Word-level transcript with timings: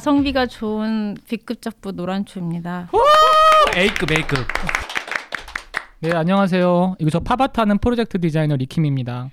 가성비가 0.00 0.46
좋은 0.46 1.14
B급 1.28 1.60
잡부 1.60 1.92
노란초입니다. 1.92 2.90
A급 3.76 4.10
A급. 4.10 4.38
네, 6.00 6.12
안녕하세요. 6.12 6.96
이거 6.98 7.10
저 7.10 7.20
파바타는 7.20 7.76
프로젝트 7.80 8.18
디자이너 8.18 8.56
리킴입니다. 8.56 9.28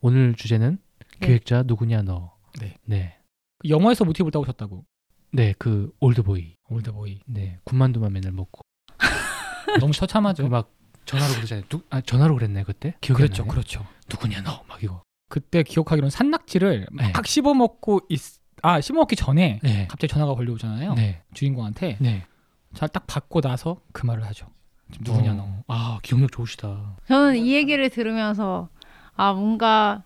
오늘 0.00 0.34
주제는 0.34 0.78
네. 1.20 1.26
기획자 1.28 1.62
누구냐 1.62 2.02
너. 2.02 2.32
네. 2.60 2.74
네. 2.84 3.16
그 3.60 3.68
영화에서 3.68 4.04
모티브를 4.04 4.32
따오셨다고. 4.32 4.84
네, 5.30 5.54
그 5.56 5.92
올드보이. 6.00 6.56
올드보이. 6.68 7.20
네, 7.26 7.60
군만두만 7.62 8.12
맨날 8.12 8.32
먹고. 8.32 8.62
너무 9.78 9.92
처참하죠. 9.92 10.48
막 10.48 10.72
전화로 11.04 11.32
그러잖아요. 11.34 11.64
누, 11.68 11.80
아, 11.90 12.00
전화로 12.00 12.34
그랬나요 12.34 12.64
그때? 12.64 12.96
기억이 13.00 13.22
안 13.22 13.28
그렇죠, 13.28 13.42
나네. 13.44 13.50
그렇죠. 13.52 13.86
누구냐 14.10 14.42
너. 14.42 14.64
막 14.66 14.82
이거. 14.82 15.05
그때 15.28 15.62
기억하기로는 15.62 16.10
산낙지를 16.10 16.86
네. 16.92 17.12
막 17.12 17.26
씹어 17.26 17.54
먹고 17.54 18.00
있, 18.08 18.20
아 18.62 18.80
씹어 18.80 18.96
먹기 18.96 19.16
전에 19.16 19.60
네. 19.62 19.86
갑자기 19.88 20.12
전화가 20.12 20.34
걸려오잖아요. 20.34 20.94
네. 20.94 21.22
주인공한테 21.34 21.96
네. 22.00 22.24
잘딱 22.74 23.06
받고 23.06 23.40
나서 23.40 23.80
그 23.92 24.06
말을 24.06 24.24
하죠. 24.26 24.46
지금 24.92 25.04
누구냐 25.04 25.34
너. 25.34 25.42
어, 25.42 25.64
아, 25.68 25.98
기억력 26.02 26.30
좋으시다. 26.32 26.96
저는 27.08 27.36
이 27.36 27.54
얘기를 27.54 27.88
들으면서 27.90 28.68
아 29.16 29.32
뭔가 29.32 30.04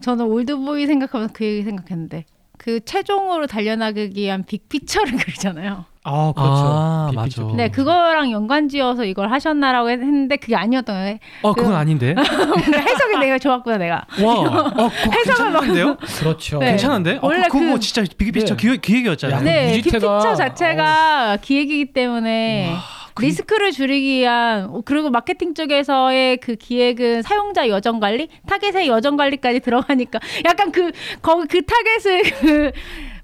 저는 0.00 0.26
올드보이 0.26 0.86
생각하면서 0.86 1.32
그 1.34 1.44
얘기 1.44 1.62
생각했는데 1.64 2.24
그 2.58 2.84
최종으로 2.84 3.46
달려나가기 3.46 4.12
위한 4.20 4.44
빅피처를 4.44 5.12
그리잖아요. 5.16 5.84
아 6.04 6.32
그렇죠. 6.34 6.52
아. 6.64 7.10
맞아. 7.14 7.42
네, 7.54 7.68
그거랑 7.70 8.30
연관지어서 8.32 9.04
이걸 9.04 9.30
하셨나라고 9.30 9.90
했는데 9.90 10.36
그게 10.36 10.56
아니었던 10.56 10.94
거예요. 10.96 11.18
어, 11.42 11.52
그 11.52 11.62
건 11.64 11.74
아닌데. 11.74 12.14
뭔가 12.16 12.78
해석이 12.78 13.18
내가 13.18 13.38
좋았구나 13.38 13.76
내가. 13.78 14.04
와. 14.22 14.34
어, 14.34 14.64
그거 14.88 15.10
괜찮은데요? 15.10 15.96
그렇죠. 15.96 16.58
네. 16.58 16.70
괜찮은데? 16.70 17.16
어, 17.16 17.20
원래 17.22 17.42
그, 17.48 17.58
그거 17.58 17.74
그- 17.74 17.80
진짜 17.80 18.02
big 18.16 18.28
picture 18.28 18.56
네. 18.56 18.60
기획, 18.60 18.80
기획이었잖아요. 18.82 19.38
야, 19.38 19.42
네, 19.42 19.78
뮤지테가- 19.78 19.82
빅피처 20.00 20.34
자체가 20.34 21.38
기획이기 21.42 21.92
때문에 21.92 22.72
그- 22.74 22.97
리스크를 23.20 23.72
줄이기 23.72 24.20
위한 24.20 24.66
어, 24.70 24.82
그리고 24.84 25.10
마케팅 25.10 25.54
쪽에서의 25.54 26.38
그 26.38 26.54
기획은 26.56 27.22
사용자 27.22 27.68
여정 27.68 28.00
관리, 28.00 28.28
타겟의 28.46 28.88
여정 28.88 29.16
관리까지 29.16 29.60
들어가니까 29.60 30.18
약간 30.44 30.72
그 30.72 30.92
거기 31.22 31.46
그 31.48 31.62
타겟을 31.64 32.22
그 32.40 32.70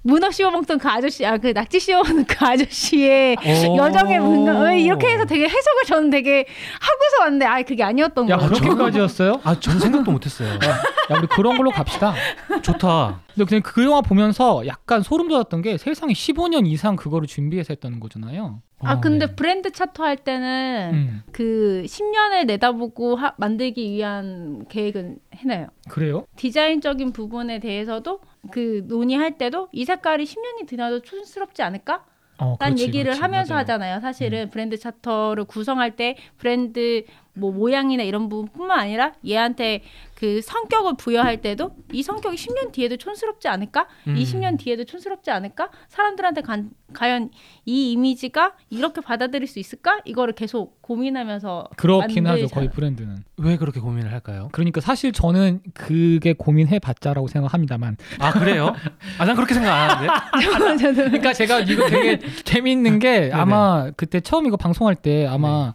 문어 0.03 0.29
씌워 0.29 0.51
먹던 0.51 0.77
그 0.77 0.87
아저씨, 0.87 1.25
아 1.25 1.37
그 1.37 1.47
낙지 1.47 1.79
씌워 1.79 2.03
먹는 2.03 2.25
그 2.25 2.35
아저씨의 2.39 3.37
오. 3.69 3.77
여정의 3.77 4.19
왜 4.63 4.79
이렇게 4.79 5.07
해서 5.07 5.25
되게 5.25 5.45
해석을 5.45 5.83
저는 5.87 6.09
되게 6.11 6.45
하고서 6.79 7.21
왔는데 7.21 7.45
아 7.45 7.61
그게 7.63 7.83
아니었던 7.83 8.29
야 8.29 8.37
거예요. 8.37 8.51
그렇게까지였어요? 8.51 9.41
아, 9.43 9.59
전 9.59 9.79
생각도 9.79 10.11
못했어요. 10.11 10.49
야 10.53 11.17
우리 11.17 11.25
그런 11.27 11.57
걸로 11.57 11.71
갑시다. 11.71 12.13
좋다. 12.61 13.21
근데 13.35 13.45
그냥 13.49 13.61
그 13.63 13.83
영화 13.83 14.01
보면서 14.01 14.65
약간 14.65 15.01
소름 15.03 15.27
돋았던 15.27 15.61
게 15.61 15.77
세상에 15.77 16.13
15년 16.13 16.65
이상 16.65 16.95
그거를 16.95 17.27
준비해서 17.27 17.73
했다는 17.73 17.99
거잖아요. 17.99 18.61
아 18.79 18.93
어, 18.93 19.01
근데 19.01 19.27
네. 19.27 19.35
브랜드 19.35 19.71
차트 19.71 20.01
할 20.01 20.15
때는 20.17 20.91
음. 20.93 21.23
그 21.31 21.83
10년을 21.85 22.45
내다보고 22.45 23.15
하- 23.17 23.33
만들기 23.37 23.91
위한 23.91 24.65
계획은 24.69 25.17
해놔요. 25.35 25.67
그래요? 25.89 26.25
디자인적인 26.37 27.11
부분에 27.11 27.59
대해서도 27.59 28.21
그 28.51 28.83
논의할 28.87 29.37
때도 29.37 29.67
이 29.73 29.83
색깔이 29.85 30.23
10년이 30.23 30.67
지나도 30.67 31.01
촌스럽지 31.01 31.61
않을까? 31.61 32.05
어, 32.37 32.57
딴 32.59 32.71
그렇지, 32.71 32.83
얘기를 32.83 33.05
그렇지, 33.05 33.21
하면서 33.21 33.53
맞아요. 33.53 33.59
음. 33.59 33.63
하잖아요. 33.63 33.99
사실은 34.01 34.49
브랜드 34.49 34.77
차터를 34.77 35.45
구성할 35.45 35.95
때 35.95 36.17
브랜드 36.37 37.03
뭐 37.35 37.51
모양이나 37.51 38.03
이런 38.03 38.29
부분뿐만 38.29 38.79
아니라 38.79 39.11
얘한테 39.27 39.83
그 40.15 40.41
성격을 40.41 40.93
부여할 40.97 41.41
때도 41.41 41.71
이 41.91 42.01
성격이 42.01 42.37
10년 42.37 42.71
뒤에도 42.71 42.95
촌스럽지 42.95 43.49
않을까? 43.49 43.87
음. 44.07 44.15
20년 44.15 44.57
뒤에도 44.57 44.85
촌스럽지 44.85 45.29
않을까? 45.29 45.69
사람들한테 45.89 46.41
간- 46.41 46.69
과연 46.93 47.31
이 47.65 47.91
이미지가 47.91 48.53
이렇게 48.69 49.01
받아들일 49.01 49.45
수 49.47 49.59
있을까? 49.59 49.99
이거를 50.05 50.33
계속 50.33 50.81
고민하면서 50.81 51.69
그렇긴 51.75 52.25
하죠. 52.27 52.31
만들잖아요. 52.31 52.47
거의 52.47 52.69
브랜드는. 52.69 53.17
왜 53.37 53.57
그렇게 53.57 53.81
고민을 53.81 54.13
할까요? 54.13 54.47
그러니까 54.53 54.79
사실 54.79 55.11
저는 55.11 55.59
그게 55.73 56.31
고민해 56.31 56.79
봤자라고 56.79 57.27
생각합니다만. 57.27 57.97
아, 58.19 58.31
그래요? 58.31 58.73
아, 59.19 59.25
난 59.25 59.35
그렇게 59.35 59.53
생각 59.53 59.73
안 59.73 59.89
하는데. 59.89 60.77
저도 60.77 60.95
그러니까 60.95 61.33
제가 61.33 61.59
이거 61.59 61.89
되게 61.89 62.19
재밌는 62.45 62.99
게 62.99 63.31
아마 63.33 63.91
그때 63.97 64.21
처음 64.21 64.45
이거 64.45 64.55
방송할 64.55 64.95
때 64.95 65.27
아마 65.27 65.73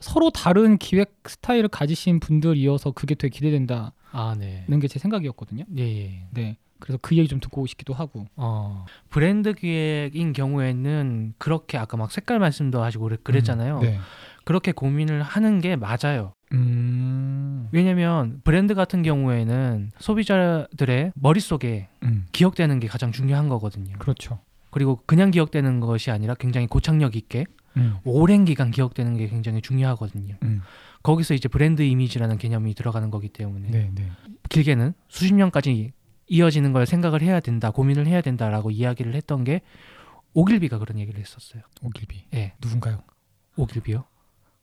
서로 0.00 0.30
다른 0.30 0.78
기획 0.78 1.14
스타일을 1.26 1.68
가지신 1.68 2.20
분들이어서 2.20 2.92
그게 2.92 3.14
되게 3.14 3.32
기대된다는 3.36 3.90
아, 4.12 4.34
네. 4.38 4.64
게제 4.68 4.98
생각이었거든요. 4.98 5.64
예, 5.78 5.82
예. 5.82 6.22
네. 6.30 6.56
그래서 6.78 6.98
그 7.02 7.14
얘기 7.16 7.28
좀 7.28 7.40
듣고 7.40 7.66
싶기도 7.66 7.92
하고. 7.92 8.26
어, 8.36 8.86
브랜드 9.10 9.52
기획인 9.52 10.32
경우에는 10.32 11.34
그렇게 11.36 11.76
아까 11.76 11.98
막 11.98 12.10
색깔 12.10 12.38
말씀도 12.38 12.82
하시고 12.82 13.04
그랬- 13.04 13.22
그랬잖아요. 13.22 13.80
네. 13.80 13.98
그렇게 14.44 14.72
고민을 14.72 15.22
하는 15.22 15.60
게 15.60 15.76
맞아요. 15.76 16.32
음. 16.52 17.68
왜냐면 17.72 18.40
브랜드 18.44 18.74
같은 18.74 19.02
경우에는 19.02 19.90
소비자들의 19.98 21.12
머릿속에 21.14 21.88
음. 22.02 22.24
기억되는 22.32 22.80
게 22.80 22.88
가장 22.88 23.12
중요한 23.12 23.48
거거든요. 23.50 23.94
그렇죠. 23.98 24.40
그리고 24.70 25.00
그냥 25.06 25.30
기억되는 25.30 25.80
것이 25.80 26.10
아니라 26.10 26.34
굉장히 26.34 26.66
고착력 26.66 27.14
있게 27.16 27.44
음. 27.76 27.96
오랜 28.04 28.44
기간 28.44 28.70
기억되는 28.70 29.16
게 29.16 29.28
굉장히 29.28 29.60
중요하거든요. 29.62 30.36
음. 30.42 30.62
거기서 31.02 31.34
이제 31.34 31.48
브랜드 31.48 31.82
이미지라는 31.82 32.38
개념이 32.38 32.74
들어가는 32.74 33.10
거기 33.10 33.28
때문에 33.28 33.70
네, 33.70 33.90
네. 33.94 34.10
길게는 34.48 34.92
수십 35.08 35.34
년까지 35.34 35.92
이어지는 36.26 36.72
걸 36.72 36.86
생각을 36.86 37.22
해야 37.22 37.40
된다, 37.40 37.70
고민을 37.70 38.06
해야 38.06 38.20
된다라고 38.20 38.70
이야기를 38.70 39.14
했던 39.14 39.44
게 39.44 39.62
오길비가 40.34 40.78
그런 40.78 40.98
얘기를 40.98 41.18
했었어요. 41.20 41.62
오길비. 41.82 42.26
예, 42.34 42.54
누군가요? 42.60 43.02
오길비요. 43.56 44.04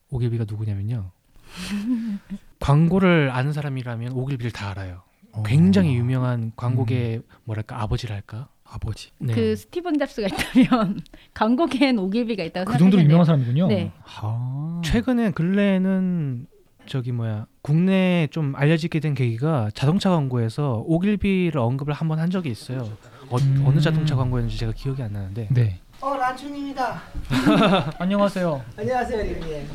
오길비가 0.10 0.46
누구냐면요. 0.48 1.12
광고를 2.60 3.32
아는 3.32 3.54
사람이라면 3.54 4.14
오길비를 4.14 4.52
다 4.52 4.70
알아요. 4.72 5.04
굉장히 5.46 5.90
어. 5.90 5.94
유명한 5.94 6.52
광고계 6.56 7.22
뭐랄까 7.44 7.82
아버지랄까. 7.82 8.50
아버지. 8.70 9.10
네. 9.20 9.34
그 9.34 9.56
스티븐 9.56 9.98
잡스가 9.98 10.28
있다면 10.28 11.00
광고계엔 11.34 11.98
오길비가 12.00 12.44
있다고 12.44 12.72
그 12.72 12.78
정도로. 12.78 13.02
유명한 13.04 13.26
사람이군요. 13.26 13.68
네. 13.68 13.92
아. 14.20 14.82
최근에 14.84 15.32
근래에는 15.32 16.48
저기 16.86 17.12
뭐야 17.12 17.48
국내에 17.62 18.28
좀 18.28 18.56
알려지게 18.56 19.00
된 19.02 19.14
계기가 19.14 19.70
자동차 19.74 20.10
광고에서 20.10 20.84
오길비를 20.86 21.60
언급을 21.60 21.94
한 21.94 22.08
번 22.08 22.20
한 22.20 22.30
적이 22.30 22.50
있어요. 22.52 22.90
어, 23.30 23.38
음. 23.38 23.64
어느 23.68 23.80
자동차 23.82 24.16
광고였는지 24.16 24.58
제가 24.58 24.72
기억이 24.74 25.02
안 25.04 25.12
나는데. 25.14 25.50
네. 25.52 25.80
어 26.00 26.16
란춘입니다. 26.16 27.02
안녕하세요. 28.00 28.64
안녕하세요 28.78 29.24
리님. 29.24 29.68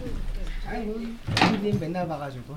아이고 0.68 1.00
리님 1.62 1.80
맨날 1.80 2.06
봐가지고. 2.08 2.54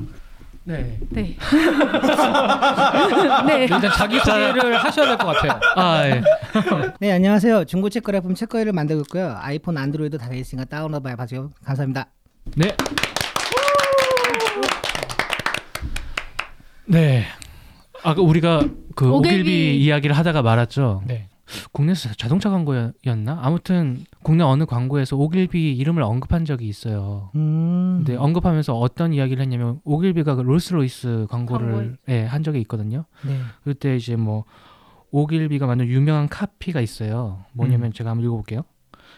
네. 0.68 0.98
네. 1.12 1.38
네. 3.46 3.64
일단 3.64 3.82
자기 3.96 4.20
소개를 4.20 4.78
하셔야 4.78 5.08
될 5.10 5.18
것 5.18 5.28
같아요. 5.28 5.60
아 5.76 6.08
예. 6.08 6.24
네 7.00 7.12
안녕하세요. 7.12 7.66
중고 7.66 7.90
체크 7.90 8.12
제품 8.12 8.34
체크를 8.34 8.74
만들고 8.74 9.02
있고요. 9.04 9.36
아이폰 9.40 9.78
안드로이드 9.78 10.18
다 10.18 10.28
있으니까 10.34 10.66
다운로드 10.66 11.04
많이 11.04 11.16
봐주세요. 11.16 11.52
감사합니다. 11.64 12.08
네. 12.56 12.76
네. 16.88 17.26
아까 18.04 18.22
우리가 18.22 18.62
그 18.96 19.10
오길비. 19.12 19.36
오길비 19.42 19.78
이야기를 19.84 20.18
하다가 20.18 20.42
말았죠. 20.42 21.04
네. 21.06 21.28
국내에서 21.72 22.10
자동차 22.18 22.50
광고였나? 22.50 23.40
아무튼 23.42 24.04
국내 24.24 24.44
어느 24.44 24.66
광고에서 24.66 25.16
오길비 25.16 25.76
이름을 25.78 26.02
언급한 26.04 26.44
적이 26.46 26.68
있어요. 26.68 27.30
음. 27.36 28.04
근데 28.04 28.16
언급하면서 28.18 28.78
어떤 28.78 29.14
이야기를 29.14 29.42
했냐면 29.44 29.80
오길비가 29.84 30.36
그 30.36 30.42
롤스로이스 30.42 31.28
광고를 31.30 31.66
광고를. 31.68 31.98
예, 32.10 32.24
한 32.26 32.44
적이 32.44 32.62
있거든요. 32.62 33.06
네. 33.26 33.38
그때 33.64 33.96
이제 33.96 34.16
뭐 34.16 34.46
오길비가 35.12 35.68
만든 35.68 35.88
유명한 35.88 36.28
카피가 36.28 36.82
있어요. 36.82 37.46
뭐냐면 37.54 37.94
제가 37.94 38.10
한번 38.10 38.26
읽어볼게요. 38.26 38.62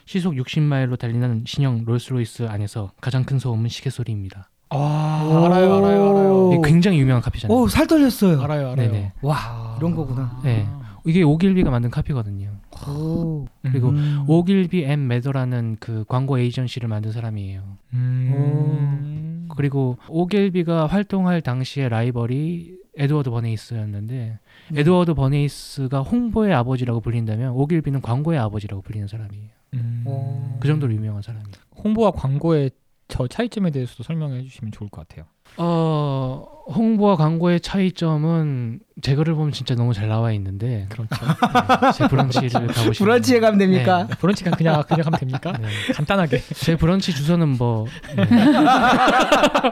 시속 0.05 0.33
60마일로 0.35 0.99
달리는 0.99 1.43
신형 1.47 1.83
롤스로이스 1.85 2.47
안에서 2.47 2.91
가장 3.01 3.23
큰 3.23 3.39
소음은 3.39 3.69
시계 3.69 3.89
소리입니다. 3.89 4.49
아, 4.69 5.43
알아요, 5.45 5.75
알아요, 5.77 6.09
알아요. 6.09 6.51
이게 6.53 6.61
굉장히 6.69 6.99
유명한 6.99 7.21
카피잖아요. 7.21 7.57
오 7.57 7.67
살 7.69 7.87
떨렸어요. 7.87 8.41
알아요, 8.41 8.71
알아요. 8.71 8.75
네네. 8.91 9.13
와 9.21 9.75
이런 9.79 9.95
거구나. 9.95 10.39
네. 10.43 10.67
이게 11.05 11.23
오길비가 11.23 11.69
만든 11.69 11.89
카피거든요. 11.89 12.51
오. 12.87 13.45
그리고 13.61 13.89
음. 13.89 14.25
오길비 14.27 14.83
앤 14.83 15.07
매더라는 15.07 15.77
그 15.79 16.03
광고 16.07 16.39
에이전시를 16.39 16.87
만든 16.89 17.11
사람이에요. 17.11 17.77
음. 17.93 19.47
그리고 19.55 19.97
오길비가 20.09 20.87
활동할 20.87 21.41
당시의 21.41 21.89
라이벌이 21.89 22.77
에드워드 22.97 23.29
버네이스였는데 23.29 24.39
네. 24.69 24.79
에드워드 24.79 25.13
버네이스가 25.13 26.01
홍보의 26.01 26.53
아버지라고 26.53 26.99
불린다면 26.99 27.51
오길비는 27.53 28.01
광고의 28.01 28.39
아버지라고 28.39 28.81
불리는 28.81 29.07
사람이에요. 29.07 29.49
음. 29.75 30.03
오. 30.05 30.57
그 30.59 30.67
정도로 30.67 30.93
유명한 30.93 31.21
사람이에요. 31.21 31.53
홍보와 31.83 32.11
광고의 32.11 32.71
저 33.07 33.27
차이점에 33.27 33.71
대해서도 33.71 34.03
설명해 34.03 34.43
주시면 34.43 34.71
좋을 34.71 34.89
것 34.89 35.07
같아요. 35.07 35.25
어 35.57 36.45
홍보와 36.69 37.15
광고의 37.15 37.61
차이점은 37.61 38.79
제 39.01 39.15
글을 39.15 39.35
보면 39.35 39.53
진짜 39.53 39.73
너무 39.75 39.93
잘 39.93 40.09
나와 40.09 40.33
있는데 40.33 40.85
그렇죠. 40.89 41.09
네, 41.15 41.91
제 41.95 42.07
브런치를 42.09 42.49
가보시면 42.67 42.93
브런치에 42.93 43.39
가면 43.39 43.57
됩니까? 43.59 44.05
네. 44.09 44.15
브런치가 44.19 44.51
그냥 44.51 44.83
그냥 44.87 45.05
하면 45.05 45.19
됩니까? 45.19 45.53
네. 45.61 45.67
간단하게 45.93 46.41
제 46.55 46.75
브런치 46.75 47.13
주소는 47.15 47.49
뭐 47.57 47.85
네. 48.15 48.23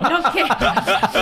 이렇게 0.09 0.45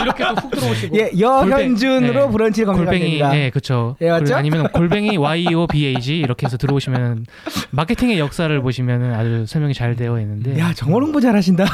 이렇게 0.04 0.24
또 0.24 0.33
훅 0.36 0.51
들어오시고 0.51 0.98
예, 1.00 1.12
여현준으로 1.19 2.25
네. 2.27 2.31
브런치를 2.31 2.66
검색하면 2.68 2.86
골뱅이 2.86 3.04
됩니다. 3.19 3.30
네 3.31 3.50
그렇죠. 3.50 3.95
예, 4.01 4.09
맞죠? 4.12 4.36
아니면 4.36 4.68
골뱅이 4.71 5.18
Y 5.18 5.54
O 5.56 5.66
B 5.68 5.88
A 5.88 6.00
G 6.00 6.18
이렇게 6.19 6.45
해서 6.45 6.57
들어오시면 6.57 7.25
마케팅의 7.71 8.19
역사를 8.19 8.62
보시면 8.62 9.13
아주 9.13 9.45
설명이 9.48 9.74
잘 9.74 9.95
되어 9.95 10.19
있는데 10.19 10.59
야, 10.59 10.71
정말 10.75 11.01
홍보 11.01 11.19
잘하신다. 11.19 11.66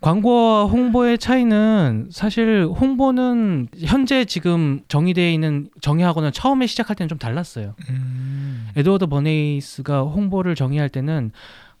광고와 0.00 0.66
홍보의 0.66 1.18
차이는 1.18 2.08
사실 2.12 2.64
홍보는 2.66 3.68
현재 3.78 4.24
지금 4.24 4.80
정의되어 4.88 5.30
있는 5.30 5.68
정의하고는 5.80 6.32
처음에 6.32 6.66
시작할 6.66 6.94
때는 6.94 7.08
좀 7.08 7.18
달랐어요. 7.18 7.74
음. 7.90 8.68
에드워드 8.76 9.06
버네이스가 9.06 10.02
홍보를 10.02 10.54
정의할 10.54 10.88
때는 10.88 11.32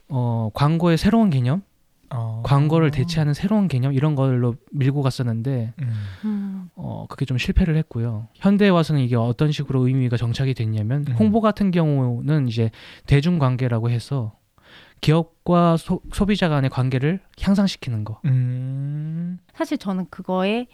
어, 0.08 0.50
광고의 0.52 0.98
새로운 0.98 1.30
개념, 1.30 1.62
어. 2.10 2.42
광고를 2.44 2.90
대체하는 2.90 3.34
새로운 3.34 3.68
개념 3.68 3.92
이런 3.92 4.16
걸로 4.16 4.56
밀고 4.72 5.02
갔었는데 5.02 5.74
음. 5.80 5.92
음. 6.24 6.70
어, 6.74 7.06
그게 7.08 7.24
좀 7.24 7.38
실패를 7.38 7.76
했고요. 7.76 8.26
현대에 8.34 8.68
와서는 8.68 9.00
이게 9.00 9.14
어떤 9.14 9.52
식으로 9.52 9.86
의미가 9.86 10.16
정착이 10.16 10.54
됐냐면 10.54 11.04
음. 11.08 11.14
홍보 11.14 11.40
같은 11.40 11.70
경우는 11.70 12.48
이제 12.48 12.70
대중관계라고 13.06 13.90
해서 13.90 14.32
기업과 15.00 15.76
소, 15.76 16.00
소비자 16.12 16.48
간의 16.48 16.70
관계를 16.70 17.20
향상시키는 17.40 18.04
거. 18.04 18.20
음. 18.24 19.38
사실 19.54 19.78
저는 19.78 20.06
그거에 20.10 20.66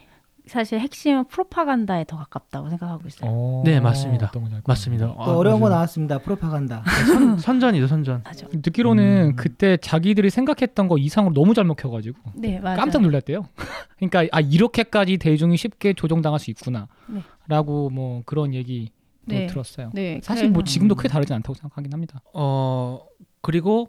사실 0.46 0.78
핵심은 0.78 1.24
프로파간다에 1.28 2.04
더 2.06 2.18
가깝다고 2.18 2.68
생각하고 2.68 3.08
있어요. 3.08 3.30
어. 3.32 3.62
네, 3.64 3.80
맞습니다. 3.80 4.30
맞습니다. 4.66 5.06
같아요. 5.08 5.22
아, 5.22 5.24
또 5.24 5.38
어려운 5.38 5.58
거 5.58 5.66
맞아요. 5.66 5.74
나왔습니다. 5.76 6.18
프로파간다. 6.18 6.82
선, 7.06 7.38
선전이죠, 7.38 7.86
선전. 7.86 8.22
맞아. 8.24 8.46
듣기로는 8.48 9.30
음. 9.32 9.36
그때 9.36 9.78
자기들이 9.78 10.28
생각했던 10.28 10.88
거 10.88 10.98
이상으로 10.98 11.32
너무 11.32 11.54
잘 11.54 11.64
먹혀가지고 11.64 12.18
네, 12.34 12.60
맞아. 12.60 12.76
깜짝 12.78 13.00
놀랐대요. 13.00 13.46
그러니까 13.96 14.26
아 14.36 14.40
이렇게까지 14.40 15.16
대중이 15.16 15.56
쉽게 15.56 15.94
조종당할 15.94 16.38
수 16.38 16.50
있구나. 16.50 16.88
네. 17.06 17.22
라고 17.46 17.88
뭐 17.88 18.22
그런 18.26 18.52
얘기 18.52 18.90
도 19.26 19.34
네. 19.34 19.46
들었어요. 19.46 19.90
네, 19.94 20.20
사실 20.22 20.50
뭐 20.50 20.60
그래서- 20.60 20.72
지금도 20.74 20.94
크게 20.96 21.08
다르진 21.08 21.34
않다고 21.36 21.54
생각하긴 21.54 21.90
합니다. 21.90 22.20
어 22.34 23.00
그리고 23.40 23.88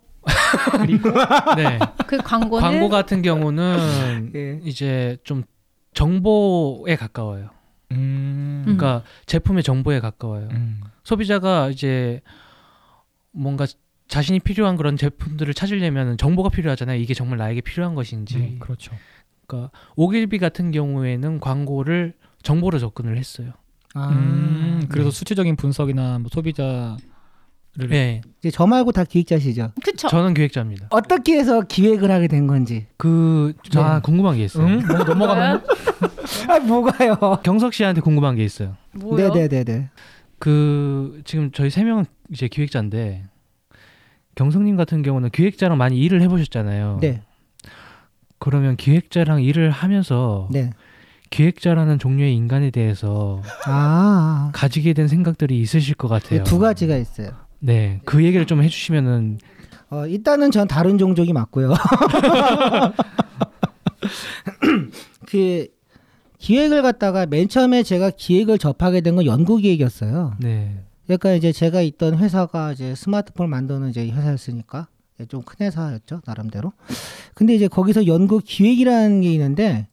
그리고 0.82 1.10
네 1.56 1.80
그 2.08 2.18
광고는 2.18 2.62
광고 2.62 2.90
같은 2.90 3.22
경우는 3.22 4.32
예. 4.36 4.60
이제 4.64 5.18
좀 5.24 5.44
정보에 5.94 6.96
가까워요. 6.96 7.50
음. 7.92 8.62
그러니까 8.64 9.04
제품의 9.26 9.64
정보에 9.64 10.00
가까워요. 10.00 10.50
음. 10.52 10.82
소비자가 11.04 11.70
이제 11.70 12.22
뭔가 13.32 13.66
자신이 14.08 14.40
필요한 14.40 14.76
그런 14.76 14.98
제품들을 14.98 15.54
찾으려면 15.54 16.18
정보가 16.18 16.50
필요하잖아요. 16.50 17.00
이게 17.00 17.14
정말 17.14 17.38
나에게 17.38 17.62
필요한 17.62 17.96
것인지. 17.96 18.38
네, 18.38 18.56
그렇죠. 18.60 18.92
그러니까 19.48 19.72
오길비 19.96 20.38
같은 20.38 20.72
경우에는 20.72 21.40
광고를 21.40 22.14
정보로 22.44 22.78
접근을 22.80 23.18
했어요. 23.18 23.54
아, 23.94 24.10
음, 24.10 24.86
그래서 24.90 25.10
네. 25.10 25.16
수치적인 25.16 25.56
분석이나 25.56 26.20
뭐 26.20 26.30
소비자를 26.32 26.98
네, 27.78 28.22
이제 28.40 28.52
저 28.52 28.66
말고 28.66 28.92
다 28.92 29.04
기획자시죠. 29.04 29.72
그쵸. 29.84 30.08
저는 30.08 30.34
기획자입니다. 30.34 30.88
어떻게 30.92 31.38
해서 31.38 31.62
기획을 31.62 32.10
하게 32.12 32.28
된 32.28 32.48
건지. 32.48 32.86
그, 32.98 33.54
저 33.70 33.96
네. 33.96 34.00
궁금한 34.02 34.38
게 34.38 34.46
있어요. 34.46 34.66
응? 34.66 34.82
뭐 34.88 34.98
넘어가면 35.00 35.64
아, 36.50 36.60
뭐가요? 36.60 37.40
경석 37.44 37.74
씨한테 37.74 38.02
궁금한 38.02 38.36
게 38.36 38.44
있어요. 38.44 38.76
뭐요? 38.94 39.30
네네네네. 39.34 39.90
그 40.40 41.22
지금 41.26 41.52
저희 41.52 41.70
세 41.70 41.84
명은 41.84 42.06
이제 42.32 42.48
기획자인데 42.48 43.24
경석님 44.36 44.76
같은 44.76 45.02
경우는 45.02 45.30
기획자랑 45.30 45.78
많이 45.78 45.98
일을 45.98 46.22
해보셨잖아요. 46.22 47.00
네, 47.02 47.22
그러면 48.40 48.76
기획자랑 48.76 49.42
일을 49.42 49.72
하면서 49.72 50.50
네. 50.52 50.72
기획자라는 51.30 52.00
종류의 52.00 52.36
인간에 52.36 52.70
대해서 52.70 53.42
아, 53.66 54.52
가지게 54.54 54.94
된 54.94 55.08
생각들이 55.08 55.60
있으실 55.60 55.96
것 55.96 56.08
같아요. 56.08 56.44
두 56.44 56.60
가지가 56.60 56.96
있어요. 56.98 57.45
네, 57.66 58.00
그 58.06 58.24
얘기를 58.24 58.46
좀 58.46 58.62
해주시면은 58.62 59.40
어, 59.90 60.06
일단은 60.08 60.52
전 60.52 60.68
다른 60.68 60.98
종족이 61.00 61.34
맞고요. 61.34 61.74
그 65.28 65.68
기획을 66.38 66.82
갖다가 66.82 67.26
맨 67.26 67.48
처음에 67.50 67.84
제가 67.84 68.12
기획을 68.12 68.58
접하게 68.60 69.02
된 69.02 69.16
건 69.16 69.26
연구 69.26 69.58
기획이었어요. 69.58 70.36
네, 70.40 70.84
그러니까 71.06 71.34
이제 71.34 71.52
제가 71.52 71.82
있던 71.82 72.18
회사가 72.18 72.74
이제 72.74 72.94
스마트폰을 72.96 73.50
만드는 73.50 73.90
이제 73.90 74.08
회사였으니까 74.10 74.88
좀 75.30 75.42
큰 75.44 75.66
회사였죠 75.66 76.22
나름대로. 76.26 76.74
근데 77.34 77.56
이제 77.56 77.68
거기서 77.68 78.06
연구 78.06 78.40
기획이라는 78.44 79.22
게 79.22 79.32
있는데 79.34 79.88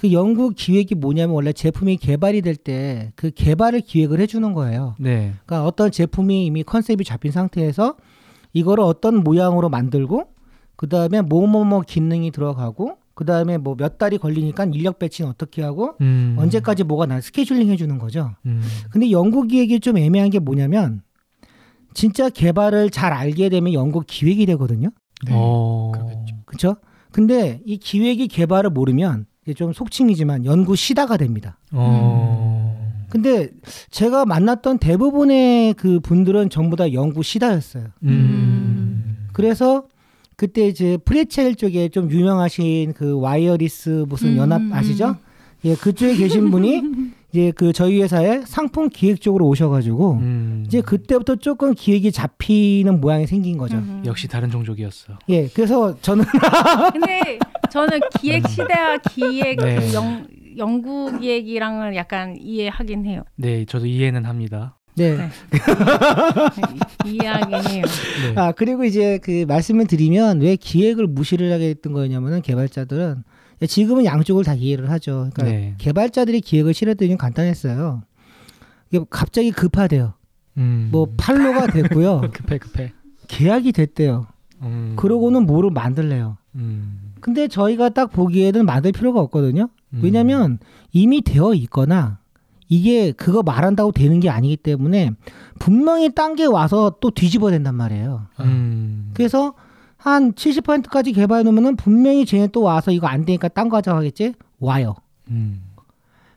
그 0.00 0.12
연구 0.12 0.48
기획이 0.56 0.94
뭐냐면 0.94 1.34
원래 1.34 1.52
제품이 1.52 1.98
개발이 1.98 2.40
될 2.40 2.56
때 2.56 3.12
그 3.16 3.30
개발을 3.30 3.82
기획을 3.82 4.18
해주는 4.20 4.50
거예요. 4.54 4.94
네, 4.98 5.34
그러니까 5.44 5.66
어떤 5.66 5.90
제품이 5.90 6.46
이미 6.46 6.62
컨셉이 6.62 7.04
잡힌 7.04 7.32
상태에서 7.32 7.96
이거를 8.54 8.82
어떤 8.82 9.22
모양으로 9.22 9.68
만들고 9.68 10.24
그 10.76 10.88
다음에 10.88 11.20
뭐뭐뭐 11.20 11.82
기능이 11.82 12.30
들어가고 12.30 12.96
그 13.14 13.26
다음에 13.26 13.58
뭐 13.58 13.74
몇 13.76 13.98
달이 13.98 14.16
걸리니까 14.16 14.64
인력 14.72 14.98
배치는 14.98 15.28
어떻게 15.30 15.60
하고 15.60 15.96
음, 16.00 16.34
언제까지 16.38 16.84
뭐가 16.84 17.04
나 17.04 17.20
스케줄링 17.20 17.68
해주는 17.68 17.98
거죠. 17.98 18.30
음, 18.46 18.62
근데 18.90 19.10
연구 19.10 19.42
기획이 19.46 19.80
좀 19.80 19.98
애매한 19.98 20.30
게 20.30 20.38
뭐냐면 20.38 21.02
진짜 21.92 22.30
개발을 22.30 22.88
잘 22.88 23.12
알게 23.12 23.50
되면 23.50 23.74
연구 23.74 24.02
기획이 24.06 24.46
되거든요. 24.46 24.88
네. 25.26 25.32
그렇죠? 26.46 26.76
근데 27.12 27.60
이 27.66 27.76
기획이 27.76 28.28
개발을 28.28 28.70
모르면 28.70 29.26
좀 29.54 29.72
속칭이지만 29.72 30.44
연구 30.44 30.76
시다가 30.76 31.16
됩니다. 31.16 31.58
어, 31.72 32.94
근데 33.08 33.50
제가 33.90 34.24
만났던 34.24 34.78
대부분의 34.78 35.74
그 35.74 36.00
분들은 36.00 36.50
전부 36.50 36.76
다 36.76 36.92
연구 36.92 37.22
시다였어요. 37.22 37.84
음, 38.04 39.28
그래서 39.32 39.84
그때 40.36 40.66
이제 40.66 40.96
프레첼 41.04 41.54
쪽에 41.56 41.88
좀 41.90 42.10
유명하신 42.10 42.94
그 42.94 43.18
와이어리스 43.18 44.06
무슨 44.08 44.30
음, 44.30 44.36
연합 44.38 44.60
음, 44.62 44.72
아시죠? 44.72 45.08
음. 45.10 45.14
예, 45.64 45.74
그쪽에 45.74 46.16
계신 46.16 46.50
분이 46.50 46.82
이제 47.32 47.52
그 47.54 47.72
저희 47.72 48.02
회사에 48.02 48.42
상품 48.44 48.88
기획 48.88 49.20
쪽으로 49.20 49.46
오셔가지고 49.46 50.12
음, 50.14 50.64
이제 50.66 50.80
그때부터 50.80 51.36
조금 51.36 51.74
기획이 51.74 52.10
잡히는 52.10 53.00
모양이 53.00 53.26
생긴 53.26 53.56
거죠. 53.56 53.76
음. 53.76 54.02
역시 54.04 54.26
다른 54.26 54.50
종족이었어. 54.50 55.18
예, 55.28 55.46
그래서 55.48 55.96
저는 56.00 56.24
근데 56.92 57.38
저는 57.70 58.00
기획 58.18 58.48
시대와 58.48 58.98
기획 59.10 59.58
네. 59.58 59.76
그 59.76 59.94
연, 59.94 60.26
연구 60.56 61.18
기획이랑은 61.18 61.94
약간 61.94 62.36
이해하긴 62.36 63.06
해요. 63.06 63.22
네, 63.36 63.64
저도 63.64 63.86
이해는 63.86 64.24
합니다. 64.24 64.76
네. 64.94 65.16
네. 65.16 65.30
이해하긴 67.06 67.54
해요. 67.70 67.84
네, 68.34 68.40
아 68.40 68.52
그리고 68.52 68.84
이제 68.84 69.18
그 69.22 69.44
말씀을 69.46 69.86
드리면 69.86 70.40
왜 70.40 70.56
기획을 70.56 71.06
무시를 71.06 71.52
하게 71.52 71.74
됐던 71.74 71.92
거냐면은 71.92 72.42
개발자들은 72.42 73.22
지금은 73.66 74.04
양쪽을 74.04 74.44
다 74.44 74.54
이해를 74.54 74.90
하죠. 74.90 75.30
그러니까 75.32 75.44
네, 75.44 75.74
개발자들이 75.78 76.40
기획을 76.40 76.74
좀 76.74 77.16
간단했어요. 77.16 78.02
이게 78.90 79.04
갑자기 79.10 79.50
급하대요. 79.50 80.14
음, 80.56 80.88
뭐 80.90 81.08
팔로가 81.16 81.68
됐고요. 81.68 82.22
급해 82.32 82.58
급해. 82.58 82.92
계약이 83.28 83.72
됐대요. 83.72 84.26
음, 84.62 84.94
그러고는 84.96 85.46
뭐를 85.46 85.70
만들래요. 85.70 86.36
음, 86.56 87.12
근데 87.20 87.48
저희가 87.48 87.90
딱 87.90 88.10
보기에는 88.10 88.66
만들 88.66 88.92
필요가 88.92 89.20
없거든요. 89.20 89.68
음, 89.94 90.00
왜냐면 90.02 90.58
이미 90.92 91.22
되어 91.22 91.54
있거나 91.54 92.19
이게 92.70 93.10
그거 93.12 93.42
말한다고 93.42 93.90
되는 93.92 94.20
게 94.20 94.30
아니기 94.30 94.56
때문에 94.56 95.10
분명히 95.58 96.14
딴 96.14 96.36
게 96.36 96.46
와서 96.46 96.94
또 97.00 97.10
뒤집어야 97.10 97.50
된단 97.50 97.74
말이에요. 97.74 98.26
음, 98.40 99.10
그래서 99.12 99.54
한 99.96 100.32
70%까지 100.32 101.12
개발해 101.12 101.42
놓으면은 101.42 101.74
분명히 101.76 102.24
쟤네 102.24 102.46
또 102.52 102.62
와서 102.62 102.92
이거 102.92 103.08
안 103.08 103.24
되니까 103.24 103.48
딴 103.48 103.68
거 103.68 103.76
하자고 103.78 103.98
하겠지? 103.98 104.34
와요. 104.60 104.94
음, 105.28 105.62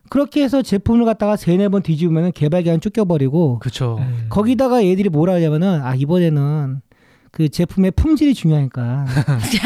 그렇게 0.09 0.43
해서 0.43 0.61
제품을 0.63 1.05
갖다가 1.05 1.35
세네 1.37 1.69
번 1.69 1.83
뒤집으면은 1.83 2.31
개발 2.33 2.63
기간 2.63 2.81
쫓겨버리고 2.81 3.59
그쵸. 3.59 3.97
음. 3.99 4.25
거기다가 4.29 4.83
얘들이 4.83 5.09
뭐라 5.09 5.35
하냐면은 5.35 5.81
아 5.83 5.93
이번에는 5.95 6.81
그 7.33 7.49
제품의 7.49 7.91
품질이 7.91 8.35
중요하니까 8.35 9.05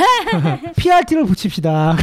PRT를 0.77 1.25
붙입시다. 1.25 1.97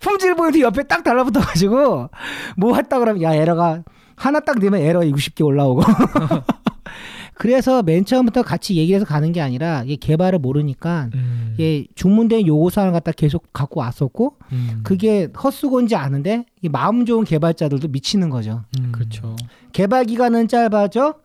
품질 0.00 0.34
보이도 0.34 0.60
옆에 0.60 0.84
딱 0.84 1.04
달라붙어가지고 1.04 2.08
뭐 2.56 2.76
했다 2.76 2.98
그러면 2.98 3.20
야 3.22 3.34
에러가 3.34 3.82
하나 4.16 4.40
딱 4.40 4.58
내면 4.58 4.80
에러 4.80 5.00
60개 5.00 5.44
올라오고 5.44 5.82
그래서 7.36 7.82
맨 7.82 8.06
처음부터 8.06 8.42
같이 8.42 8.76
얘기해서 8.76 9.04
가는 9.04 9.32
게 9.32 9.42
아니라 9.42 9.82
이게 9.84 9.96
개발을 9.96 10.38
모르니까 10.38 11.10
음. 11.14 11.54
이게 11.54 11.86
주문된 11.94 12.46
요구 12.46 12.70
사항을 12.70 12.94
갖다 12.94 13.12
계속 13.12 13.52
갖고 13.52 13.80
왔었고 13.80 14.36
음. 14.52 14.80
그게 14.82 15.28
헛수고인지 15.42 15.94
아는데 15.94 16.46
이 16.62 16.70
마음 16.70 17.04
좋은 17.04 17.24
개발자들도 17.24 17.88
미치는 17.88 18.30
거죠. 18.30 18.64
음. 18.78 18.92
그렇죠. 18.92 19.36
개발 19.72 20.06
기간은 20.06 20.48
짧아져 20.48 21.16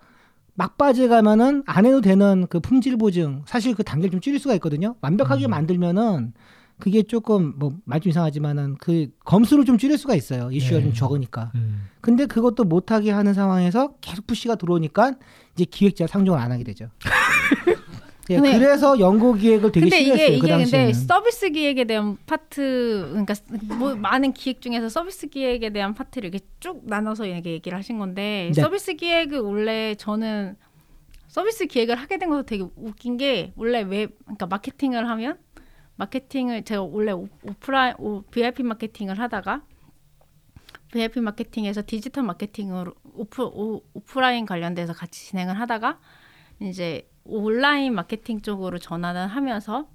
막바지에 0.56 1.08
가면은 1.10 1.64
안 1.66 1.86
해도 1.86 2.02
되는 2.02 2.48
그 2.50 2.60
품질 2.60 2.98
보증 2.98 3.44
사실 3.46 3.76
그 3.76 3.84
단계를 3.84 4.12
좀 4.12 4.22
줄일 4.22 4.40
수가 4.40 4.54
있거든요. 4.56 4.96
완벽하게 5.02 5.46
음. 5.48 5.50
만들면은 5.52 6.34
그게 6.80 7.04
조금 7.04 7.54
뭐 7.58 7.72
말 7.86 8.02
좀 8.02 8.10
이상하지만은 8.10 8.76
그 8.80 9.08
검수를 9.24 9.64
좀 9.66 9.78
줄일 9.78 9.98
수가 9.98 10.16
있어요. 10.16 10.50
이슈가 10.52 10.78
네. 10.80 10.84
좀 10.84 10.94
적으니까. 10.94 11.52
음. 11.56 11.88
근데 12.02 12.26
그것도 12.26 12.64
못하게 12.66 13.12
하는 13.12 13.34
상황에서 13.34 13.94
계속 14.02 14.28
푸시가 14.28 14.56
들어오니까 14.56 15.14
이제 15.56 15.66
기획자 15.66 16.06
상종을 16.08 16.40
안 16.40 16.52
하게 16.52 16.64
되죠. 16.66 16.90
예, 18.32 18.36
근데- 18.38 18.58
그래서 18.58 19.00
연구 19.00 19.34
기획을 19.36 19.72
되게 19.72 19.86
근데 19.86 19.98
싫어했어요. 20.04 20.28
이게 20.28 20.40
그 20.40 20.46
이게 20.46 20.54
근데 20.54 20.64
당시에는. 20.64 20.94
서비스 20.94 21.50
기획에 21.52 21.84
대한 21.84 22.18
파트 22.26 23.08
그러니까 23.12 23.34
뭐 23.78 23.96
많은 23.96 24.34
기획 24.34 24.62
중에서 24.62 24.90
서비스 24.90 25.28
기획에 25.28 25.70
대한 25.70 25.94
파트를 25.94 26.30
이렇게 26.30 26.44
쭉 26.60 26.82
나눠서 26.86 27.28
이렇게 27.28 27.52
얘기를 27.52 27.78
하신 27.78 28.00
건데 28.00 28.52
네. 28.54 28.62
서비스 28.62 28.94
기획을 28.96 29.40
원래 29.40 29.94
저는 29.96 30.56
서비스 31.28 31.66
기획을 31.68 31.96
하게 31.96 32.18
된 32.18 32.30
것도 32.30 32.44
되게 32.44 32.64
웃긴 32.76 33.18
게 33.18 33.52
원래 33.58 33.82
웹 33.82 34.18
그러니까 34.24 34.48
마케팅을 34.48 35.08
하면 35.10 35.38
마케팅을 35.98 36.64
제가 36.64 36.82
원래 36.82 37.12
오- 37.12 37.28
오프라인 37.44 37.94
오, 38.00 38.22
VIP 38.32 38.64
마케팅을 38.64 39.20
하다가 39.20 39.62
VIP 40.92 41.20
마케팅에서 41.22 41.84
디지털 41.86 42.24
마케팅으로 42.24 42.94
오프 43.14 43.44
오, 43.44 43.82
오프라인 43.94 44.46
관련돼서 44.46 44.94
같이 44.94 45.28
진행을 45.28 45.60
하다가 45.60 46.00
이제 46.62 47.08
온라인 47.26 47.94
마케팅 47.96 48.42
쪽으로 48.42 48.80
전환을 48.80 49.28
하면서 49.28 49.88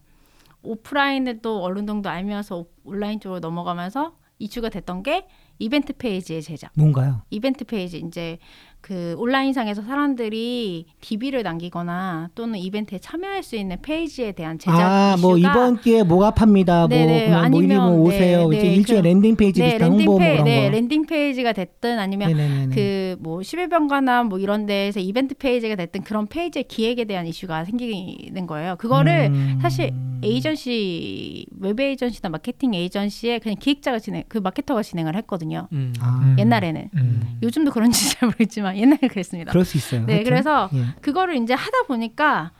오프라인을 0.63 1.41
또 1.41 1.65
어느 1.65 1.85
정도 1.87 2.09
알면서 2.11 2.59
오- 2.59 2.71
온라인 2.85 3.19
쪽으로 3.21 3.41
넘어가면서 3.41 4.19
이슈가 4.39 4.69
됐던 4.69 5.03
게 5.03 5.27
이벤트 5.59 5.93
페이지의 5.93 6.43
제작. 6.43 6.73
뭔가요? 6.77 7.23
이벤트 7.31 7.65
페이지 7.65 7.99
이제 7.99 8.39
그 8.81 9.15
온라인상에서 9.19 9.83
사람들이 9.83 10.87
DB를 11.01 11.43
남기거나 11.43 12.31
또는 12.35 12.59
이벤트에 12.59 12.99
참여할 12.99 13.43
수 13.43 13.57
있는 13.57 13.77
페이지에 13.83 14.33
대한 14.33 14.59
제작 14.59 14.81
아, 14.81 15.17
뭐 15.21 15.37
이슈가 15.37 15.53
이번 15.53 15.81
기회에 15.81 16.03
뭐가 16.03 16.31
팝니다. 16.33 16.81
뭐 16.81 16.89
네네, 16.89 17.25
그냥 17.27 17.51
뭐 17.51 17.61
이리 17.63 17.75
뭐 17.75 17.85
아니면, 17.85 18.01
오세요. 18.01 18.49
네, 18.49 18.57
이제 18.57 18.69
네, 18.69 18.75
일종의 18.77 19.03
그- 19.03 19.09
랜딩 19.09 19.37
페이지 19.37 19.61
네, 19.61 19.67
비슷한 19.71 19.91
랜딩 19.91 20.07
홍보 20.07 20.13
뭐페 20.19 20.33
그런 20.33 20.45
네, 20.45 20.65
거. 20.65 20.71
랜딩 20.71 21.07
페이지가 21.07 21.53
됐든 21.53 21.99
아니면. 21.99 22.71
그 22.75 23.01
뭐 23.21 23.41
11병가나 23.41 24.27
뭐 24.29 24.39
이런 24.39 24.67
데에서 24.67 25.01
이벤트 25.01 25.35
페이지가 25.35 25.75
됐든 25.77 26.03
그런 26.05 26.27
페이지의 26.27 26.65
기획에 26.65 27.05
대한 27.05 27.27
이슈가 27.27 27.65
생기는 27.65 28.47
거예요. 28.47 28.77
그거를 28.77 29.31
음. 29.33 29.59
사실 29.61 29.91
에이전시 30.23 31.47
웹 31.61 31.79
에이전시나 31.81 32.29
마케팅 32.29 32.75
에이전시에 32.75 33.39
그냥 33.39 33.57
기획자가 33.59 33.99
진행 33.99 34.25
그 34.29 34.39
마케터가 34.39 34.83
진행을 34.83 35.17
했거든요. 35.17 35.69
음. 35.73 35.93
아, 36.01 36.35
옛날에는 36.39 36.89
음. 36.95 37.39
요즘도 37.43 37.71
그런지 37.73 38.11
잘 38.11 38.27
모르겠지만 38.29 38.70
옛날에 38.77 39.09
그랬습니다. 39.09 39.51
그럴 39.51 39.65
수 39.65 39.77
있어요. 39.77 40.05
네, 40.07 40.15
하여튼. 40.15 40.31
그래서 40.31 40.71
예. 40.75 40.85
그거를 41.01 41.37
이제 41.37 41.55
하다 41.55 41.83
보니까 41.87 42.53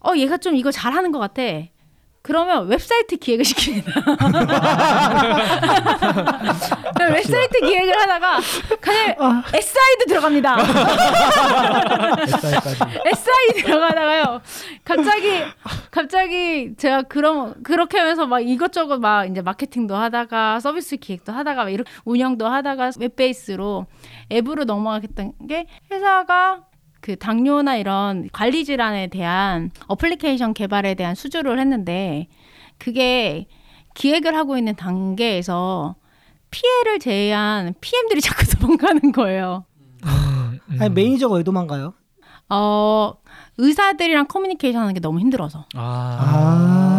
어 0.00 0.16
얘가 0.16 0.38
좀 0.38 0.54
이거 0.56 0.70
잘하는 0.70 1.12
것 1.12 1.18
같아. 1.18 1.42
그러면 2.22 2.68
웹사이트 2.68 3.16
기획을 3.16 3.44
시킵니다. 3.46 3.86
웹사이트 7.12 7.60
기획을 7.60 7.98
하다가 7.98 8.40
그냥 8.80 9.42
SI도 9.54 10.04
들어갑니다. 10.06 10.56
SI 13.06 13.62
들어가다가요. 13.64 14.42
갑자기 14.84 15.42
갑자기 15.90 16.74
제가 16.76 17.02
그럼 17.02 17.54
그렇게 17.62 17.98
하면서 17.98 18.26
막 18.26 18.40
이것저것 18.40 18.98
막 18.98 19.24
이제 19.24 19.40
마케팅도 19.40 19.96
하다가 19.96 20.60
서비스 20.60 20.96
기획도 20.96 21.32
하다가 21.32 21.64
막 21.64 21.70
이렇게 21.70 21.90
운영도 22.04 22.46
하다가 22.46 22.90
웹 23.00 23.16
베이스로 23.16 23.86
앱으로 24.30 24.64
넘어가게 24.64 24.98
됐던 24.98 25.32
게 25.48 25.66
회사가 25.90 26.64
그 27.00 27.16
당뇨나 27.16 27.76
이런 27.76 28.28
관리 28.32 28.64
질환에 28.64 29.06
대한 29.08 29.70
어플리케이션 29.86 30.54
개발에 30.54 30.94
대한 30.94 31.14
수주를 31.14 31.58
했는데 31.58 32.28
그게 32.78 33.46
기획을 33.94 34.36
하고 34.36 34.56
있는 34.58 34.76
단계에서 34.76 35.96
피해를 36.50 36.98
제외한 36.98 37.74
PM들이 37.80 38.20
자꾸 38.22 38.46
도망가는 38.46 39.12
거예요. 39.12 39.64
음, 40.04 40.60
음. 40.70 40.78
아니 40.80 40.90
매니저가 40.90 41.36
왜 41.36 41.42
도망가요? 41.42 41.94
어, 42.50 43.14
의사들이랑 43.58 44.26
커뮤니케이션 44.26 44.82
하는 44.82 44.94
게 44.94 45.00
너무 45.00 45.20
힘들어서. 45.20 45.66
아. 45.74 45.80
아. 46.20 46.89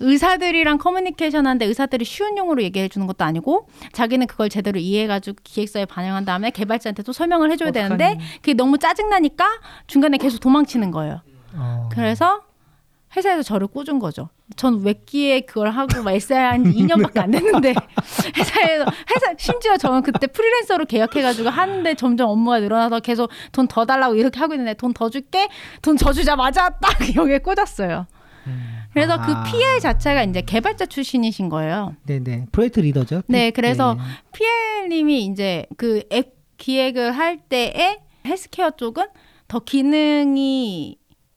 의사들이랑 0.00 0.78
커뮤니케이션 0.78 1.46
하는데 1.46 1.64
의사들이 1.64 2.04
쉬운 2.04 2.36
용어로 2.36 2.62
얘기해 2.62 2.88
주는 2.88 3.06
것도 3.06 3.24
아니고 3.24 3.68
자기는 3.92 4.26
그걸 4.26 4.48
제대로 4.48 4.78
이해해가지고 4.78 5.38
기획서에 5.42 5.86
반영한 5.86 6.24
다음에 6.24 6.50
개발자한테 6.50 7.02
또 7.02 7.12
설명을 7.12 7.50
해줘야 7.50 7.70
되는데 7.70 8.18
그게 8.36 8.54
너무 8.54 8.78
짜증나니까 8.78 9.44
중간에 9.86 10.18
계속 10.18 10.38
도망치는 10.40 10.90
거예요. 10.90 11.22
어. 11.54 11.88
그래서 11.92 12.42
회사에서 13.16 13.42
저를 13.42 13.68
꽂은 13.68 13.98
거죠. 13.98 14.28
전 14.56 14.82
웹기에 14.84 15.40
그걸 15.40 15.70
하고 15.70 15.88
한지 16.06 16.70
2년밖에 16.70 17.18
안 17.18 17.30
됐는데 17.30 17.72
회사에서 18.36 18.84
회사 19.10 19.34
심지어 19.38 19.76
저는 19.78 20.02
그때 20.02 20.26
프리랜서로 20.26 20.84
계약해가지고 20.84 21.48
하는데 21.48 21.94
점점 21.94 22.28
업무가 22.28 22.60
늘어나서 22.60 23.00
계속 23.00 23.30
돈 23.52 23.66
더 23.68 23.86
달라고 23.86 24.14
이렇게 24.16 24.38
하고 24.38 24.52
있는데 24.54 24.74
돈 24.74 24.92
더 24.92 25.08
줄게 25.08 25.48
돈 25.80 25.96
더 25.96 26.12
주자마자 26.12 26.68
딱 26.68 27.16
여기에 27.16 27.38
꽂았어요. 27.38 28.06
그래서 28.96 29.12
아. 29.12 29.26
그 29.44 29.50
PL 29.50 29.78
자체가 29.80 30.22
이제 30.24 30.40
개발자 30.40 30.86
출신이신 30.86 31.50
거예요. 31.50 31.94
네네. 32.06 32.46
프로젝트 32.50 32.80
리더죠. 32.80 33.22
네, 33.26 33.50
그래서 33.50 33.92
네. 33.94 34.00
PL님이 34.32 35.26
이제 35.26 35.66
그 35.76 36.02
앱 36.10 36.34
기획을 36.56 37.12
할 37.12 37.36
때에 37.36 37.98
헬스케어 38.24 38.70
쪽은 38.70 39.06
더 39.48 39.58
기능이 39.58 40.96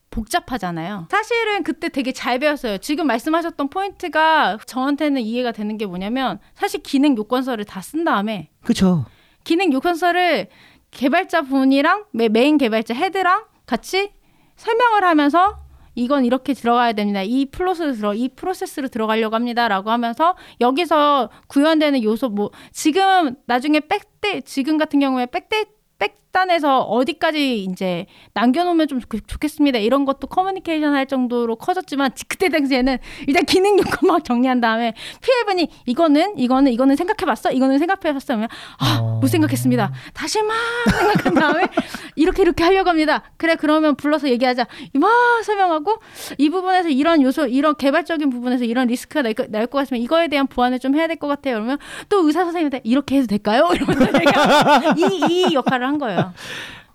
복잡하잖아요. 0.10 1.08
사실은 1.12 1.64
그때 1.64 1.90
되게 1.90 2.14
잘 2.14 2.40
배웠어요. 2.40 2.78
지금 2.78 3.08
말씀하셨던 3.08 3.70
포인트가 3.70 4.58
저한테는 4.66 5.22
이해가 5.22 5.52
되는 5.52 5.78
게 5.78 5.86
뭐냐면 5.86 6.40
사실 6.56 6.82
기능 6.82 7.18
요건서를 7.18 7.66
다 7.66 7.82
쓴 7.82 8.06
다음에 8.06 8.50
그쵸. 8.64 9.06
기능 9.44 9.74
요건서를 9.74 10.48
개발자 10.92 11.42
분이랑 11.44 12.06
메- 12.14 12.30
메인 12.30 12.58
개발자 12.58 12.94
헤드랑 12.94 13.44
같이 13.66 14.12
설명을 14.56 15.04
하면서 15.04 15.60
이건 16.00 16.26
이렇게 16.26 16.54
들어가야 16.54 16.94
됩니다. 16.94 17.22
이 17.22 17.46
플로스로 17.46 17.94
들어 17.94 18.14
이 18.14 18.30
프로세스로 18.30 18.88
들어가려고 18.88 19.36
합니다라고 19.36 19.92
하면서 19.92 20.36
여기서 20.62 21.30
구현되는 21.48 22.04
요소 22.04 22.30
뭐 22.30 22.52
지금 22.72 23.36
나중에 23.46 23.82
backend 23.82 24.42
지금 24.42 24.78
같은 24.78 25.00
경우에 25.00 25.26
backend 25.26 25.66
백단에서 26.00 26.82
어디까지 26.82 27.64
이제 27.64 28.06
남겨놓으면 28.34 28.88
좀 28.88 29.00
좋, 29.02 29.08
좋겠습니다. 29.28 29.80
이런 29.80 30.06
것도 30.06 30.28
커뮤니케이션 30.28 30.94
할 30.94 31.06
정도로 31.08 31.58
커졌지만 31.58 32.12
그때 32.28 32.50
당시에는 32.50 32.98
일단 33.28 33.46
기능 33.46 33.78
요건 33.78 34.08
막 34.08 34.24
정리한 34.24 34.62
다음에 34.62 34.94
PL분이 35.22 35.70
이거는 35.86 36.40
이거는 36.40 36.72
이거는 36.72 36.96
생각해봤어? 36.96 37.52
이거는 37.52 37.78
생각해봤어? 37.80 38.26
그러면 38.28 38.48
아, 38.80 39.00
어. 39.02 39.20
못 39.20 39.28
생각했습니다. 39.28 39.92
다시 40.14 40.42
막 40.42 40.56
생각한 40.98 41.34
다음에 41.34 41.68
이렇게 42.16 42.44
이렇게 42.44 42.64
하려고 42.64 42.90
합니다. 42.90 43.24
그래 43.38 43.56
그러면 43.56 43.96
불러서 43.96 44.30
얘기하자. 44.30 44.66
막 44.94 45.12
설명하고 45.44 45.98
이 46.38 46.50
부분에서 46.50 46.90
이런 46.90 47.22
요소, 47.22 47.48
이런 47.48 47.76
개발적인 47.76 48.30
부분에서 48.30 48.64
이런 48.64 48.88
리스크가 48.88 49.22
날 49.50 49.68
것 49.70 49.78
같으면 49.80 50.02
이거에 50.02 50.28
대한 50.30 50.48
보완을 50.48 50.80
좀 50.80 50.96
해야 50.96 51.06
될 51.08 51.18
것 51.18 51.28
같아요. 51.28 51.56
그러면 51.56 51.78
또 52.08 52.26
의사 52.26 52.44
선생님한테 52.46 52.82
이렇게 52.86 53.18
해도 53.18 53.28
될까요? 53.28 53.70
이러면서 53.76 54.06
내가 54.18 54.94
이, 54.96 55.50
이 55.50 55.54
역할을 55.54 55.86
한 55.90 55.98
거예요. 55.98 56.34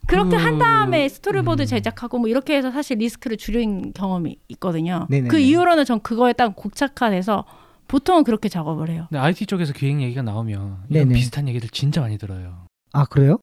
그렇게 0.06 0.36
한 0.36 0.58
다음에 0.58 1.08
스토리보드 1.08 1.66
제작하고 1.66 2.18
뭐 2.18 2.28
이렇게 2.28 2.56
해서 2.56 2.70
사실 2.70 2.98
리스크를 2.98 3.36
줄인 3.36 3.92
경험이 3.92 4.36
있거든요. 4.48 5.06
네네네. 5.08 5.28
그 5.28 5.38
이후로는 5.38 5.84
전 5.84 6.00
그거에 6.00 6.32
딱 6.32 6.54
고착화돼서 6.56 7.44
보통은 7.88 8.24
그렇게 8.24 8.48
작업을 8.48 8.88
해요. 8.90 9.06
근데 9.10 9.20
IT 9.20 9.46
쪽에서 9.46 9.72
기획 9.72 10.00
얘기가 10.00 10.22
나오면 10.22 10.56
이런 10.88 11.08
네네. 11.08 11.14
비슷한 11.14 11.48
얘기들 11.48 11.68
진짜 11.70 12.00
많이 12.00 12.18
들어요. 12.18 12.66
아 12.92 13.04
그래요? 13.06 13.38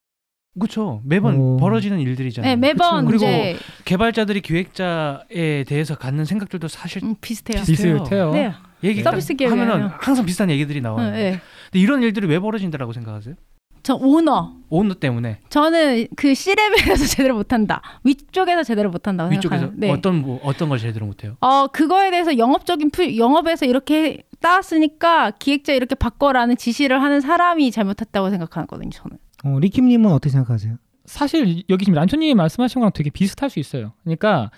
그렇죠. 0.58 1.00
매번 1.04 1.36
오. 1.36 1.56
벌어지는 1.56 1.98
일들이잖아요. 2.00 2.50
네, 2.50 2.56
매번 2.56 3.06
그리고 3.06 3.24
이제 3.24 3.56
개발자들이 3.84 4.42
기획자에 4.42 5.64
대해서 5.66 5.96
갖는 5.96 6.24
생각들도 6.26 6.68
사실 6.68 7.02
음, 7.04 7.14
비슷해요. 7.20 7.62
비슷해요. 7.64 7.98
비슷해요. 8.02 8.32
네. 8.32 8.52
얘기 8.84 9.02
서비스 9.02 9.28
딱 9.28 9.36
기획이에요. 9.38 9.62
하면은 9.62 9.86
항상 10.00 10.26
비슷한 10.26 10.50
얘기들이 10.50 10.80
나와요. 10.80 11.10
네. 11.10 11.30
네. 11.30 11.40
근데 11.70 11.78
이런 11.78 12.02
일들이 12.02 12.26
왜 12.26 12.38
벌어진다라고 12.38 12.92
생각하세요? 12.92 13.34
저 13.82 13.94
오너. 13.94 14.56
오너 14.68 14.94
때문에 14.94 15.38
저는 15.50 16.06
그 16.16 16.34
C레벨에서 16.34 17.04
제대로 17.16 17.34
못한다. 17.34 17.82
위쪽에서 18.04 18.62
제대로 18.62 18.90
못한다고 18.90 19.30
위쪽에서 19.30 19.60
생각하는. 19.66 19.80
네. 19.80 19.90
어떤 19.90 20.22
뭐, 20.22 20.40
어떤 20.44 20.68
걸 20.68 20.78
제대로 20.78 21.04
못해요? 21.06 21.36
어 21.40 21.66
그거에 21.66 22.10
대해서 22.10 22.38
영업적인 22.38 22.90
프, 22.90 23.16
영업에서 23.16 23.66
이렇게 23.66 24.22
따왔으니까 24.40 25.32
기획자 25.32 25.72
이렇게 25.72 25.94
바꿔라는 25.94 26.56
지시를 26.56 27.02
하는 27.02 27.20
사람이 27.20 27.70
잘못했다고 27.70 28.30
생각하거든요. 28.30 28.90
저는. 28.90 29.18
어, 29.44 29.58
리킴님은 29.60 30.10
어떻게 30.10 30.30
생각하세요? 30.30 30.76
사실 31.04 31.62
여기 31.68 31.84
지금 31.84 31.96
란초님이 31.96 32.34
말씀하신 32.34 32.80
거랑 32.80 32.92
되게 32.94 33.10
비슷할 33.10 33.50
수 33.50 33.58
있어요. 33.58 33.92
그러니까 34.04 34.50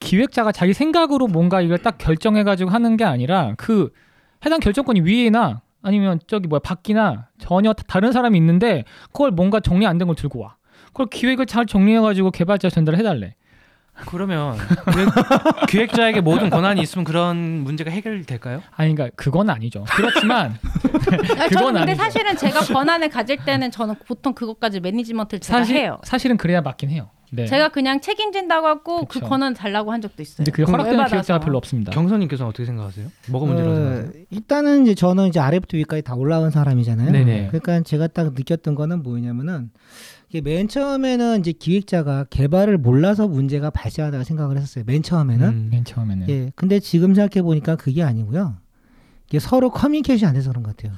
기획자가 0.00 0.52
자기 0.52 0.72
생각으로 0.72 1.26
뭔가 1.26 1.60
이걸 1.60 1.78
딱 1.78 1.98
결정해가지고 1.98 2.70
하는 2.70 2.96
게 2.96 3.04
아니라 3.04 3.54
그 3.58 3.90
해당 4.46 4.60
결정권이 4.60 5.00
위에나 5.00 5.62
아니면 5.82 6.18
저기 6.26 6.48
뭐야 6.48 6.60
밖이나 6.60 7.28
전혀 7.38 7.72
다- 7.72 7.84
다른 7.86 8.12
사람이 8.12 8.36
있는데 8.38 8.84
그걸 9.12 9.30
뭔가 9.30 9.60
정리 9.60 9.86
안 9.86 9.98
된 9.98 10.06
걸 10.08 10.16
들고 10.16 10.40
와. 10.40 10.56
그걸 10.88 11.06
기획을 11.06 11.46
잘 11.46 11.66
정리해가지고 11.66 12.30
개발자 12.32 12.70
전달을 12.70 12.98
해달래. 12.98 13.34
그러면 14.06 14.56
왜 14.96 15.06
기획 15.68 15.92
자에게 15.92 16.20
모든 16.20 16.50
권한이 16.50 16.80
있으면 16.82 17.04
그런 17.04 17.36
문제가 17.64 17.90
해결될까요? 17.90 18.62
아니 18.76 18.94
그러니까 18.94 19.12
그건 19.16 19.50
아니죠. 19.50 19.84
그렇지만 19.90 20.56
아, 21.36 21.48
그건 21.48 21.48
저는 21.48 21.72
근데 21.80 21.80
아니죠. 21.92 21.96
사실은 21.96 22.36
제가 22.36 22.60
권한을 22.60 23.08
가질 23.08 23.38
때는 23.44 23.72
저는 23.72 23.96
보통 24.06 24.34
그것까지 24.34 24.78
매니지먼트를 24.80 25.40
제가 25.40 25.58
사실 25.58 25.76
해요. 25.78 25.98
사실은 26.04 26.36
그래야 26.36 26.60
맞긴 26.60 26.90
해요. 26.90 27.10
네. 27.30 27.46
제가 27.46 27.68
그냥 27.68 28.00
책임진다고 28.00 28.66
하고 28.66 29.04
그. 29.04 29.20
권한 29.20 29.52
달라고 29.54 29.92
한 29.92 30.00
적도 30.00 30.22
있어요. 30.22 30.36
근데 30.38 30.50
그 30.50 30.64
그럼 30.64 30.80
허락되는. 30.80 31.06
기획자가 31.06 31.40
별로 31.40 31.58
없습니다. 31.58 31.92
경선님께서는 31.92 32.48
어떻게 32.48 32.64
생각하세요? 32.64 33.08
뭐가 33.28 33.46
문제라고 33.46 33.72
어, 33.72 33.76
생각하세요? 33.76 34.24
일단은 34.30 34.82
이제 34.82 34.94
저는 34.94 35.28
이제 35.28 35.40
아래부터 35.40 35.76
위까지 35.76 36.02
다 36.02 36.14
올라온 36.14 36.50
사람이잖아요. 36.50 37.10
네네. 37.10 37.48
그러니까 37.48 37.80
제가 37.82 38.06
딱 38.08 38.32
느꼈던 38.34 38.74
거는 38.74 39.02
뭐냐면은 39.02 39.70
이게 40.30 40.40
맨 40.40 40.68
처음에는 40.68 41.40
이제 41.40 41.52
기획자가 41.52 42.24
개발을 42.30 42.78
몰라서 42.78 43.28
문제가 43.28 43.70
발생하다고 43.70 44.24
생각을 44.24 44.56
했었어요. 44.56 44.84
맨 44.86 45.02
처음에는. 45.02 45.48
음. 45.48 45.68
맨 45.70 45.84
처음에는. 45.84 46.28
예. 46.28 46.52
근데 46.54 46.80
지금 46.80 47.14
생각해 47.14 47.42
보니까 47.42 47.76
그게 47.76 48.02
아니고요. 48.02 48.56
이게 49.28 49.38
서로 49.38 49.70
커뮤니케이션이 49.70 50.28
안 50.28 50.34
돼서 50.34 50.50
그런 50.50 50.62
것 50.62 50.76
같아요. 50.76 50.96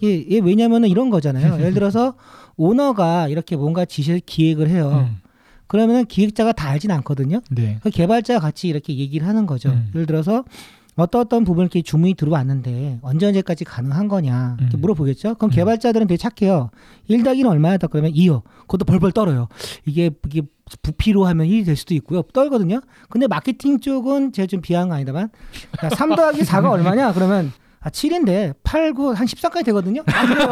이게, 0.00 0.14
이게 0.14 0.40
왜냐면은 0.40 0.88
이런 0.88 1.10
거잖아요. 1.10 1.58
예를 1.60 1.74
들어서 1.74 2.14
오너가 2.56 3.28
이렇게 3.28 3.56
뭔가 3.56 3.84
지시 3.84 4.20
기획을 4.24 4.68
해요. 4.68 5.06
음. 5.08 5.18
그러면은 5.66 6.04
기획자가 6.04 6.52
다 6.52 6.68
알진 6.68 6.90
않거든요. 6.90 7.40
네. 7.50 7.78
그 7.82 7.90
개발자가 7.90 8.40
같이 8.40 8.68
이렇게 8.68 8.96
얘기를 8.96 9.26
하는 9.26 9.46
거죠. 9.46 9.70
음. 9.70 9.90
예를 9.94 10.06
들어서 10.06 10.44
어떤 10.96 11.20
어떤 11.20 11.44
부분을 11.44 11.66
이렇게 11.66 11.82
주문이 11.82 12.14
들어왔는데 12.14 12.98
언제 13.02 13.26
언제까지 13.26 13.64
가능한 13.64 14.08
거냐 14.08 14.56
이렇게 14.60 14.76
음. 14.76 14.80
물어보겠죠. 14.80 15.36
그럼 15.36 15.50
음. 15.50 15.54
개발자들은 15.54 16.06
되게 16.08 16.16
착해요. 16.16 16.70
1 17.06 17.22
더하기는 17.22 17.48
얼마였다 17.48 17.86
그러면 17.86 18.12
2요. 18.12 18.42
그것도 18.62 18.84
벌벌 18.84 19.12
떨어요. 19.12 19.48
이게 19.86 20.10
이게 20.26 20.42
부피로 20.82 21.24
하면 21.26 21.46
1이 21.46 21.64
될 21.64 21.76
수도 21.76 21.94
있고요. 21.94 22.22
떨거든요. 22.22 22.80
근데 23.08 23.26
마케팅 23.26 23.80
쪽은 23.80 24.32
제가 24.32 24.46
좀 24.46 24.60
비하한 24.60 24.88
거 24.88 24.94
아니다만 24.96 25.30
야, 25.84 25.88
3 25.90 26.14
더하기 26.14 26.42
4가 26.42 26.70
얼마냐 26.70 27.12
그러면 27.12 27.52
아 27.82 27.88
7인데 27.88 28.54
8, 28.62 28.92
9, 28.92 29.12
한 29.12 29.26
14까지 29.26 29.64
되거든요. 29.66 30.02
안 30.06 30.34
돼요. 30.34 30.48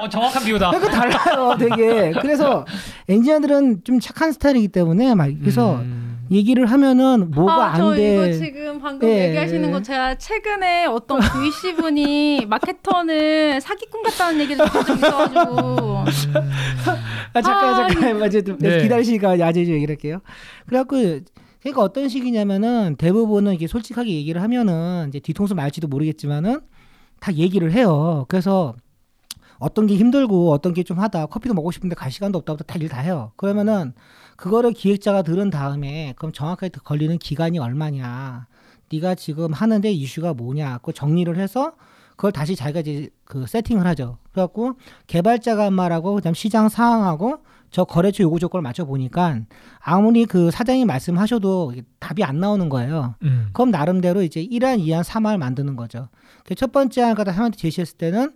어, 0.00 0.08
정확한 0.08 0.44
비유다. 0.44 0.70
그러니까 0.70 0.90
달라요, 0.92 1.56
되게. 1.58 2.12
그래서 2.20 2.64
엔지니어들은 3.08 3.82
좀 3.82 3.98
착한 3.98 4.30
스타일이기 4.30 4.68
때문에 4.68 5.14
막 5.16 5.28
그래서 5.40 5.76
음. 5.76 6.20
얘기를 6.30 6.64
하면은 6.66 7.32
뭐가 7.32 7.72
아, 7.72 7.76
저안 7.76 7.96
돼. 7.96 8.14
이거 8.14 8.32
지금 8.32 8.78
방금 8.80 9.08
예. 9.08 9.26
얘기하시는 9.28 9.72
거 9.72 9.82
제가 9.82 10.14
최근에 10.14 10.86
어떤 10.86 11.18
VC 11.34 11.74
분이 11.74 12.46
마케터는 12.46 13.58
사기꾼 13.58 14.04
같다는 14.04 14.40
얘기를 14.40 14.64
들은 14.70 14.96
있어가지고 14.96 16.04
아 17.32 17.42
잠깐 17.42 17.74
아, 17.74 17.88
잠깐 17.88 18.18
맞아 18.20 18.40
좀 18.40 18.56
네. 18.60 18.82
기다리시니까 18.82 19.40
야제 19.40 19.64
좀 19.64 19.74
얘기를 19.74 19.94
할게요. 19.94 20.20
그래갖고 20.66 20.96
그러니까 21.60 21.82
어떤 21.82 22.08
식이냐면은 22.08 22.96
대부분은 22.96 23.54
이게 23.54 23.66
솔직하게 23.66 24.10
얘기를 24.12 24.42
하면은 24.42 25.06
이제 25.08 25.20
뒤통수 25.20 25.54
말지도 25.54 25.88
모르겠지만은 25.88 26.60
다 27.20 27.34
얘기를 27.34 27.72
해요. 27.72 28.24
그래서 28.28 28.74
어떤 29.58 29.86
게 29.86 29.96
힘들고 29.96 30.52
어떤 30.52 30.72
게 30.72 30.82
좀 30.82 30.98
하다 30.98 31.26
커피도 31.26 31.54
먹고 31.54 31.70
싶은데 31.70 31.94
갈 31.94 32.10
시간도 32.10 32.38
없다고 32.38 32.64
다일 32.64 32.88
다 32.88 33.00
해요. 33.00 33.32
그러면은 33.36 33.92
그거를 34.36 34.72
기획자가 34.72 35.22
들은 35.22 35.50
다음에 35.50 36.14
그럼 36.16 36.32
정확하게 36.32 36.70
걸리는 36.82 37.18
기간이 37.18 37.58
얼마냐, 37.58 38.46
네가 38.90 39.14
지금 39.16 39.52
하는데 39.52 39.90
이슈가 39.90 40.32
뭐냐, 40.34 40.78
그 40.78 40.92
정리를 40.94 41.36
해서 41.36 41.74
그걸 42.16 42.32
다시 42.32 42.56
자기가 42.56 42.80
이제 42.80 43.10
그 43.24 43.46
세팅을 43.46 43.86
하죠. 43.88 44.16
그래갖고 44.32 44.74
개발자가 45.06 45.66
한 45.66 45.74
말하고 45.74 46.14
그다음 46.14 46.34
시장 46.34 46.68
상황하고 46.70 47.38
저 47.70 47.84
거래처 47.84 48.22
요구 48.24 48.38
조건을 48.38 48.62
맞춰 48.62 48.84
보니까 48.84 49.40
아무리 49.78 50.24
그 50.24 50.50
사장이 50.50 50.84
말씀하셔도 50.84 51.74
답이 51.98 52.24
안 52.24 52.40
나오는 52.40 52.68
거예요. 52.68 53.14
음. 53.22 53.48
그럼 53.52 53.70
나름대로 53.70 54.22
이제 54.22 54.44
1안, 54.44 54.80
2안, 54.80 55.02
3안을 55.04 55.38
만드는 55.38 55.76
거죠. 55.76 56.08
그첫 56.44 56.72
번째 56.72 57.02
안 57.02 57.14
갖다 57.14 57.32
사람한테 57.32 57.56
제시했을 57.58 57.96
때는 57.96 58.32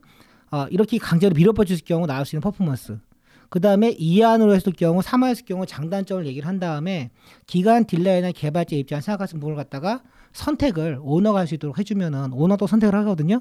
어, 0.52 0.66
이렇게 0.70 0.98
강제로 0.98 1.34
밀어붙일 1.34 1.78
경우 1.84 2.06
나올 2.06 2.24
수 2.24 2.36
있는 2.36 2.42
퍼포먼스. 2.42 2.98
그 3.48 3.60
다음에 3.60 3.94
2안으로 3.94 4.52
했을 4.54 4.72
경우, 4.72 5.00
3안 5.00 5.28
했을 5.28 5.44
경우 5.44 5.66
장단점을 5.66 6.26
얘기를 6.26 6.46
한 6.48 6.58
다음에 6.58 7.10
기간 7.46 7.84
delay나 7.84 8.32
개발자 8.32 8.74
입장 8.76 9.00
생각하신 9.00 9.38
부분을 9.40 9.56
갖다가 9.56 10.02
선택을 10.32 10.98
오너가 11.00 11.40
할 11.40 11.46
수 11.46 11.54
있도록 11.54 11.78
해주면은 11.78 12.32
오너도 12.32 12.66
선택을 12.66 12.94
하거든요. 13.00 13.40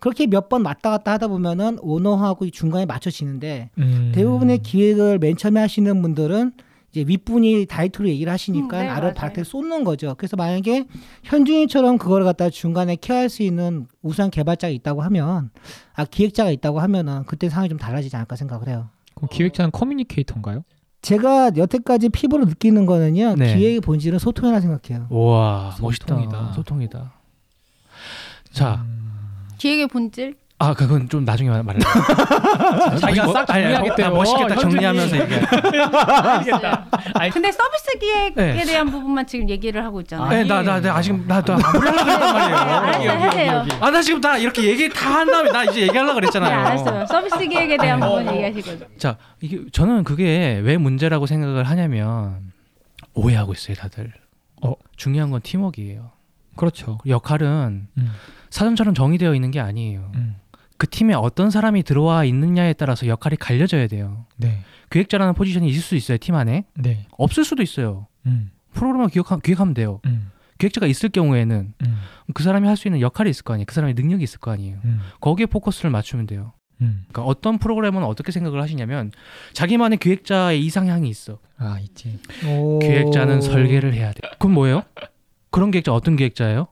그렇게 0.00 0.26
몇 0.26 0.48
번 0.48 0.64
왔다 0.64 0.90
갔다 0.90 1.12
하다 1.12 1.28
보면은 1.28 1.78
오너하고 1.80 2.46
이 2.46 2.50
중간에 2.50 2.86
맞춰지는데 2.86 3.70
음. 3.78 4.12
대부분의 4.14 4.58
기획을 4.58 5.18
맨 5.18 5.36
처음에 5.36 5.60
하시는 5.60 6.02
분들은 6.02 6.52
이제 6.90 7.04
윗분이 7.06 7.66
다이트로 7.66 8.08
얘기를 8.08 8.32
하시니까 8.32 8.78
음, 8.78 8.82
네, 8.82 8.88
아래 8.88 9.00
맞아요. 9.02 9.14
바닥에 9.14 9.44
쏟는 9.44 9.84
거죠. 9.84 10.16
그래서 10.18 10.36
만약에 10.36 10.86
현준이처럼 11.22 11.98
그걸 11.98 12.24
갖다 12.24 12.50
중간에 12.50 12.96
케어할 12.96 13.28
수 13.28 13.44
있는 13.44 13.86
우수한 14.02 14.30
개발자가 14.32 14.70
있다고 14.72 15.02
하면 15.02 15.50
아 15.94 16.04
기획자가 16.04 16.50
있다고 16.50 16.80
하면은 16.80 17.22
그때 17.26 17.48
상황이 17.48 17.68
좀 17.68 17.78
달라지지 17.78 18.16
않을까 18.16 18.34
생각을 18.34 18.66
해요. 18.68 18.88
그럼 19.14 19.28
기획자는 19.30 19.70
커뮤니케이터인가요? 19.70 20.64
제가 21.02 21.52
여태까지 21.56 22.08
피부로 22.08 22.44
느끼는 22.44 22.86
거는요. 22.86 23.36
네. 23.36 23.54
기획의 23.54 23.80
본질은 23.82 24.18
소통이라 24.18 24.60
생각해요. 24.60 25.06
우와 25.10 25.76
멋있다. 25.80 26.06
소통이다. 26.16 26.52
소통이다. 26.54 27.12
자, 28.52 28.84
음. 28.84 28.99
기획의 29.60 29.86
본질 29.88 30.34
아 30.62 30.74
그건 30.74 31.08
좀 31.08 31.24
나중에 31.24 31.48
말- 31.48 31.62
말할게요. 31.62 31.92
자기가 33.00 33.24
뭐- 33.24 33.32
싹 33.32 33.46
정리하겠대요. 33.46 34.10
나 34.10 34.14
현준이. 34.18 34.60
정리하면서 34.60 35.16
얘기해. 35.20 35.40
알겠다. 35.80 36.86
아니, 37.14 37.30
근데 37.30 37.50
서비스 37.50 37.98
기획에 37.98 38.34
네. 38.36 38.64
대한 38.66 38.90
부분만 38.90 39.26
지금 39.26 39.48
얘기를 39.48 39.82
하고 39.82 40.02
있잖아요. 40.02 40.28
네, 40.28 40.44
나나 40.44 40.78
나 40.80 40.94
아직 40.96 41.14
나나 41.26 41.40
몰라 41.56 41.90
그랬단 42.02 42.34
말이에요. 42.34 42.58
알았어요, 42.58 43.10
하세요. 43.10 43.64
아나 43.80 44.02
지금 44.02 44.20
나 44.20 44.36
이렇게 44.36 44.64
얘기 44.64 44.88
다 44.90 45.10
한 45.20 45.30
다음에 45.30 45.50
나 45.50 45.64
이제 45.64 45.80
얘기하려고 45.80 46.20
네, 46.20 46.26
그랬잖아요. 46.26 46.58
알았어요. 46.60 47.06
서비스 47.06 47.38
기획에 47.48 47.78
대한 47.78 48.02
어. 48.02 48.18
부분 48.18 48.34
얘기하시거든요. 48.34 48.98
자 48.98 49.16
이게 49.40 49.60
저는 49.72 50.04
그게 50.04 50.60
왜 50.62 50.76
문제라고 50.76 51.24
생각을 51.24 51.64
하냐면 51.70 52.52
오해하고 53.14 53.54
있어요 53.54 53.76
다들. 53.76 54.12
어. 54.62 54.74
중요한 54.96 55.30
건 55.30 55.40
팀워크예요. 55.42 56.10
그렇죠. 56.56 56.98
역할은 57.06 57.86
음. 57.96 58.12
사전처럼 58.50 58.94
정의되어 58.94 59.34
있는 59.34 59.50
게 59.50 59.60
아니에요. 59.60 60.12
음. 60.16 60.36
그 60.76 60.88
팀에 60.88 61.14
어떤 61.14 61.50
사람이 61.50 61.82
들어와 61.82 62.24
있느냐에 62.24 62.72
따라서 62.72 63.06
역할이 63.06 63.36
갈려져야 63.36 63.86
돼요. 63.86 64.26
네. 64.36 64.60
기획자라는 64.90 65.34
포지션이 65.34 65.68
있을 65.68 65.82
수 65.82 65.94
있어요 65.94 66.18
팀 66.18 66.34
안에 66.34 66.64
네. 66.74 67.06
없을 67.18 67.44
수도 67.44 67.62
있어요. 67.62 68.06
음. 68.26 68.50
프로그램을 68.72 69.08
기획하, 69.08 69.38
기획하면 69.38 69.74
돼요. 69.74 70.00
음. 70.06 70.30
기획자가 70.58 70.86
있을 70.86 71.08
경우에는 71.10 71.72
음. 71.86 71.96
그 72.34 72.42
사람이 72.42 72.66
할 72.66 72.76
수 72.76 72.88
있는 72.88 73.00
역할이 73.00 73.30
있을 73.30 73.44
거 73.44 73.52
아니에요. 73.54 73.66
그 73.66 73.74
사람의 73.74 73.94
능력이 73.94 74.24
있을 74.24 74.38
거 74.40 74.50
아니에요. 74.50 74.78
음. 74.84 75.00
거기에 75.20 75.46
포커스를 75.46 75.90
맞추면 75.90 76.26
돼요. 76.26 76.52
음. 76.80 77.04
그러니까 77.08 77.22
어떤 77.24 77.58
프로그래머는 77.58 78.06
어떻게 78.06 78.32
생각을 78.32 78.60
하시냐면 78.62 79.10
자기만의 79.52 79.98
기획자의 79.98 80.64
이상향이 80.64 81.08
있어. 81.10 81.38
아 81.58 81.78
있지. 81.80 82.18
기획자는 82.80 83.42
설계를 83.42 83.92
해야 83.94 84.12
돼. 84.12 84.20
그럼 84.38 84.54
뭐예요? 84.54 84.82
그런 85.50 85.70
기획자 85.70 85.92
어떤 85.92 86.16
기획자예요? 86.16 86.68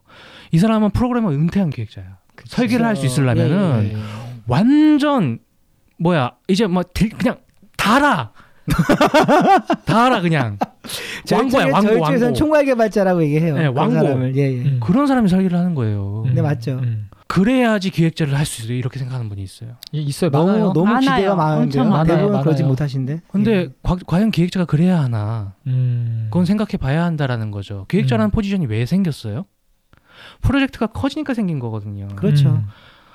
이 0.52 0.58
사람은 0.58 0.90
프로그래머 0.90 1.30
은퇴한 1.30 1.70
기획자야. 1.70 2.18
설계를 2.46 2.86
할 2.86 2.96
수 2.96 3.04
있으려면은 3.06 3.82
예, 3.84 3.88
예, 3.88 3.92
예. 3.92 3.96
완전 4.46 5.38
뭐야 5.98 6.32
이제 6.48 6.66
뭐 6.66 6.82
딜- 6.94 7.10
그냥 7.10 7.38
달아. 7.76 8.32
달아 9.86 10.20
그냥 10.20 10.58
왕고야 11.32 11.66
왕고 11.72 12.00
왕고. 12.00 12.32
총괄 12.34 12.64
개발자라고 12.64 13.22
얘기해요. 13.24 13.54
네, 13.56 13.62
그런 13.62 13.76
왕고. 13.76 13.94
사람을. 13.94 14.36
예, 14.36 14.42
예. 14.52 14.62
음. 14.62 14.80
그런 14.82 15.06
사람이 15.06 15.28
설계를 15.28 15.58
하는 15.58 15.74
거예요. 15.74 16.26
네, 16.34 16.40
맞죠. 16.42 16.72
음. 16.82 17.07
그래야지 17.28 17.90
기획자를 17.90 18.36
할 18.36 18.46
수 18.46 18.62
있어요. 18.62 18.76
이렇게 18.76 18.98
생각하는 18.98 19.28
분이 19.28 19.42
있어요. 19.42 19.76
예, 19.94 19.98
있어요. 20.00 20.30
너무 20.30 20.48
많아요. 20.50 20.72
너무. 20.72 21.00
기대가 21.00 21.84
많아요. 21.84 22.16
대부분 22.16 22.40
그러지. 22.40 22.64
못하신데. 22.64 23.20
근데 23.28 23.52
예. 23.52 23.68
과, 23.82 23.96
과연 24.06 24.30
기획자가 24.30 24.64
그래야 24.64 25.00
하나? 25.00 25.52
음. 25.66 26.28
그건 26.30 26.46
생각해 26.46 26.78
봐야 26.78 27.04
한다라는 27.04 27.50
거죠. 27.50 27.84
기획자라는 27.88 28.28
음. 28.28 28.30
포지션이 28.30 28.66
왜 28.66 28.86
생겼어요? 28.86 29.44
프로젝트가 30.40 30.86
커지니까 30.88 31.34
생긴 31.34 31.58
거거든요. 31.58 32.08
그렇죠. 32.16 32.48
음. 32.48 32.66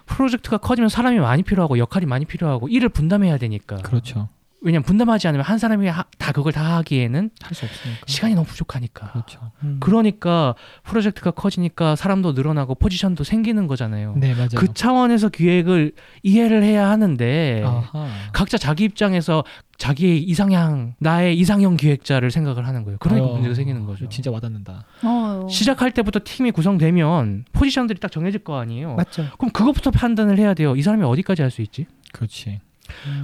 프로젝트가 0.05 0.57
커지면 0.57 0.89
사람이 0.89 1.19
많이 1.19 1.41
필요하고 1.43 1.77
역할이 1.77 2.05
많이 2.05 2.25
필요하고 2.25 2.67
일을 2.67 2.89
분담해야 2.89 3.37
되니까. 3.37 3.77
그렇죠. 3.77 4.29
왜냐면 4.63 4.83
분담하지 4.83 5.27
않으면 5.27 5.45
한 5.45 5.57
사람이 5.57 5.87
하- 5.87 6.05
다 6.17 6.31
그걸 6.31 6.53
다 6.53 6.77
하기에는 6.77 7.29
할수 7.41 7.65
없으니까. 7.65 8.01
시간이 8.07 8.33
너무 8.33 8.47
부족하니까. 8.47 9.11
그렇죠. 9.11 9.51
음. 9.63 9.77
그러니까 9.81 10.55
프로젝트가 10.83 11.31
커지니까 11.31 11.95
사람도 11.95 12.31
늘어나고 12.31 12.75
포지션도 12.75 13.23
생기는 13.25 13.67
거잖아요. 13.67 14.15
네 14.17 14.33
맞아요. 14.33 14.49
그 14.55 14.73
차원에서 14.73 15.29
기획을 15.29 15.91
이해를 16.23 16.63
해야 16.63 16.89
하는데 16.89 17.61
아하. 17.65 18.07
각자 18.31 18.57
자기 18.57 18.85
입장에서 18.85 19.43
자기의 19.77 20.23
이상향 20.23 20.95
나의 20.99 21.37
이상형 21.37 21.75
기획자를 21.75 22.31
생각을 22.31 22.65
하는 22.65 22.83
거예요. 22.85 22.97
그러니까 22.99 23.27
어, 23.27 23.33
문제가 23.33 23.53
생기는 23.55 23.85
거죠. 23.85 24.07
진짜 24.07 24.31
와닿는다. 24.31 24.85
어. 25.03 25.45
시작할 25.49 25.91
때부터 25.91 26.21
팀이 26.23 26.51
구성되면 26.51 27.45
포지션들이 27.51 27.99
딱 27.99 28.11
정해질 28.11 28.43
거 28.45 28.57
아니에요. 28.59 28.95
맞죠. 28.95 29.25
그럼 29.37 29.51
그것부터 29.51 29.91
판단을 29.91 30.37
해야 30.37 30.53
돼요. 30.53 30.75
이 30.77 30.81
사람이 30.81 31.03
어디까지 31.03 31.41
할 31.41 31.51
수 31.51 31.61
있지? 31.61 31.85
그렇지. 32.13 32.61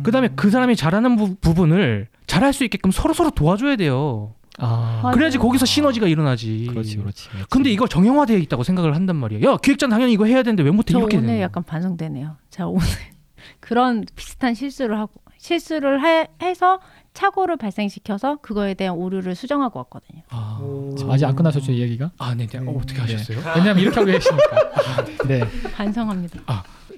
그다음에 0.04 0.30
그 0.36 0.50
사람이 0.50 0.76
잘하는 0.76 1.16
부, 1.16 1.36
부분을 1.36 2.08
잘할 2.28 2.54
수 2.54 2.64
있게끔 2.64 2.92
서로 2.92 3.14
서로 3.14 3.30
도와줘야 3.32 3.76
돼요. 3.76 4.36
아, 4.58 5.00
맞아요. 5.02 5.16
그래야지 5.16 5.38
거기서 5.38 5.66
시너지가 5.66 6.08
일어나지. 6.08 6.68
그렇지, 6.70 6.98
그렇지. 6.98 7.30
그렇지. 7.30 7.50
근데 7.50 7.72
이걸 7.72 7.88
정형화되어 7.88 8.38
있다고 8.38 8.64
생각을 8.64 8.96
한단 8.96 9.16
말이야. 9.16 9.50
야 9.50 9.58
기획자는 9.58 9.92
당연히 9.92 10.14
이거 10.14 10.26
해야 10.26 10.44
되는데 10.44 10.64
왜 10.64 10.72
못해 10.72 10.92
저 10.92 11.00
이렇게 11.00 11.18
오늘 11.18 11.28
되는 11.28 11.42
약간 11.42 11.64
반성되네요. 11.64 12.36
자 12.50 12.68
오늘 12.68 12.86
그런 13.62 14.06
비슷한 14.16 14.54
실수를 14.54 15.00
하고 15.00 15.14
실수를 15.38 16.04
해, 16.06 16.28
해서 16.42 16.80
착오를 17.14 17.58
발생시켜서 17.58 18.38
그거에 18.42 18.74
대한 18.74 18.96
오류를 18.96 19.34
수정하고 19.34 19.80
왔거든요. 19.80 20.22
아, 20.30 20.60
아직 21.10 21.26
안 21.26 21.36
끝나셨죠 21.36 21.72
이 21.72 21.82
얘기가? 21.82 22.12
아 22.18 22.36
네, 22.36 22.46
네. 22.46 22.58
어, 22.60 22.72
어떻게 22.72 22.96
네. 22.96 23.14
하셨어요? 23.14 23.40
왜냐면 23.56 23.80
이렇게 23.80 24.00
하고 24.00 24.12
계시니까. 24.12 25.24
네. 25.28 25.42
반성합니다. 25.74 26.42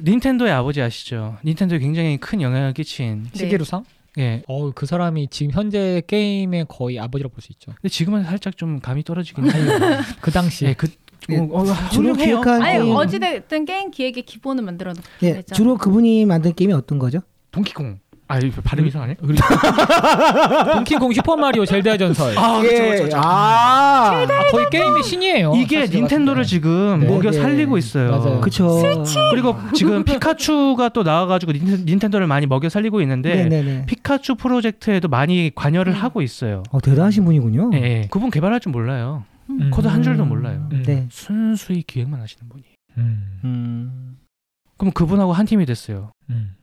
닌텐도의 0.04 0.52
아버지 0.52 0.82
아시죠? 0.82 1.38
닌텐도에 1.46 1.80
굉장히 1.80 2.18
큰 2.18 2.42
영향을 2.42 2.74
끼친. 2.74 3.24
네. 3.34 3.38
시게루상? 3.40 3.84
예. 4.18 4.42
어, 4.48 4.72
그 4.72 4.86
사람이 4.86 5.28
지금 5.30 5.52
현재 5.54 6.02
게임의 6.08 6.66
거의 6.68 7.00
아버지라고 7.00 7.34
볼 7.34 7.42
수 7.42 7.52
있죠. 7.54 7.72
근데 7.76 7.88
지금은 7.90 8.24
살짝 8.24 8.58
좀 8.58 8.80
감이 8.80 9.04
떨어지긴 9.04 9.50
해요. 9.50 9.66
그 10.22 10.32
당시. 10.32 10.66
예, 10.66 10.74
그 10.74 10.88
예, 11.30 11.38
어, 11.38 11.44
어, 11.52 11.66
주로. 11.92 12.14
기획한 12.16 12.62
아니 12.62 12.80
게임, 12.84 12.96
어찌됐든 12.96 13.66
게임 13.66 13.92
기획의 13.92 14.24
기본을 14.24 14.64
만들어 14.64 14.92
놓고 14.94 15.06
예. 15.24 15.42
주로 15.54 15.78
그분이 15.78 16.26
만든 16.26 16.54
게임이 16.54 16.74
어떤 16.74 17.00
거죠? 17.00 17.20
동키콩. 17.52 18.00
아, 18.32 18.40
이거 18.40 18.62
발음 18.62 18.86
이상하네. 18.88 19.16
동키콩 20.74 21.12
슈퍼마리오 21.14 21.66
젤다 21.66 21.98
전설. 21.98 22.38
아, 22.38 22.58
아, 22.58 22.62
그렇죠, 22.62 22.84
그렇죠. 22.84 23.18
아, 23.20 24.26
거의 24.52 24.70
게임의 24.70 25.04
신이에요. 25.04 25.54
이게 25.56 25.88
닌텐도를. 25.88 26.46
지금 26.46 27.00
네, 27.02 27.08
먹여 27.08 27.32
네. 27.32 27.40
살리고 27.40 27.78
있어요. 27.78 28.12
맞아요. 28.12 28.42
그쵸. 28.42 28.82
그리고 29.32 29.56
지금 29.74 30.04
피카츄가 30.04 30.90
또 30.90 31.04
나와 31.04 31.26
가지고 31.28 31.52
닌텐, 31.54 31.86
닌텐도를 31.86 32.28
많이 32.28 32.46
먹여 32.46 32.68
살리고 32.70 33.02
있는데 33.02 33.36
네네네. 33.46 33.86
피카츄 33.86 34.36
프로젝트에도 34.36 35.08
많이 35.08 35.52
관여를 35.54 35.94
음. 35.94 35.98
하고 35.98 36.22
있어요. 36.22 36.64
어, 36.72 36.80
대단하신 36.82 37.24
분이군요. 37.26 37.72
예, 37.74 37.78
예. 37.78 38.08
그분 38.10 38.30
개발할 38.32 38.60
줄 38.60 38.72
몰라요. 38.72 39.24
음. 39.50 39.70
코드 39.72 39.88
한 39.88 40.04
줄도 40.04 40.26
몰라요. 40.26 40.68
음. 40.72 40.84
네. 40.86 41.08
순수히 41.12 41.84
기획만 41.84 42.20
하시는 42.22 42.48
분이. 42.50 42.64
음. 42.98 43.40
음. 43.44 44.18
그럼 44.78 44.92
그분하고 44.94 45.34
한 45.34 45.46
팀이 45.46 45.66
됐어요. 45.66 46.12
음. 46.30 46.56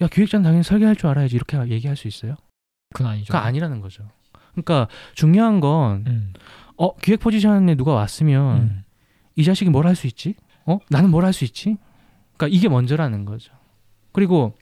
야 0.00 0.08
기획자는 0.08 0.44
당연히 0.44 0.62
설계할 0.64 0.96
줄 0.96 1.08
알아야지 1.08 1.36
이렇게 1.36 1.58
얘기할 1.70 1.96
수 1.96 2.08
있어요? 2.08 2.36
그건 2.94 3.12
아니죠. 3.12 3.32
그거 3.32 3.38
아니라는 3.38 3.80
거죠. 3.80 4.08
그러니까 4.52 4.88
중요한 5.14 5.60
건 5.60 6.04
음. 6.06 6.32
어, 6.76 6.96
기획 6.96 7.20
포지션에 7.20 7.74
누가 7.76 7.92
왔으면 7.94 8.56
음. 8.62 8.82
이 9.36 9.44
자식이 9.44 9.70
뭘 9.70 9.86
할 9.86 9.94
수 9.94 10.06
있지? 10.06 10.34
어? 10.66 10.78
나는 10.88 11.10
뭘 11.10 11.24
할 11.24 11.32
수 11.32 11.44
있지? 11.44 11.76
그러니까 12.36 12.56
이게 12.56 12.68
먼저라는 12.68 13.24
거죠. 13.26 13.52
그리고 14.12 14.56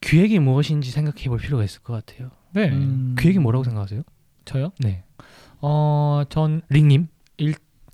기획이 0.00 0.38
무엇인지 0.38 0.90
생각해 0.90 1.24
볼 1.28 1.38
필요가 1.38 1.64
있을 1.64 1.80
것 1.82 1.92
같아요. 1.92 2.30
네. 2.52 2.68
음. 2.70 3.16
기획이 3.18 3.38
뭐라고 3.38 3.64
생각하세요? 3.64 4.02
저요? 4.44 4.72
네. 4.80 5.04
어, 5.60 6.22
전 6.28 6.60
링님? 6.68 7.08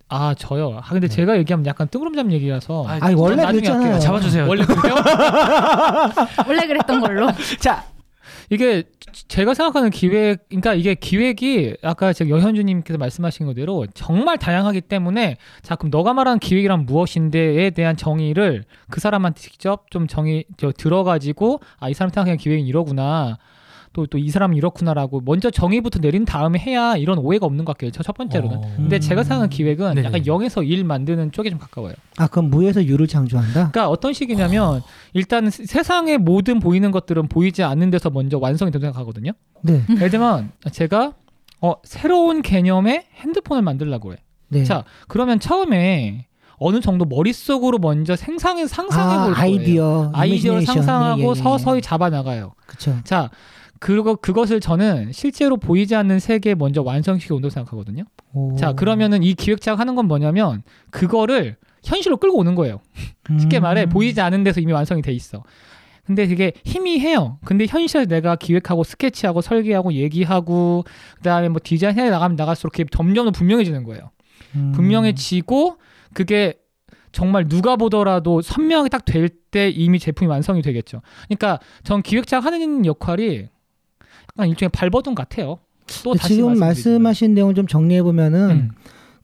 아, 0.09 0.35
저요. 0.35 0.81
아, 0.83 0.88
근데 0.90 1.07
네. 1.09 1.14
제가 1.14 1.37
얘기하면 1.38 1.66
약간 1.66 1.87
뜬구름잡 1.88 2.33
얘기라서. 2.33 2.87
아, 2.88 2.99
아니, 3.01 3.14
원래 3.14 3.44
그랬잖아요. 3.44 3.83
할게요. 3.83 3.99
잡아주세요. 4.01 4.49
원래 4.49 4.64
그래요? 4.64 4.94
원래 6.49 6.66
그랬던 6.66 7.01
걸로. 7.01 7.29
자, 7.61 7.85
이게 8.51 8.85
제가 9.29 9.53
생각하는 9.53 9.90
기획, 9.90 10.49
그러니까 10.49 10.73
이게 10.75 10.94
기획이 10.94 11.77
아까 11.83 12.14
제가 12.14 12.31
여현주님께서 12.31 12.97
말씀하신 12.99 13.47
그대로 13.47 13.87
정말 13.92 14.38
다양하기 14.38 14.83
때문에 14.83 15.37
자 15.62 15.77
그럼 15.77 15.90
너가 15.90 16.14
말하는 16.14 16.38
기획이란 16.38 16.87
무엇인데에 16.87 17.71
대한 17.71 17.97
정의를 17.97 18.64
그 18.88 19.01
사람한테 19.01 19.40
직접 19.40 19.90
좀 19.90 20.07
정의 20.07 20.44
저 20.57 20.73
들어가지고 20.73 21.61
아 21.79 21.90
이 21.90 21.94
사람 21.94 22.11
생각하는 22.11 22.38
기획은 22.38 22.64
이러구나. 22.64 23.37
또 23.92 24.07
또 24.07 24.18
이 24.18 24.29
사람은 24.31 24.57
이렇구나라고 24.57 25.22
먼저 25.24 25.51
정의부터 25.51 25.98
내린 26.01 26.24
다음에 26.24 26.59
해야 26.59 26.96
이런 26.96 27.18
오해가 27.18 27.46
없는 27.46 27.64
것 27.64 27.77
같아요. 27.77 27.90
저 27.90 28.03
첫 28.03 28.16
번째로는. 28.16 28.57
어. 28.59 28.61
근데 28.77 28.96
음. 28.96 29.01
제가 29.01 29.22
생각하는 29.22 29.48
기획은 29.51 29.94
네네. 29.94 30.07
약간 30.07 30.22
0에서 30.22 30.66
1 30.66 30.85
만드는 30.85 31.33
쪽에 31.33 31.51
좀 31.51 31.59
가까워요. 31.59 31.94
아 32.16 32.27
그럼 32.27 32.51
무에서 32.51 32.85
유를 32.85 33.07
창조한다. 33.07 33.53
그러니까 33.53 33.88
어떤 33.88 34.12
식이냐면 34.12 34.83
일단 35.14 35.51
세상의 35.51 36.18
모든 36.18 36.61
보이는 36.61 36.90
것들은 36.90 37.29
보이지 37.29 37.62
않는 37.62 37.90
데서 37.90 38.11
먼저 38.11 38.38
완성이 38.38 38.70
된다고 38.70 38.92
생각하거든요. 38.92 39.33
네, 39.62 39.83
예를 39.96 40.11
들면 40.11 40.53
제가 40.72 41.14
어, 41.61 41.74
새로운 41.83 42.42
개념의 42.42 43.07
핸드폰을 43.16 43.62
만들려고 43.62 44.12
해. 44.12 44.18
네. 44.48 44.64
자, 44.64 44.85
그러면 45.09 45.40
처음에 45.40 46.27
어느 46.61 46.81
정도 46.81 47.05
머릿속으로 47.05 47.79
먼저 47.79 48.16
생상해 48.16 48.66
상상해 48.66 49.14
아, 49.14 49.24
볼 49.27 49.35
거예요. 49.35 49.42
아이디어, 49.59 50.11
아이디어를 50.14 50.62
이미지네이션. 50.62 50.74
상상하고 50.74 51.20
예, 51.20 51.24
예, 51.24 51.29
예. 51.31 51.35
서서히 51.35 51.83
잡아 51.83 52.11
나가요. 52.11 52.53
그쵸. 52.66 52.96
자, 53.05 53.31
그리고 53.81 54.17
그것을 54.17 54.61
저는 54.61 55.12
실제로 55.12 55.57
보이지 55.57 55.95
않는 55.95 56.19
세계에 56.19 56.55
먼저 56.55 56.83
완성시켜 56.83 57.35
온다고 57.35 57.51
생각하거든요. 57.51 58.05
오. 58.33 58.57
자, 58.57 58.73
그러면은 58.73 59.23
이 59.23 59.35
기획자가 59.35 59.79
하는 59.81 59.95
건 59.95 60.07
뭐냐면 60.07 60.62
그거를 60.91 61.57
현실로 61.85 62.17
끌고 62.17 62.38
오는 62.38 62.55
거예요. 62.55 62.81
쉽게 63.38 63.61
음. 63.61 63.62
말해 63.62 63.87
보이지 63.87 64.21
않은 64.21 64.45
데서 64.45 64.61
이미 64.61 64.73
완성이 64.73 65.03
돼 65.03 65.12
있어. 65.12 65.43
근데 66.05 66.27
되게 66.27 66.53
희미해요. 66.64 67.38
근데 67.45 67.67
현실에서 67.69 68.09
내가 68.09 68.37
기획하고 68.37 68.83
스케치하고 68.83 69.43
설계하고 69.43 69.93
얘기하고 69.93 70.85
그다음에 71.17 71.49
뭐 71.49 71.61
디자인해 71.62 72.09
나가면 72.11 72.37
나갈수록 72.37 72.73
그게 72.73 72.85
점점 72.91 73.27
더 73.27 73.31
분명해지는 73.31 73.85
거예요. 73.85 74.11
음. 74.55 74.73
분명해지고 74.75 75.77
그게 76.14 76.55
정말 77.12 77.47
누가 77.49 77.77
보더라도 77.77 78.41
선명하게 78.43 78.88
딱 78.88 79.05
될 79.05 79.29
때 79.51 79.71
이미 79.71 79.99
제품이 79.99 80.29
완성이 80.29 80.61
되겠죠. 80.61 81.01
그러니까 81.27 81.59
전 81.83 82.03
기획자가 82.03 82.45
하는 82.45 82.85
역할이 82.85 83.49
약간 84.38 84.48
일종의 84.48 84.70
발버둥 84.70 85.14
같아요. 85.14 85.59
또 86.05 86.14
지금. 86.14 86.59
말씀하신 86.59 87.35
내용 87.35 87.55
좀 87.55 87.66
정리해 87.66 88.03
보면은 88.03 88.51
음. 88.51 88.70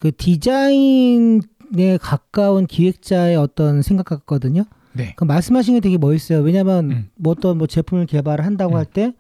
그 0.01 0.11
디자인에 0.15 1.99
가까운 2.01 2.67
기획자의 2.67 3.37
어떤 3.37 3.83
생각 3.83 4.07
같거든요. 4.07 4.65
네. 4.93 5.15
그 5.17 5.25
말씀하신 5.25 5.75
게 5.75 5.81
되게 5.81 5.99
멋있어요. 5.99 6.41
왜냐하면 6.41 6.91
음. 6.91 7.09
뭐 7.17 7.33
어떤 7.33 7.59
뭐 7.59 7.67
제품을 7.67 8.07
개발을 8.07 8.45
한다고 8.45 8.75
음. 8.75 8.79
할때 8.79 9.13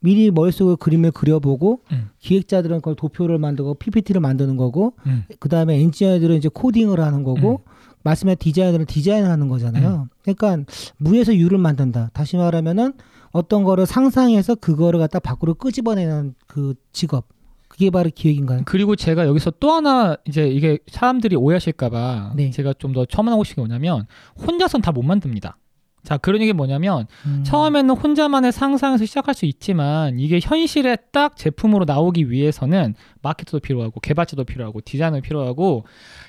미리 0.00 0.30
머릿속에 0.30 0.76
그림을 0.78 1.10
그려보고 1.12 1.82
음. 1.92 2.08
기획자들은 2.20 2.78
그걸 2.78 2.94
도표를 2.94 3.38
만들고 3.38 3.74
PPT를 3.74 4.20
만드는 4.20 4.56
거고 4.56 4.94
음. 5.06 5.24
그 5.38 5.48
다음에 5.48 5.80
엔지니어들은 5.80 6.36
이제 6.36 6.48
코딩을 6.52 7.00
하는 7.00 7.24
거고 7.24 7.62
말씀에 8.04 8.36
디자이너들은 8.36 8.86
디자인을 8.86 9.28
하는 9.28 9.48
거잖아요. 9.48 10.08
그러니까 10.22 10.58
무에서 10.98 11.34
유를 11.34 11.58
만든다. 11.58 12.10
다시 12.12 12.36
말하면은 12.36 12.92
어떤 13.38 13.64
거를 13.64 13.86
상상해서 13.86 14.54
그거를 14.56 14.98
갖다 15.00 15.18
밖으로 15.18 15.54
끄집어내는 15.54 16.34
그 16.46 16.74
직업. 16.92 17.26
그게 17.68 17.90
바로 17.90 18.10
기획인가요? 18.12 18.62
그리고 18.64 18.96
제가 18.96 19.26
여기서 19.26 19.52
또 19.60 19.70
하나 19.72 20.16
이제 20.26 20.48
이게 20.48 20.78
사람들이 20.88 21.36
오해하실까봐 21.36 22.32
네. 22.34 22.50
제가 22.50 22.72
좀 22.74 22.92
더 22.92 23.04
첨언하고 23.04 23.44
싶은 23.44 23.62
게 23.64 23.68
뭐냐면 23.68 24.06
혼자선 24.46 24.80
다 24.82 24.90
못 24.90 25.02
만듭니다. 25.02 25.58
자 26.02 26.16
그런 26.16 26.40
얘기 26.40 26.52
뭐냐면 26.52 27.06
음. 27.26 27.42
처음에는 27.44 27.90
혼자만의 27.94 28.52
상상에서 28.52 29.04
시작할 29.04 29.34
수 29.34 29.44
있지만 29.44 30.18
이게 30.18 30.40
현실에 30.42 30.96
딱 31.12 31.36
제품으로 31.36 31.84
나오기 31.84 32.30
위해서는 32.30 32.94
마케터도 33.20 33.60
필요하고 33.60 34.00
개발자도 34.00 34.44
필요하고 34.44 34.80
디자이너도 34.80 35.22
필요하고 35.22 35.84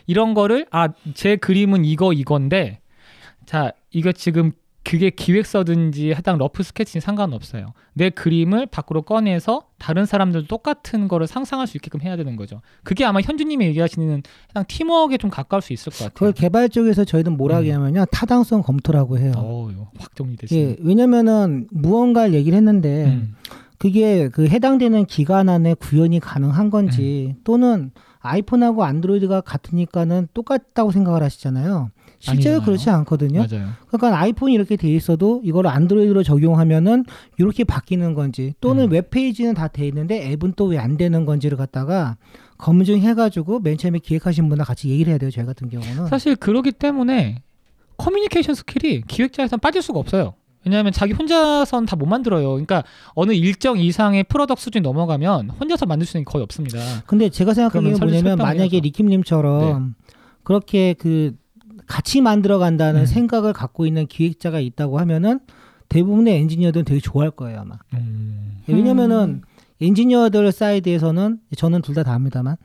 이런 0.08 0.34
거를 0.34 0.66
아 0.72 0.90
제 1.14 1.38
그림은 1.38 1.86
이거 1.86 2.12
이건데 2.14 2.82
자 3.46 3.72
이거 3.92 4.12
지금 4.12 4.52
그게 4.90 5.12
기획서든지 5.12 6.16
해당 6.16 6.40
rough 6.40 6.64
스케치는 6.64 7.00
상관없어요. 7.02 7.74
내 7.94 8.10
그림을 8.10 8.66
밖으로 8.66 9.04
꺼내서 9.04 9.66
다른 9.78 10.08
사람들도 10.08 10.48
똑같은 10.48 11.08
거를 11.08 11.28
상상할 11.28 11.68
수 11.68 11.78
있게끔 11.78 12.02
해야 12.02 12.18
되는 12.18 12.36
거죠. 12.36 12.60
그게 12.84 13.06
아마 13.06 13.22
현주님이 13.22 13.68
얘기하시는 13.68 14.24
해당 14.50 14.66
팀워크에 14.68 15.20
좀 15.20 15.30
가까울 15.30 15.62
수 15.62 15.74
있을 15.74 15.92
것 15.92 16.00
같아요. 16.00 16.14
그걸 16.16 16.32
개발 16.32 16.70
쪽에서 16.70 17.06
저희는 17.06 17.38
뭐라 17.38 17.60
음. 17.60 17.66
하냐면요 17.66 18.06
타당성 18.06 18.64
검토라고 18.64 19.20
해요. 19.20 19.34
어, 19.36 19.70
확 20.00 20.16
정리됐어요. 20.16 20.60
예, 20.60 20.76
왜냐면은 20.80 21.68
무언가를 21.70 22.34
얘기를 22.34 22.58
했는데 22.58 23.06
음. 23.06 23.36
그게 23.78 24.28
그 24.30 24.48
해당되는 24.48 25.06
기간 25.06 25.50
안에 25.50 25.76
구현이 25.76 26.20
가능한 26.20 26.72
건지 26.72 27.36
음. 27.38 27.42
또는 27.44 27.92
아이폰하고 28.22 28.84
안드로이드가 28.84 29.42
같으니까는 29.42 30.30
똑같다고 30.34 30.92
생각을 30.92 31.22
하시잖아요. 31.22 31.92
실제로 32.20 32.56
아니잖아요. 32.58 32.66
그렇지 32.66 32.90
않거든요. 32.90 33.46
맞아요. 33.50 33.70
그러니까 33.88 34.20
아이폰이 34.20 34.54
이렇게 34.54 34.76
돼 34.76 34.90
있어도 34.94 35.42
이걸 35.44 35.68
안드로이드로 35.68 36.24
적용하면은 36.24 37.06
이렇게 37.38 37.64
바뀌는 37.64 38.14
건지 38.14 38.54
또는 38.62 38.86
음. 38.86 38.92
웹페이지는 38.92 39.54
다 39.54 39.68
돼 39.70 39.88
있는데 39.88 40.32
앱은 40.32 40.54
또 40.56 40.68
왜 40.68 40.78
안 40.78 40.98
되는 40.98 41.26
건지를 41.26 41.58
갖다가 41.58 42.18
검증해가지고 42.58 43.60
맨 43.62 43.78
처음에 43.78 44.00
기획하신 44.00 44.48
분과 44.50 44.64
같이 44.64 44.90
얘기를 44.90 45.12
해야 45.12 45.18
돼요. 45.18 45.32
저희 45.32 45.46
같은 45.46 45.70
경우는. 45.70 46.08
사실 46.08 46.36
그러기 46.36 46.74
때문에 46.74 47.42
커뮤니케이션 47.98 48.54
스킬이 48.56 49.04
기획자에선 49.08 49.60
빠질 49.60 49.82
수가 49.82 50.00
없어요. 50.00 50.34
왜냐하면 50.66 50.92
자기 50.92 51.14
혼자선 51.14 51.86
다 51.86 51.96
못 51.96 52.06
만들어요. 52.06 52.50
그러니까 52.50 52.84
어느 53.14 53.32
일정 53.32 53.80
이상의 53.80 54.26
product 54.26 54.62
수준이 54.62 54.84
넘어가면 54.84 55.52
혼자서 55.52 55.86
만들 55.86 56.06
수 56.06 56.18
있는 56.18 56.26
게 56.26 56.32
거의 56.32 56.44
없습니다. 56.44 56.78
근데 57.06 57.30
제가 57.30 57.54
생각하기에 57.54 57.92
그러면 57.94 57.98
설리 57.98 58.12
뭐냐면 58.22 58.38
만약에. 58.38 58.80
리킴님처럼 58.82 59.96
그렇게 60.44 60.94
그 60.94 61.34
같이 61.90 62.22
만들어 62.22 62.60
간다는 62.60 63.02
음. 63.02 63.06
생각을 63.06 63.52
갖고 63.52 63.86
있는 63.86 64.06
기획자가 64.08 64.60
있다고 64.60 65.00
하면은 65.00 65.40
대부분의 65.90 66.38
엔지니어들은 66.42 66.86
되게 66.86 67.02
좋아할 67.02 67.32
거예요 67.32 67.62
아마. 67.62 67.76
음. 67.96 68.62
왜냐면은 68.68 69.42
엔지니어들 69.82 70.52
사이드에서는 70.52 71.40
저는 71.58 71.82
둘 71.82 71.96
다 71.96 72.04
다 72.04 72.14
합니다만 72.14 72.58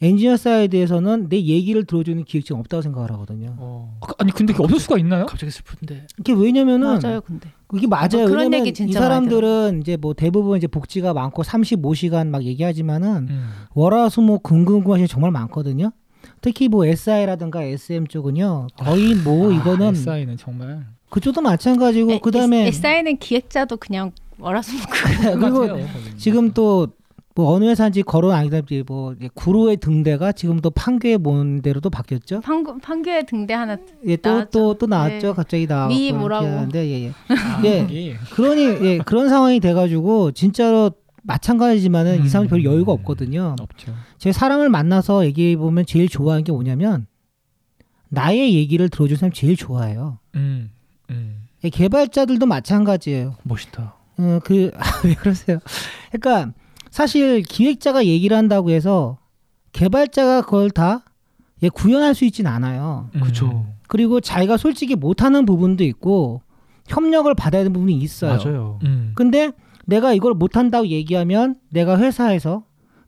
엔지니어 0.00 0.36
사이드에서는 0.36 1.28
내 1.28 1.36
얘기를 1.42 1.84
들어주는 1.84 2.24
기획자가 2.24 2.58
없다고 2.60 2.80
생각을 2.82 3.10
하거든요. 3.12 3.54
어, 3.58 3.98
아니 4.18 4.32
근데 4.32 4.52
그게 4.52 4.64
없을 4.64 4.80
수가 4.80 4.98
있나요? 4.98 5.26
갑자기 5.26 5.52
슬픈데. 5.52 6.06
이게 6.18 6.32
왜냐면은 6.32 6.98
맞아요, 7.00 7.20
근데. 7.20 7.50
이게 7.74 7.86
맞아요. 7.86 8.08
뭐 8.12 8.24
그런 8.26 8.38
왜냐면 8.38 8.60
얘기 8.60 8.70
이 8.70 8.72
진짜 8.72 8.98
사람들은 9.00 9.80
이제 9.82 9.96
뭐 9.96 10.14
대부분 10.14 10.56
이제 10.58 10.66
복지가 10.66 11.12
많고 11.14 11.42
35시간 11.44 12.28
막 12.28 12.42
얘기하지만은 12.42 13.28
음. 13.30 13.48
월화수목 13.74 14.42
금금금하시 14.42 15.06
정말 15.08 15.30
많거든요. 15.30 15.92
특히 16.40 16.68
뭐 16.68 16.84
SI라든가 16.86 17.62
SM 17.62 18.06
쪽은요 18.06 18.68
거의 18.78 19.14
뭐 19.14 19.52
이거는 19.52 19.88
SI는 19.94 20.36
정말 20.36 20.86
그쪽도 21.10 21.40
마찬가지고 21.40 22.20
그 22.20 22.30
다음에 22.30 22.66
SI는 22.68 23.18
기획자도 23.18 23.76
그냥 23.76 24.12
월화수목 24.38 24.86
그리고 24.90 25.38
똑같아요, 25.38 25.86
거기는. 25.86 25.88
지금 26.16 26.52
또 26.52 26.88
뭐 27.34 27.52
어느 27.54 27.64
회사인지 27.64 28.02
거론 28.02 28.32
아니다지 28.32 28.84
뭐 28.86 29.14
구로의 29.34 29.78
등대가 29.78 30.32
지금 30.32 30.60
또 30.60 30.70
판교에 30.70 31.16
모은 31.16 31.62
대로도 31.62 31.88
바뀌었죠. 31.88 32.40
판, 32.40 32.62
판교에 32.80 33.22
등대 33.24 33.54
하나 33.54 33.76
예, 34.06 34.16
또. 34.16 34.44
또 34.50 34.74
또 34.74 34.86
나왔죠. 34.86 35.28
네. 35.28 35.32
갑자기 35.32 35.66
나왔고 35.66 35.94
미 35.94 36.12
뭐라고. 36.12 36.46
하는데 36.46 36.86
예, 36.86 37.04
예. 37.06 37.12
아, 37.28 37.62
예. 37.64 38.16
그러니 38.32 38.62
예, 38.86 38.98
그런 38.98 39.28
상황이 39.28 39.60
돼가지고 39.60 40.32
진짜로 40.32 40.90
마찬가지지만은 41.22 42.20
음. 42.20 42.24
이 42.24 42.28
사람 42.28 42.48
별 42.48 42.64
여유가 42.64 42.92
없거든요. 42.92 43.56
없죠. 43.60 43.94
제 44.18 44.32
사람을 44.32 44.68
만나서 44.68 45.24
얘기해 45.26 45.56
보면 45.56 45.86
제일 45.86 46.08
좋아하는 46.08 46.44
게 46.44 46.52
뭐냐면 46.52 47.06
나의 48.08 48.54
얘기를 48.54 48.88
들어준 48.88 49.16
사람 49.16 49.32
제일 49.32 49.56
좋아해요. 49.56 50.18
음. 50.34 50.70
음. 51.10 51.46
예, 51.64 51.70
개발자들도 51.70 52.44
마찬가지예요. 52.46 53.36
멋있다. 53.44 53.94
어, 54.18 54.38
그, 54.44 54.70
왜 55.04 55.14
그러세요? 55.14 55.58
그러니까, 56.10 56.52
사실 56.90 57.42
기획자가 57.42 58.04
얘기를 58.04 58.36
한다고 58.36 58.70
해서 58.70 59.18
개발자가 59.72 60.42
그걸 60.42 60.70
다 60.70 61.04
예, 61.62 61.68
구현할 61.68 62.14
수 62.14 62.24
있진 62.24 62.46
않아요. 62.46 63.08
음. 63.14 63.20
그쵸. 63.20 63.66
그리고 63.88 64.20
자기가 64.20 64.56
솔직히 64.56 64.94
못하는 64.94 65.46
부분도 65.46 65.84
있고 65.84 66.42
협력을 66.88 67.32
받아야 67.34 67.62
되는 67.62 67.72
부분이 67.72 67.94
있어요. 67.98 68.36
맞아요. 68.36 68.78
음. 68.84 69.12
근데 69.14 69.52
내가 69.86 70.12
이걸 70.12 70.34
못한다고 70.34 70.86
얘기하면 70.88 71.56
내가 71.70 71.98
회사에서 71.98 72.64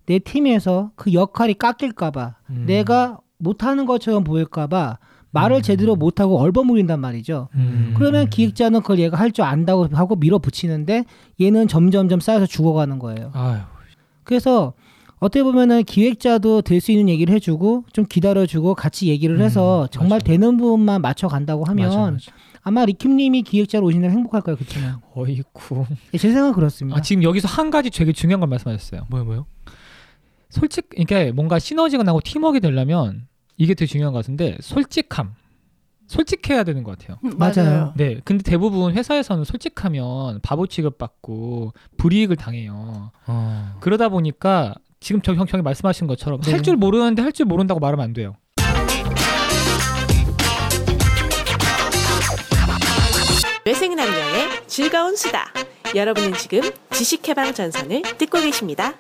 내 0.06 0.18
팀에서 0.18 0.90
그 0.96 1.12
역할이 1.12 1.54
깎일까봐 1.54 2.34
음. 2.50 2.64
내가 2.66 3.18
못하는 3.38 3.86
것처럼 3.86 4.24
보일까봐 4.24 4.98
말을 5.30 5.56
음. 5.58 5.62
제대로 5.62 5.96
못하고 5.96 6.38
얼버무린단 6.38 7.00
말이죠. 7.00 7.48
음. 7.54 7.94
그러면 7.96 8.28
기획자는 8.30 8.82
그걸 8.82 8.98
얘가 9.00 9.18
할 9.18 9.32
줄 9.32 9.44
안다고 9.44 9.88
하고 9.92 10.14
밀어붙이는데 10.16 11.04
얘는 11.40 11.66
점점점 11.68 12.20
쌓여서 12.20 12.46
죽어가는 12.46 12.98
거예요. 13.00 13.30
아유. 13.34 13.58
그래서 14.22 14.74
어떻게 15.18 15.42
보면은 15.42 15.82
기획자도 15.84 16.62
될 16.62 16.80
수 16.80 16.92
있는 16.92 17.08
얘기를 17.08 17.34
해주고 17.34 17.84
좀 17.92 18.04
기다려주고 18.08 18.74
같이 18.74 19.08
얘기를 19.08 19.40
해서 19.40 19.82
음, 19.84 19.88
정말 19.90 20.16
맞아. 20.18 20.24
되는 20.26 20.56
부분만 20.56 21.00
맞춰 21.02 21.28
간다고 21.28 21.64
하면 21.64 21.88
맞아, 21.88 22.10
맞아. 22.10 22.32
아마 22.66 22.84
리킴님이 22.86 23.42
기획자로 23.42 23.86
오시면 23.86 24.10
행복할 24.10 24.40
거예요, 24.40 24.56
그렇지만 24.56 25.00
어이쿠. 25.14 25.84
예, 26.14 26.18
제 26.18 26.28
생각은 26.30 26.54
그렇습니다. 26.54 26.98
아, 26.98 27.02
지금 27.02 27.22
여기서 27.22 27.46
한 27.46 27.70
가지 27.70 27.90
되게 27.90 28.12
중요한 28.12 28.40
걸 28.40 28.48
말씀하셨어요. 28.48 29.06
뭐요 29.10 29.24
뭐요? 29.24 29.46
솔직 30.48 30.88
이게 30.96 31.30
뭔가 31.30 31.58
시너지가 31.58 32.02
나고 32.04 32.20
팀워크가 32.20 32.60
되려면 32.60 33.26
이게 33.58 33.74
되게 33.74 33.86
중요한 33.86 34.12
것 34.12 34.20
같은데 34.20 34.56
솔직함. 34.60 35.34
솔직해야 36.06 36.64
되는 36.64 36.82
것 36.84 36.98
같아요. 36.98 37.18
맞아요. 37.36 37.92
네, 37.96 38.20
근데 38.24 38.42
대부분 38.42 38.92
회사에서는 38.92 39.44
솔직하면 39.44 40.40
바보 40.42 40.66
취급받고 40.66 41.72
불이익을 41.96 42.36
당해요. 42.36 43.10
어. 43.26 43.76
그러다 43.80 44.10
보니까 44.10 44.74
지금 45.00 45.22
저 45.22 45.34
형, 45.34 45.46
형이 45.48 45.62
말씀하신 45.62 46.06
것처럼 46.06 46.40
네. 46.42 46.52
할줄 46.52 46.76
모르는데 46.76 47.22
할 47.22 47.32
줄 47.32 47.46
모른다고 47.46 47.80
말하면 47.80 48.04
안 48.04 48.12
돼요. 48.12 48.36
뇌생남녀의 53.64 54.66
즐거운 54.66 55.16
수다. 55.16 55.46
여러분은 55.94 56.34
지금 56.34 56.60
지식해방 56.90 57.54
전선을 57.54 58.02
듣고 58.18 58.38
계십니다. 58.40 58.92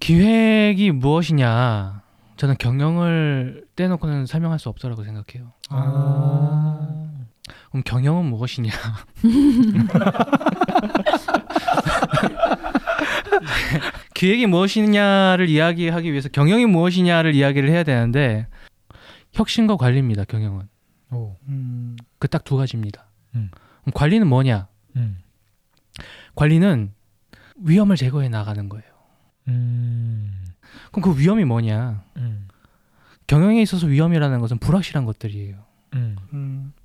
기획이 0.00 0.90
무엇이냐? 0.90 2.02
저는 2.36 2.56
경영을 2.58 3.64
떼놓고는 3.76 4.26
설명할 4.26 4.58
수 4.58 4.68
없다고 4.68 5.04
생각해요. 5.04 5.52
아. 5.70 6.80
그럼 7.70 7.84
경영은 7.84 8.24
무엇이냐? 8.24 8.72
기획이 14.14 14.46
무엇이냐를 14.46 15.48
이야기하기 15.48 16.10
위해서 16.10 16.28
경영이 16.28 16.66
무엇이냐를 16.66 17.36
이야기를 17.36 17.70
해야 17.70 17.84
되는데 17.84 18.48
혁신과 19.32 19.76
관리입니다. 19.76 20.24
경영은 20.24 20.66
오. 21.12 21.36
음, 21.48 21.94
그딱 22.18 22.42
두 22.42 22.56
가지입니다. 22.56 23.07
음. 23.34 23.50
관리는 23.94 24.26
뭐냐? 24.26 24.68
음. 24.96 25.18
관리는 26.34 26.92
위험을 27.56 27.96
제거해 27.96 28.28
나가는 28.28 28.68
거예요. 28.68 28.84
음. 29.48 30.32
그럼 30.92 31.12
그 31.12 31.20
위험이 31.20 31.44
뭐냐? 31.44 32.04
음. 32.16 32.48
경영에 33.26 33.60
있어서 33.62 33.86
위험이라는 33.86 34.40
것은 34.40 34.58
불확실한 34.58 35.04
것들이에요. 35.04 35.56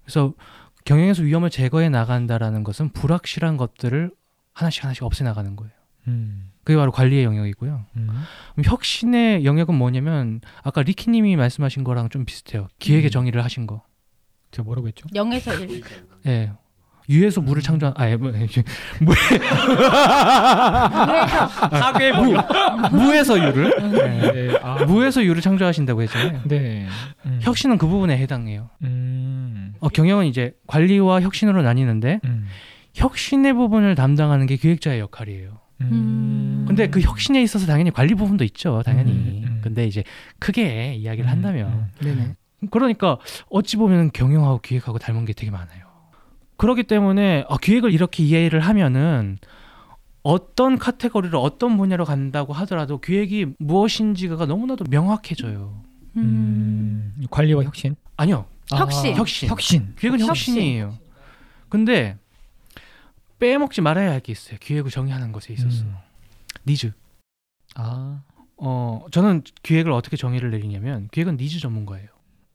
그래서 0.04 0.34
경영에서 0.86 1.24
위험을 1.24 1.50
제거해 1.50 1.90
나간다라는 1.90 2.64
것은 2.64 2.90
불확실한 2.90 3.58
것들을 3.58 4.12
하나씩 4.54 4.84
하나씩 4.84 5.04
없애 5.04 5.24
나가는 5.24 5.56
거예요. 5.56 5.74
음. 6.08 6.52
그게 6.64 6.78
바로 6.78 6.92
관리의 6.92 7.24
영역이고요. 7.24 7.86
음. 7.98 8.10
혁신의 8.64 9.46
영역은 9.46 9.76
뭐냐면 9.76 10.42
아까 10.64 10.82
리키님이 10.82 11.36
말씀하신 11.36 11.84
거랑 11.84 12.10
좀 12.10 12.26
비슷해요. 12.26 12.68
기획의 12.80 13.10
음. 13.10 13.12
정의를 13.12 13.44
하신 13.44 13.68
거. 13.68 13.84
제가 14.54 14.64
뭐라고 14.64 14.88
했죠? 14.88 15.06
영에서 15.14 15.54
일. 15.56 15.82
예. 16.28 16.52
유에서 17.10 17.42
물을 17.42 17.62
창조한 17.62 17.94
아예 17.98 18.16
뭐, 18.16 18.32
무, 19.02 19.14
사괴 21.70 22.14
무, 22.14 22.34
무에서 22.94 23.38
유를 23.38 23.74
예. 23.78 24.32
네. 24.32 24.58
아. 24.62 24.86
무에서 24.86 25.22
유를 25.22 25.42
창조하신다고 25.42 26.02
했잖아요. 26.04 26.42
네. 26.46 26.88
음. 27.26 27.40
혁신은 27.42 27.78
그 27.78 27.88
부분에 27.88 28.18
해당해요. 28.18 28.70
음. 28.84 29.74
어, 29.82 29.90
경영은 29.90 30.28
이제 30.28 30.54
관리와 30.68 31.20
혁신으로 31.22 31.62
나뉘는데 31.62 32.22
음. 32.24 32.48
혁신의 32.94 33.54
부분을 33.54 33.96
담당하는 33.96 34.46
게 34.46 34.56
기획자의 34.56 35.02
역할이에요. 35.02 35.60
음. 35.82 36.64
근데 36.68 36.88
그 36.90 37.02
혁신에 37.02 37.42
있어서 37.42 37.66
당연히 37.68 37.92
관리 37.92 38.16
부분도 38.16 38.46
있죠, 38.46 38.82
당연히. 38.86 39.12
음, 39.12 39.44
음. 39.46 39.60
근데 39.62 39.86
이제 39.86 40.04
크게 40.40 40.94
이야기를 40.96 41.30
한다면 41.30 41.92
네네. 42.02 42.36
그러니까 42.72 43.18
어찌 43.50 43.78
보면 43.78 44.12
경영하고 44.12 44.60
기획하고 44.62 45.00
닮은 45.00 45.26
게 45.26 45.34
되게 45.34 45.52
많아요. 45.52 45.86
그렇기 46.58 46.84
때문에 46.84 47.46
어, 47.50 47.58
기획을 47.58 47.92
이렇게 47.94 48.24
이해를 48.24 48.60
하면은 48.62 49.38
어떤 50.22 50.78
카테고리를 50.78 51.36
어떤 51.38 51.76
분야로 51.78 52.06
간다고 52.06 52.54
하더라도 52.54 53.00
기획이 53.00 53.48
무엇인지가 53.60 54.46
너무나도 54.46 54.86
명확해져요. 54.90 55.82
음. 56.16 57.14
관리와 57.30 57.64
혁신. 57.64 57.96
아니요, 58.16 58.46
혁신. 58.72 59.16
혁신. 59.16 59.50
혁신. 59.50 59.96
기획은 60.00 60.20
혁신. 60.22 60.30
혁신 60.30 60.58
이에요. 60.58 60.98
근데 61.70 62.18
빼먹지 63.40 63.82
말아야 63.82 64.12
할 64.12 64.22
게 64.22 64.32
있어요. 64.32 64.58
기획을 64.62 64.92
정의하는 64.92 65.32
것에 65.34 65.52
있어서 65.54 65.84
음. 65.84 65.96
니즈. 66.66 66.94
아. 67.76 68.22
어, 68.56 69.06
저는 69.12 69.42
기획을 69.64 69.92
어떻게 69.92 70.16
정의를 70.16 70.52
내리냐면 70.52 71.10
기획은 71.12 71.36
니즈 71.36 71.60
전문가예요. 71.60 72.08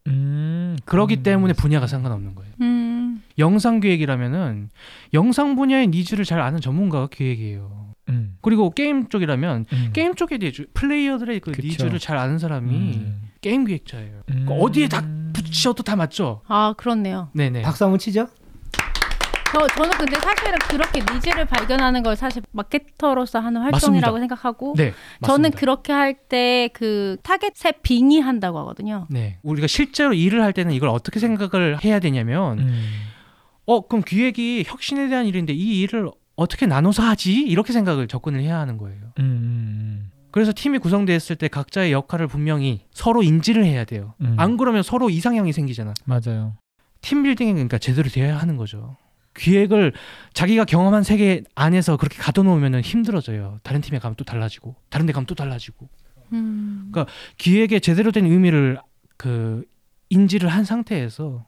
음. 0.08 0.76
그러기 0.84 1.16
음. 1.16 1.22
때문에 1.22 1.52
분야가 1.54 1.86
상관없는 1.86 2.34
거예요. 2.34 2.52
음. 2.60 3.22
영상 3.38 3.80
기획이라면은 3.80 4.70
영상 5.14 5.54
분야의 5.56 5.88
needs를 5.88 6.24
잘 6.24 6.40
아는 6.40 6.60
전문가가 6.60 7.06
기획이에요. 7.08 7.88
음. 8.08 8.36
그리고 8.40 8.70
게임 8.70 9.08
쪽이라면 9.08 9.66
음. 9.72 9.90
게임 9.92 10.14
쪽에 10.14 10.38
대해 10.38 10.52
플레이어들의 10.74 11.40
그 11.40 11.52
그쵸. 11.52 11.66
needs를 11.66 11.98
잘 11.98 12.16
아는 12.16 12.38
사람이 12.38 12.74
음. 12.74 13.22
게임 13.40 13.64
기획자예요. 13.64 14.22
음. 14.30 14.44
그러니까 14.44 14.54
어디에 14.54 14.88
다 14.88 15.04
붙여도 15.32 15.82
다 15.82 15.94
맞죠. 15.94 16.42
아 16.48 16.74
그렇네요. 16.76 17.28
네네. 17.32 17.62
박수 17.62 17.84
한번 17.84 17.98
치죠. 17.98 18.28
저 19.52 19.66
저는 19.68 19.90
근데 19.96 20.16
사실은 20.18 20.58
그렇게 20.68 21.00
needs를 21.14 21.44
발견하는 21.46 22.02
걸 22.02 22.16
사실 22.16 22.42
마케터로서 22.52 23.38
하는 23.40 23.62
활동이라고 23.62 24.12
맞습니다. 24.12 24.18
생각하고 24.20 24.74
네. 24.76 24.92
저는 25.24 25.42
맞습니다. 25.50 25.58
그렇게 25.58 25.92
할 25.92 26.14
때 26.28 26.68
그 26.74 27.16
타겟에 27.22 27.72
빙의한다고 27.82 28.58
하거든요. 28.60 29.06
네. 29.10 29.38
우리가 29.42 29.66
실제로 29.66 30.12
일을 30.12 30.42
할 30.42 30.52
때는 30.52 30.72
이걸 30.72 30.88
어떻게 30.90 31.18
생각을 31.20 31.82
해야 31.84 31.98
되냐면 31.98 32.58
음. 32.58 32.84
어 33.66 33.86
그럼 33.86 34.02
기획이 34.06 34.64
혁신에 34.66 35.08
대한 35.08 35.26
일인데 35.26 35.52
이 35.54 35.80
일을 35.80 36.10
어떻게 36.36 36.66
나눠서 36.66 37.02
하지? 37.02 37.40
이렇게 37.42 37.72
생각을 37.72 38.06
접근을 38.08 38.40
해야 38.40 38.58
하는 38.58 38.76
거예요. 38.76 39.00
음, 39.18 39.24
음, 39.24 40.10
그래서 40.30 40.52
팀이 40.54 40.78
구성됐을 40.78 41.36
때 41.36 41.48
각자의 41.48 41.92
역할을 41.92 42.26
분명히 42.28 42.82
서로 42.92 43.22
인지를 43.22 43.64
해야 43.64 43.84
돼요. 43.84 44.14
음. 44.20 44.34
안 44.38 44.56
그러면 44.56 44.82
서로 44.82 45.10
이상형이 45.10 45.52
생기잖아. 45.52 45.94
맞아요. 46.04 46.54
팀 47.00 47.22
빌딩이 47.22 47.52
그러니까 47.54 47.78
제대로 47.78 48.08
돼야 48.08 48.36
하는 48.38 48.56
거죠. 48.56 48.96
기획을 49.38 49.92
자기가 50.34 50.64
경험한 50.64 51.02
세계 51.04 51.42
안에서 51.54 51.96
그렇게 51.96 52.18
가둬놓으면 52.18 52.80
힘들어져요. 52.82 53.58
다른 53.62 53.80
팀에 53.80 53.98
가면 53.98 54.16
또 54.16 54.24
달라지고, 54.24 54.74
다른 54.90 55.06
데 55.06 55.12
가면 55.12 55.26
또 55.26 55.34
달라지고. 55.34 55.88
음. 56.32 56.88
그러니까 56.92 57.12
기획의 57.38 57.80
제대로 57.80 58.10
된 58.12 58.26
의미를 58.26 58.78
그 59.16 59.64
인지를 60.10 60.48
한 60.48 60.64
상태에서 60.64 61.46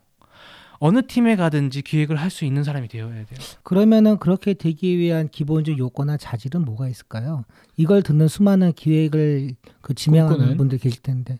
어느 0.82 1.06
팀에 1.06 1.36
가든지 1.36 1.82
기획을 1.82 2.16
할 2.16 2.30
수 2.30 2.46
있는 2.46 2.64
사람이 2.64 2.88
되어야 2.88 3.12
돼요. 3.12 3.38
그러면은 3.62 4.16
그렇게 4.18 4.54
되기 4.54 4.96
위한 4.96 5.28
기본적 5.28 5.76
요건이나 5.76 6.16
자질은 6.16 6.64
뭐가 6.64 6.88
있을까요? 6.88 7.44
이걸 7.76 8.02
듣는 8.02 8.28
수많은 8.28 8.72
기획을 8.72 9.56
그 9.82 9.92
지명하는 9.94 10.36
꿈꾸는? 10.38 10.56
분들 10.56 10.78
계실 10.78 11.02
텐데. 11.02 11.36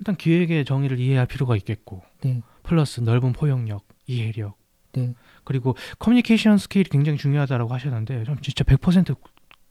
일단 0.00 0.16
기획의 0.16 0.64
정의를 0.64 0.98
이해할 0.98 1.26
필요가 1.26 1.56
있겠고, 1.56 2.02
네. 2.22 2.42
플러스 2.64 3.00
넓은 3.00 3.32
포용력, 3.32 3.86
이해력, 4.08 4.56
네. 4.94 5.14
그리고 5.44 5.76
커뮤니케이션 5.98 6.58
스킬이 6.58 6.84
굉장히 6.84 7.18
중요하다라고 7.18 7.72
하셨는데 7.74 8.24
좀 8.24 8.36
진짜 8.40 8.64
100% 8.64 9.16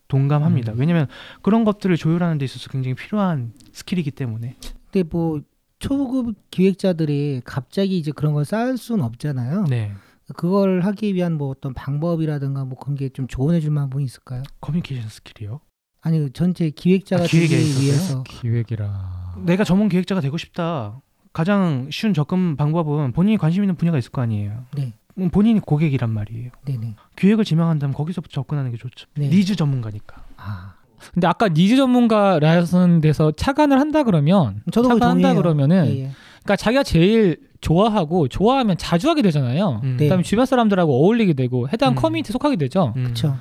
동감합니다. 0.07 0.73
음. 0.73 0.79
왜냐하면 0.79 1.07
그런 1.41 1.63
것들을 1.63 1.95
조율하는 1.97 2.37
데 2.37 2.45
있어서 2.45 2.69
굉장히 2.69 2.95
필요한 2.95 3.53
스킬이기 3.71 4.11
때문에. 4.11 4.57
근데 4.91 5.07
뭐 5.09 5.41
초급 5.79 6.35
기획자들이 6.51 7.41
갑자기 7.45 7.97
이제 7.97 8.11
그런 8.11 8.33
걸 8.33 8.45
쌓을 8.45 8.77
수는 8.77 9.03
없잖아요. 9.03 9.65
네. 9.69 9.91
그걸 10.35 10.81
하기 10.81 11.13
위한 11.15 11.33
뭐 11.33 11.49
어떤 11.49 11.73
방법이라든가 11.73 12.63
뭐 12.65 12.77
그런 12.77 12.95
게 12.95 13.09
좀 13.09 13.27
조언해 13.27 13.59
줄 13.59 13.71
만한 13.71 13.89
분이 13.89 14.05
있을까요? 14.05 14.43
커뮤니케이션 14.61 15.09
스킬이요. 15.09 15.59
아니 16.01 16.29
전체 16.31 16.69
기획자가 16.69 17.23
아, 17.23 17.27
기획에 17.27 17.55
되기? 17.57 17.81
위해서 17.81 18.23
기획이라. 18.23 19.35
내가 19.45 19.63
전문 19.63 19.89
기획자가 19.89 20.21
되고 20.21 20.37
싶다. 20.37 21.01
가장 21.33 21.87
쉬운 21.91 22.13
접근 22.13 22.55
방법은 22.55 23.11
본인이 23.13 23.37
관심 23.37 23.63
있는 23.63 23.75
분야가 23.75 23.97
있을 23.97 24.11
거 24.11 24.21
아니에요. 24.21 24.65
네. 24.75 24.93
음, 25.19 25.29
본인이 25.29 25.59
고객이란 25.59 26.09
말이에요. 26.09 26.51
네네. 26.65 26.95
기획을 27.15 27.45
지망한다면 27.45 27.93
거기서부터 27.93 28.33
접근하는 28.33 28.71
게 28.71 28.77
좋죠. 28.77 29.07
네. 29.15 29.27
니즈 29.27 29.55
전문가니까. 29.55 30.23
아 30.37 30.73
근데 31.13 31.27
아까 31.27 31.49
니즈 31.49 31.75
전문가라는 31.75 33.01
데서 33.01 33.31
착안을 33.31 33.79
한다 33.79 34.03
그러면 34.03 34.61
착안한다. 34.71 35.35
그러면은 35.35 35.85
예, 35.87 35.89
예. 35.91 36.11
그러니까 36.43 36.55
자기가 36.55 36.83
제일 36.83 37.37
좋아하고 37.61 38.27
좋아하면 38.27 38.77
자주 38.77 39.09
하게 39.09 39.21
되잖아요. 39.21 39.81
음. 39.83 39.97
네. 39.97 40.05
그다음에 40.05 40.23
주변 40.23 40.45
사람들하고 40.45 41.05
어울리게 41.05 41.33
되고 41.33 41.67
해당 41.69 41.93
음. 41.93 41.95
커뮤니티 41.95 42.31
속하게 42.31 42.55
되죠. 42.57 42.93
음. 42.97 43.03
그렇죠. 43.03 43.37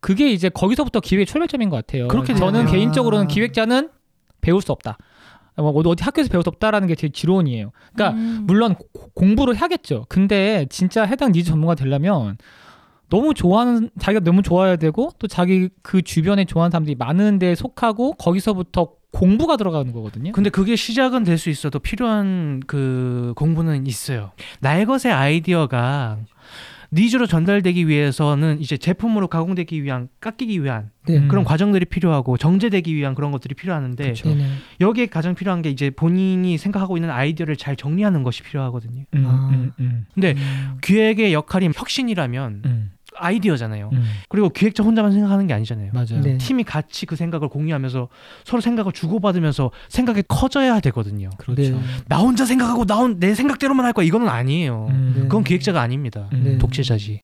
그게 0.00 0.30
이제 0.32 0.48
거기서부터 0.48 1.00
기획의 1.00 1.26
출발점인 1.26 1.68
것 1.68 1.76
같아요. 1.76 2.08
그렇게 2.08 2.34
저는 2.34 2.64
되네요. 2.64 2.72
개인적으로는 2.72 3.26
아. 3.26 3.28
기획자는 3.28 3.90
배울 4.40 4.62
수 4.62 4.72
없다. 4.72 4.96
뭐 5.60 5.72
어디 5.86 6.02
학교에서 6.02 6.28
배울 6.30 6.42
수 6.42 6.48
없다라는 6.48 6.88
게 6.88 6.94
제 6.94 7.08
지론이에요. 7.08 7.70
그러니까 7.94 8.18
음. 8.18 8.44
물론 8.46 8.74
고- 8.74 9.10
공부를 9.14 9.56
해야겠죠. 9.56 10.06
근데 10.08 10.66
진짜 10.70 11.04
해당 11.04 11.32
니즈 11.32 11.50
전문가 11.50 11.74
되려면 11.74 12.36
너무 13.08 13.34
좋아하는 13.34 13.90
자기가 13.98 14.22
너무 14.24 14.42
좋아야 14.42 14.76
되고 14.76 15.10
또 15.18 15.26
자기 15.26 15.68
그 15.82 16.02
주변에 16.02 16.44
좋아하는 16.44 16.70
사람들이 16.70 16.94
많은 16.96 17.38
데 17.38 17.54
속하고 17.54 18.12
거기서부터 18.12 18.92
공부가 19.12 19.56
들어가는 19.56 19.92
거거든요. 19.92 20.30
근데 20.30 20.50
그게 20.50 20.76
시작은 20.76 21.24
될 21.24 21.36
수 21.36 21.50
있어도 21.50 21.80
필요한 21.80 22.60
그 22.68 23.32
공부는 23.34 23.86
있어요. 23.88 24.30
나의 24.60 24.86
것의 24.86 25.12
아이디어가 25.12 26.18
니즈로 26.92 27.26
전달되기 27.26 27.86
위해서는 27.86 28.60
이제 28.60 28.76
제품으로 28.76 29.28
가공되기 29.28 29.82
위한 29.82 30.08
깎이기 30.20 30.62
위한 30.62 30.90
네. 31.06 31.18
음. 31.18 31.28
그런 31.28 31.44
과정들이 31.44 31.84
필요하고 31.84 32.36
정제되기 32.36 32.94
위한 32.94 33.14
그런 33.14 33.30
것들이 33.30 33.54
필요하는데 33.54 34.08
그쵸. 34.08 34.28
네네. 34.28 34.48
여기에 34.80 35.06
가장 35.06 35.34
필요한 35.34 35.62
게 35.62 35.70
이제 35.70 35.90
본인이 35.90 36.58
생각하고 36.58 36.96
있는 36.96 37.10
아이디어를 37.10 37.56
잘 37.56 37.76
정리하는 37.76 38.22
것이 38.22 38.42
필요하거든요. 38.42 39.04
음, 39.14 39.26
아. 39.26 39.50
음, 39.52 39.72
음, 39.78 40.06
근데 40.14 40.32
음. 40.32 40.78
기획의 40.82 41.32
역할이 41.32 41.70
혁신이라면 41.74 42.62
음, 42.64 42.90
아이디어잖아요. 43.20 43.90
음. 43.92 44.04
그리고 44.28 44.48
기획자 44.48 44.82
혼자만 44.82 45.12
생각하는 45.12 45.46
게 45.46 45.54
아니잖아요. 45.54 45.90
맞아요. 45.92 46.20
네. 46.22 46.38
팀이 46.38 46.64
같이 46.64 47.06
그 47.06 47.16
생각을 47.16 47.48
공유하면서 47.48 48.08
서로 48.44 48.60
생각을 48.60 48.92
주고받으면서 48.92 49.70
생각이 49.88 50.22
커져야 50.28 50.80
되거든요. 50.80 51.30
그렇죠. 51.38 51.62
네. 51.62 51.80
나 52.08 52.18
혼자 52.18 52.44
생각하고 52.44 52.84
나 52.86 52.96
혼 52.96 53.18
내 53.20 53.34
생각대로만 53.34 53.84
할 53.84 53.92
거야 53.92 54.06
이거는 54.06 54.28
아니에요. 54.28 54.86
음. 54.90 55.12
네. 55.14 55.20
그건 55.22 55.44
기획자가 55.44 55.80
아닙니다. 55.80 56.28
음. 56.32 56.42
네. 56.44 56.58
독재자지. 56.58 57.20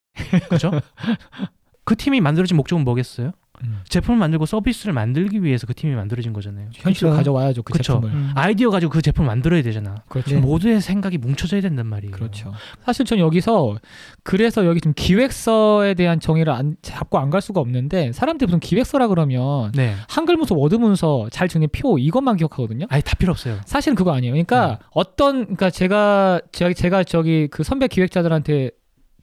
그죠? 0.51 0.71
그 1.85 1.95
팀이 1.97 2.21
만들어진 2.21 2.57
목적은 2.57 2.85
뭐겠어요? 2.85 3.33
음. 3.65 3.81
제품을 3.89 4.19
만들고 4.19 4.47
서비스를 4.47 4.93
만들기 4.93 5.43
위해서 5.43 5.67
그 5.67 5.75
팀이 5.75 5.95
만들어진 5.95 6.33
거잖아요. 6.33 6.69
현실로 6.73 7.11
그쵸. 7.11 7.17
가져와야죠 7.19 7.63
그 7.63 7.73
그쵸. 7.75 7.95
제품을. 7.95 8.09
음. 8.15 8.31
아이디어 8.35 8.71
가지고 8.71 8.93
그 8.93 9.03
제품을 9.03 9.27
만들어야 9.27 9.63
되잖아. 9.63 9.97
그렇죠. 10.09 10.35
네. 10.35 10.41
모두의 10.41 10.81
생각이 10.81 11.19
뭉쳐져야 11.19 11.61
된단 11.61 11.87
말이에요. 11.87 12.13
그렇죠. 12.13 12.53
사실 12.85 13.05
전 13.05 13.19
여기서 13.19 13.77
그래서 14.23 14.67
여기 14.67 14.81
좀 14.81 14.93
기획서에 14.97 15.95
대한 15.95 16.19
정의를 16.21 16.53
안, 16.53 16.77
잡고 16.83 17.19
안 17.19 17.27
갈 17.31 17.41
수가 17.43 17.61
없는데 17.61 18.13
사람들이 18.13 18.47
무슨 18.47 18.61
기획서라 18.61 19.09
그러면 19.09 19.73
네. 19.73 19.95
한글 20.09 20.37
문서 20.37 20.55
워드 20.55 20.77
문서 20.77 21.27
잘 21.33 21.49
정리 21.49 21.67
표 21.67 21.99
이것만 21.99 22.37
기억하거든요. 22.37 22.87
아예 22.89 23.01
다 23.01 23.15
필요 23.17 23.33
없어요. 23.33 23.59
사실은 23.67 23.97
그거 23.97 24.13
아니에요. 24.13 24.33
그러니까 24.33 24.67
네. 24.69 24.79
어떤 24.93 25.41
그러니까 25.43 25.71
제가 25.71 26.41
제가, 26.53 26.73
제가 26.73 27.05
저기 27.05 27.49
그 27.51 27.65
선배 27.65 27.89
기획자들한테 27.89 28.71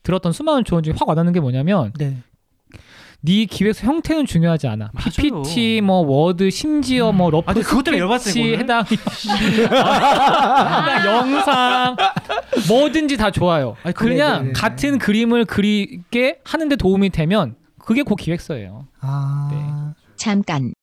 들었던 0.03 0.33
수많은 0.33 0.65
조언 0.65 0.83
중에 0.83 0.93
확 0.97 1.07
와닿는 1.07 1.31
게 1.31 1.39
뭐냐면 1.39 1.93
네. 1.97 2.17
네 3.25 3.45
기획서 3.45 3.87
형태는 3.87 4.25
중요하지 4.25 4.67
않아. 4.67 4.91
맞아요. 4.93 5.09
PPT 5.15 5.79
뭐 5.81 5.99
워드 6.05 6.49
심지어 6.49 7.13
뭐 7.13 7.29
rough 7.29 7.49
아, 7.49 7.53
근데 7.53 7.65
그것 7.65 7.81
때문에 7.83 8.01
열받았어요. 8.01 8.43
해당 8.57 8.83
해당 8.89 11.05
영상 11.05 11.95
뭐든지 12.67 13.15
다 13.15 13.31
좋아요. 13.31 13.77
아니, 13.83 13.93
그냥 13.93 14.33
네네네. 14.39 14.53
같은 14.53 14.97
그림을 14.97 15.45
그리게 15.45 16.39
하는데 16.43 16.75
도움이 16.75 17.11
되면 17.11 17.55
그게 17.79 18.03
곧 18.03 18.15
기획서예요. 18.15 18.87
아. 18.99 19.93
잠깐. 20.17 20.73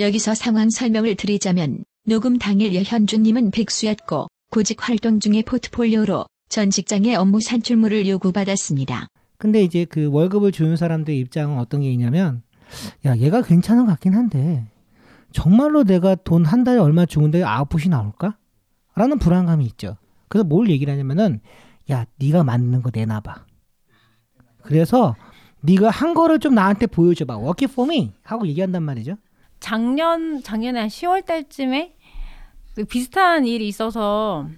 여기서 0.00 0.34
상황 0.34 0.70
설명을 0.70 1.14
드리자면 1.14 1.84
녹음 2.06 2.38
당일 2.38 2.74
여현주님은 2.74 3.52
백수였고 3.52 4.26
구직 4.50 4.88
활동 4.88 5.20
중에 5.20 5.42
포트폴리오로 5.42 6.26
전 6.48 6.70
직장의 6.70 7.14
업무 7.16 7.40
산출물을 7.40 8.08
요구받았습니다. 8.08 9.06
근데 9.38 9.62
이제 9.62 9.84
그 9.84 10.10
월급을 10.10 10.52
주는 10.52 10.76
사람들 10.76 11.14
입장은 11.14 11.58
어떤 11.58 11.80
게 11.80 11.90
있냐면 11.92 12.42
야 13.06 13.16
얘가 13.16 13.40
괜찮은 13.42 13.86
것 13.86 13.92
같긴 13.92 14.14
한데 14.14 14.66
정말로 15.32 15.84
내가 15.84 16.14
돈 16.16 16.44
한 16.44 16.64
달에 16.64 16.78
얼마 16.78 17.06
주는데 17.06 17.42
아웃풋이 17.42 17.88
나올까? 17.88 18.36
라는 18.94 19.18
불안감이 19.18 19.64
있죠. 19.66 19.96
그래서 20.28 20.44
뭘 20.44 20.68
얘기를 20.68 20.92
하냐면은 20.92 21.40
야 21.90 22.04
네가 22.18 22.42
만드는 22.44 22.82
거 22.82 22.90
내놔봐. 22.92 23.44
그래서 24.62 25.14
네가 25.60 25.90
한 25.90 26.14
거를 26.14 26.38
좀 26.40 26.54
나한테 26.54 26.86
보여줘봐. 26.86 27.38
Me 27.80 28.12
하고 28.22 28.46
얘기한단 28.46 28.82
말이죠. 28.82 29.16
작년 29.60 30.42
작년에 30.42 30.80
한 30.80 30.88
10월 30.88 31.24
달쯤에 31.24 31.94
그 32.74 32.84
비슷한 32.84 33.46
일이 33.46 33.66
있어서 33.68 34.48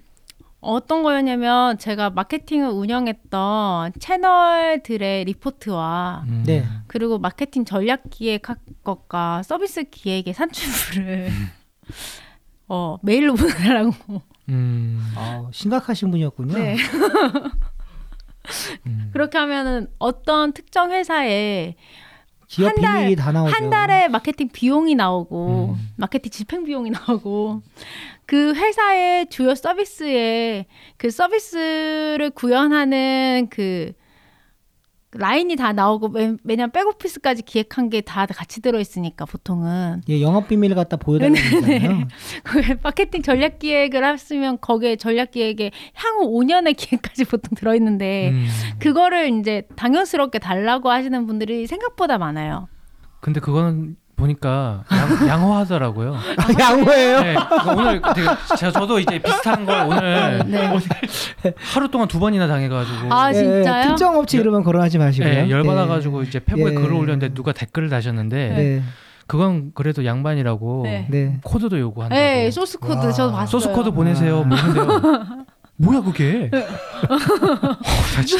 어떤 0.60 1.02
거였냐면 1.02 1.78
제가 1.78 2.10
마케팅을 2.10 2.68
운영했던 2.68 3.92
채널들의 3.98 5.24
리포트와 5.24 6.24
음. 6.28 6.42
네. 6.46 6.64
그리고 6.86 7.18
마케팅 7.18 7.64
전략 7.64 8.02
기획할 8.10 8.56
것과 8.84 9.42
서비스 9.42 9.84
기획의 9.84 10.34
산출물을 10.34 11.30
어 12.68 12.98
메일로 13.02 13.34
보내라고 13.34 14.22
음. 14.50 15.12
어, 15.16 15.48
심각하신 15.52 16.10
분이었군요. 16.10 16.54
네. 16.58 16.76
음. 18.86 19.10
그렇게 19.14 19.38
하면은 19.38 19.86
어떤 19.98 20.52
특정 20.52 20.92
회사에 20.92 21.76
기업 22.48 22.68
한 22.68 22.74
달, 22.76 22.98
비밀이 22.98 23.16
다 23.16 23.30
나오죠. 23.30 23.54
한 23.54 23.70
달에 23.70 24.08
마케팅 24.08 24.48
비용이 24.48 24.96
나오고 24.96 25.76
음. 25.78 25.88
마케팅 25.96 26.30
집행 26.32 26.64
비용이 26.64 26.90
나오고 26.90 27.62
그 28.30 28.54
회사의 28.54 29.26
주요 29.28 29.56
서비스에 29.56 30.66
그 30.96 31.10
서비스를 31.10 32.30
구현하는 32.30 33.48
그 33.50 33.90
라인이 35.14 35.56
다 35.56 35.72
나오고 35.72 36.10
왜, 36.12 36.36
왜냐면 36.44 36.70
백오피스까지 36.70 37.42
기획한 37.42 37.90
게 37.90 38.02
다 38.02 38.26
같이 38.26 38.62
들어있으니까 38.62 39.24
보통은 39.24 40.02
예, 40.08 40.20
영업 40.20 40.46
비밀을 40.46 40.76
갖다 40.76 40.96
보여달라는 40.96 41.42
거잖아요. 41.42 42.06
그 42.44 42.60
마케팅 42.84 43.20
전략 43.20 43.58
기획을 43.58 44.04
했으면 44.04 44.58
거기에 44.60 44.94
전략 44.94 45.32
기획에 45.32 45.72
향후 45.94 46.30
5년의 46.30 46.76
기획까지 46.78 47.24
보통 47.24 47.56
들어있는데 47.56 48.28
음. 48.30 48.46
그거를 48.78 49.40
이제 49.40 49.66
당연스럽게 49.74 50.38
달라고 50.38 50.88
하시는 50.88 51.26
분들이 51.26 51.66
생각보다 51.66 52.16
많아요. 52.16 52.68
근데 53.18 53.40
그거는 53.40 53.96
보니까 54.20 54.84
양, 54.92 55.26
양호하더라고요. 55.28 56.16
양호예요. 56.58 57.20
네, 57.22 57.34
그러니까 57.34 57.72
오늘 57.72 58.02
되게 58.14 58.28
제가 58.56 58.72
저도 58.72 59.00
이제 59.00 59.18
비슷한 59.18 59.66
걸 59.66 59.86
오늘 59.88 60.42
네. 60.46 60.68
오늘 60.70 61.54
하루 61.56 61.88
동안 61.90 62.06
두 62.06 62.20
번이나 62.20 62.46
당해가지고 62.46 63.12
아, 63.12 63.32
진짜요? 63.32 63.84
예, 63.84 63.88
특정 63.88 64.16
업체 64.16 64.38
이름은 64.38 64.62
거론하지 64.62 64.98
마시고요. 64.98 65.28
네, 65.32 65.50
열받아가지고 65.50 66.22
이제 66.22 66.38
페북에 66.38 66.70
예. 66.70 66.74
글을 66.74 66.92
올렸는데 66.92 67.34
누가 67.34 67.52
댓글을 67.52 67.88
다셨는데 67.88 68.48
네, 68.50 68.82
그건 69.26 69.72
그래도 69.74 70.04
양반이라고 70.04 70.82
네. 70.84 71.06
네. 71.10 71.38
코드도 71.42 71.78
요구한다고 71.78 72.20
네, 72.20 72.50
소스 72.50 72.78
코드 72.78 73.06
와. 73.06 73.12
저도 73.12 73.32
봤어요. 73.32 73.46
소스 73.46 73.72
코드 73.72 73.90
보내세요. 73.90 74.44
뭐 74.44 74.56
이런데요. 74.56 75.46
뭐야 75.80 76.02
그게? 76.02 76.50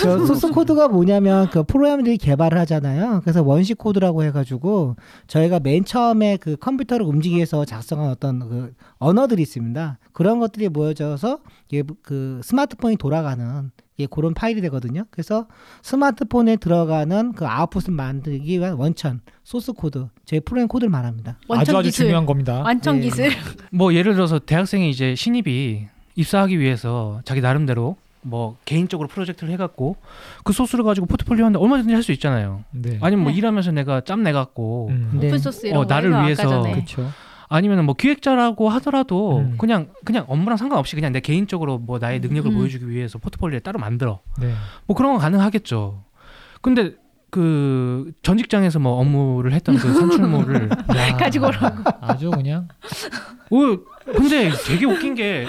저 0.02 0.26
소스 0.26 0.50
코드가 0.50 0.88
뭐냐면 0.88 1.48
그 1.48 1.62
프로그램들이 1.62 2.18
개발을 2.18 2.58
하잖아요. 2.58 3.20
그래서 3.22 3.42
원시 3.42 3.72
코드라고 3.72 4.24
해가지고 4.24 4.96
저희가 5.26 5.60
맨 5.60 5.84
처음에 5.84 6.36
그 6.36 6.56
컴퓨터를 6.56 7.06
움직이기 7.06 7.36
위해서 7.36 7.64
작성한 7.64 8.10
어떤 8.10 8.40
그 8.40 8.74
언어들이 8.98 9.40
있습니다. 9.42 9.98
그런 10.12 10.38
것들이 10.38 10.68
모여져서 10.68 11.38
이게 11.70 11.82
그 12.02 12.40
스마트폰이 12.44 12.96
돌아가는 12.96 13.70
예, 13.98 14.06
그런 14.06 14.32
파일이 14.34 14.60
되거든요. 14.62 15.04
그래서 15.10 15.46
스마트폰에 15.82 16.56
들어가는 16.56 17.32
그 17.32 17.46
아웃풋을 17.46 17.92
만들기 17.92 18.58
위한 18.58 18.74
원천 18.74 19.20
소스 19.44 19.72
코드 19.72 20.08
저희 20.24 20.40
프로그램 20.40 20.68
코드를 20.68 20.90
말합니다. 20.90 21.38
아주 21.50 21.76
아주 21.76 21.88
기술. 21.88 22.06
중요한 22.06 22.26
겁니다. 22.26 22.60
완전 22.60 22.98
예. 22.98 23.00
기술. 23.02 23.30
뭐 23.72 23.94
예를 23.94 24.14
들어서 24.14 24.38
대학생이 24.38 24.90
이제 24.90 25.14
신입이 25.14 25.88
입사하기 26.16 26.58
위해서 26.58 27.20
자기 27.24 27.40
나름대로 27.40 27.96
뭐 28.22 28.56
개인적으로 28.66 29.08
프로젝트를 29.08 29.52
해갖고 29.54 29.96
그 30.44 30.52
소스를 30.52 30.84
가지고 30.84 31.06
포트폴리오 31.06 31.44
하는데 31.46 31.58
얼마든지 31.58 31.94
할 31.94 32.02
수 32.02 32.12
있잖아요. 32.12 32.64
네. 32.70 32.98
아니면 33.00 33.24
뭐 33.24 33.32
네. 33.32 33.38
일하면서 33.38 33.72
내가 33.72 34.02
짬 34.02 34.22
내갖고 34.22 34.88
음. 34.90 35.18
네. 35.20 35.28
오픈 35.28 35.38
소스 35.38 35.66
이런 35.66 35.78
어, 35.78 35.86
거 35.86 35.94
나를 35.94 36.10
해서 36.12 36.22
위해서. 36.24 36.62
그렇죠. 36.62 37.10
아니면 37.48 37.84
뭐 37.84 37.94
기획자라고 37.94 38.68
하더라도 38.68 39.38
음. 39.38 39.54
그냥 39.58 39.88
그냥 40.04 40.24
업무랑 40.28 40.56
상관없이 40.56 40.94
그냥 40.94 41.12
내 41.12 41.20
개인적으로 41.20 41.78
뭐 41.78 41.98
나의 41.98 42.20
능력을 42.20 42.50
음. 42.50 42.56
보여주기 42.56 42.88
위해서 42.90 43.18
포트폴리오에 43.18 43.60
따로 43.60 43.78
만들어. 43.78 44.20
네. 44.40 44.52
뭐 44.86 44.96
그런 44.96 45.12
건 45.12 45.20
가능하겠죠. 45.20 46.04
근데 46.60 46.94
그 47.30 48.10
전 48.22 48.36
직장에서 48.36 48.78
뭐 48.78 48.92
업무를 49.00 49.52
했던 49.52 49.76
그 49.76 49.92
산출물을 49.92 50.68
야, 50.96 51.16
가지고 51.16 51.46
오라고. 51.48 51.82
아주 52.00 52.30
그냥 52.30 52.68
어 53.50 53.78
근데 54.16 54.50
되게 54.66 54.86
웃긴 54.86 55.14
게 55.14 55.44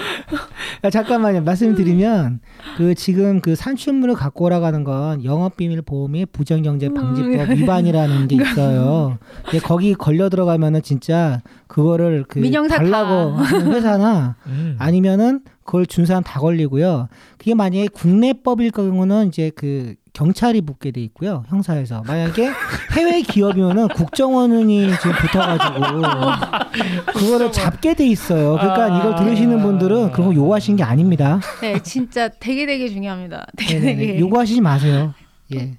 야, 0.84 0.90
잠깐만요. 0.90 1.42
말씀드리면 1.42 2.40
그 2.76 2.94
지금 2.94 3.40
그 3.40 3.54
산출물을 3.54 4.14
갖고 4.14 4.44
오라고 4.46 4.64
하는 4.66 4.84
건 4.84 5.24
영업비밀 5.24 5.82
보호 5.82 6.08
및 6.08 6.30
부정경제 6.32 6.90
방지법 6.90 7.50
위반이라는 7.50 8.28
게 8.28 8.36
있어요. 8.36 9.18
근데 9.44 9.58
거기 9.58 9.94
걸려 9.94 10.28
들어가면은 10.28 10.82
진짜 10.82 11.40
그거를 11.66 12.24
그 12.28 12.38
민영사 12.38 12.76
달라고 12.76 13.36
다. 13.36 13.42
하는 13.42 13.72
회사나 13.72 14.36
음. 14.46 14.76
아니면은 14.78 15.40
그걸 15.64 15.86
준 15.86 16.06
사람 16.06 16.22
다 16.22 16.40
걸리고요. 16.40 17.08
그게 17.38 17.54
만약에 17.54 17.88
국내법일 17.88 18.70
경우는 18.72 19.28
이제 19.28 19.50
그 19.54 19.94
경찰이 20.12 20.60
붙게 20.60 20.90
돼 20.90 21.00
있고요. 21.02 21.44
형사에서 21.48 22.02
만약에 22.06 22.50
해외 22.92 23.22
기업이면은 23.22 23.88
국정원이 23.88 24.90
지금 25.00 25.12
붙어가지고 25.16 25.80
그거를 27.12 27.50
잡게 27.50 27.94
돼 27.94 28.06
있어요. 28.06 28.52
그러니까 28.58 28.94
아. 28.94 28.98
이걸 28.98 29.16
들으시는 29.16 29.62
분들은 29.62 30.12
그런 30.12 30.28
거 30.28 30.34
요구하시는 30.34 30.76
게 30.76 30.82
아닙니다. 30.82 31.40
네, 31.60 31.82
진짜 31.82 32.28
되게 32.28 32.66
되게 32.66 32.88
중요합니다. 32.88 33.46
되게 33.56 33.74
네네네. 33.74 33.96
되게. 33.96 34.18
요구하시지 34.20 34.60
마세요. 34.60 35.14
예. 35.54 35.74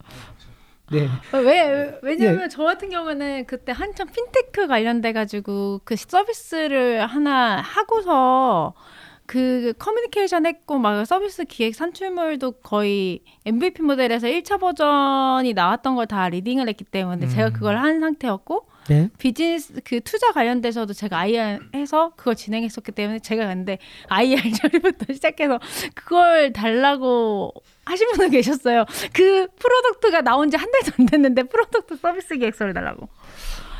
네. 0.92 1.08
어, 1.32 1.38
왜 1.38 1.98
왜냐면 2.04 2.50
저 2.50 2.64
같은 2.64 2.90
경우는 2.90 3.46
그때 3.46 3.72
한참 3.72 4.08
핀테크 4.08 4.68
관련돼 4.68 5.14
가지고 5.14 5.82
그 5.84 5.96
서비스를 5.96 7.06
하나 7.06 7.62
하고서 7.62 8.74
그 9.26 9.74
커뮤니케이션 9.80 10.46
했고 10.46 10.78
막 10.80 11.06
서비스 11.06 11.46
기획 11.46 11.76
산출물도 11.76 12.52
거의 12.62 13.22
MVP 13.46 13.82
모델에서 13.82 14.28
1차 14.28 14.60
버전이 14.60 15.54
나왔던 15.54 15.96
걸 15.96 16.06
다 16.06 16.28
leading을 16.30 16.68
했기 16.68 16.84
때문에 16.84 17.28
제가 17.30 17.48
음. 17.48 17.54
그걸 17.54 17.78
한 17.78 18.00
상태였고 18.02 18.68
네. 18.90 19.10
비즈니스 19.18 19.76
그 19.86 20.02
투자 20.02 20.32
관련돼서도 20.34 20.92
제가 20.94 21.18
IR 21.20 21.60
해서 21.74 22.12
그걸 22.18 22.36
진행했었기 22.36 22.92
때문에 22.92 23.20
제가 23.20 23.48
근데 23.48 23.78
IR 24.10 24.42
처리부터 24.52 25.14
시작해서 25.14 25.58
그걸 25.96 26.52
달라고 26.52 27.54
하신 27.86 28.10
분도 28.12 28.30
계셨어요. 28.30 28.84
그 29.14 29.48
product가 29.58 30.22
나온 30.22 30.50
지 30.52 30.58
한 30.58 30.70
달도 30.70 30.92
안 31.00 31.06
됐는데 31.06 31.44
product 31.44 31.96
서비스 31.96 32.38
계획서를 32.38 32.74
달라고. 32.74 33.08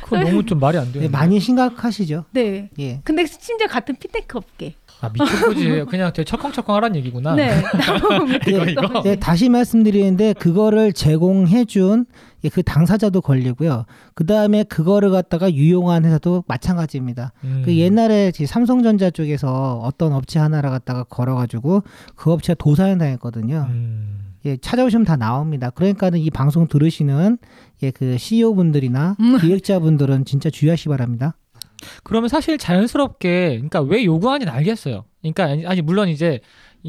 그건 0.04 0.24
너무 0.24 0.44
좀 0.44 0.58
말이 0.58 0.76
안 0.78 0.90
돼요. 0.92 1.02
네, 1.02 1.08
많이 1.08 1.38
심각하시죠. 1.40 2.24
네. 2.32 2.70
예. 2.78 3.00
근데 3.04 3.24
심지어 3.26 3.66
같은 3.66 3.96
핀테크 3.96 4.36
업계. 4.38 4.74
아 5.00 5.10
미친 5.10 5.40
거지. 5.40 5.84
그냥 5.88 6.12
되게 6.12 6.24
철컹철컹 6.24 6.74
하란 6.74 6.96
얘기구나. 6.96 7.34
네. 7.34 7.50
이거. 8.48 8.64
이거. 8.64 9.02
네, 9.02 9.16
다시 9.16 9.48
말씀드리는데 9.48 10.32
그거를 10.34 10.92
제공해준 10.92 12.06
예, 12.44 12.48
그 12.48 12.62
당사자도 12.62 13.20
걸리고요. 13.20 13.84
그 14.14 14.26
다음에 14.26 14.64
그거를 14.64 15.10
갖다가 15.10 15.52
유용한 15.52 16.04
회사도 16.04 16.44
마찬가지입니다. 16.46 17.32
음. 17.44 17.62
그 17.64 17.76
옛날에 17.76 18.30
지- 18.32 18.46
삼성전자 18.46 19.10
쪽에서 19.10 19.80
어떤 19.82 20.12
업체 20.12 20.38
하나를 20.38 20.70
갖다가 20.70 21.04
걸어가지고 21.04 21.82
그 22.16 22.32
업체가 22.32 22.56
도산을 22.58 22.98
당했거든요. 22.98 23.66
음. 23.70 24.20
예, 24.46 24.58
찾아오시면 24.58 25.04
다 25.06 25.16
나옵니다. 25.16 25.70
그러니까는 25.70 26.18
이 26.18 26.30
방송 26.30 26.68
들으시는 26.68 27.38
예, 27.82 27.90
그 27.90 28.18
CEO 28.18 28.54
분들이나 28.54 29.16
음. 29.20 29.38
기획자 29.38 29.78
분들은 29.78 30.26
진짜 30.26 30.50
주의하시 30.50 30.84
기 30.84 30.88
바랍니다. 30.90 31.34
그러면 32.02 32.28
사실 32.28 32.58
자연스럽게 32.58 33.50
그러니까 33.56 33.80
왜 33.80 34.04
요구하는지 34.04 34.50
알겠어요. 34.50 35.04
그러니까 35.22 35.68
아니- 35.70 35.82
물론 35.82 36.08
이제 36.08 36.40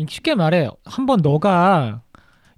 쉽게 0.08 0.36
말해 0.36 0.70
한번 0.84 1.22
너가 1.22 2.02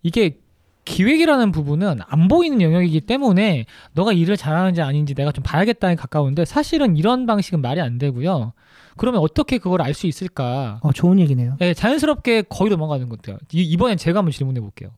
이게 0.04 0.40
기획이라는 0.86 1.52
부분은 1.52 2.00
안 2.08 2.28
보이는 2.30 2.62
영역이기 2.62 3.02
때문에 3.02 3.66
너가 3.94 4.14
일을 4.14 4.38
잘하는지 4.38 4.82
아닌지 4.82 5.14
내가 5.16 5.32
좀 5.34 5.44
봐야겠다에 5.44 5.96
가까운데 5.96 6.46
사실은 6.46 6.96
이런 6.96 7.26
방식은 7.26 7.62
말이 7.62 7.82
안 7.82 7.98
되고요. 7.98 8.54
그러면 8.96 9.22
어떻게 9.22 9.58
그걸 9.58 9.82
알 9.82 9.94
수 9.94 10.08
있을까? 10.08 10.80
어, 10.82 10.92
좋은 10.94 11.20
얘기네요. 11.20 11.58
예, 11.62 11.74
자연스럽게 11.74 12.44
거의 12.44 12.70
넘어가는 12.72 13.10
것 13.10 13.22
같아요. 13.22 13.38
이, 13.52 13.62
이번엔 13.64 13.98
제가 13.98 14.20
한번 14.20 14.32
질문해 14.32 14.62
볼게요. 14.62 14.90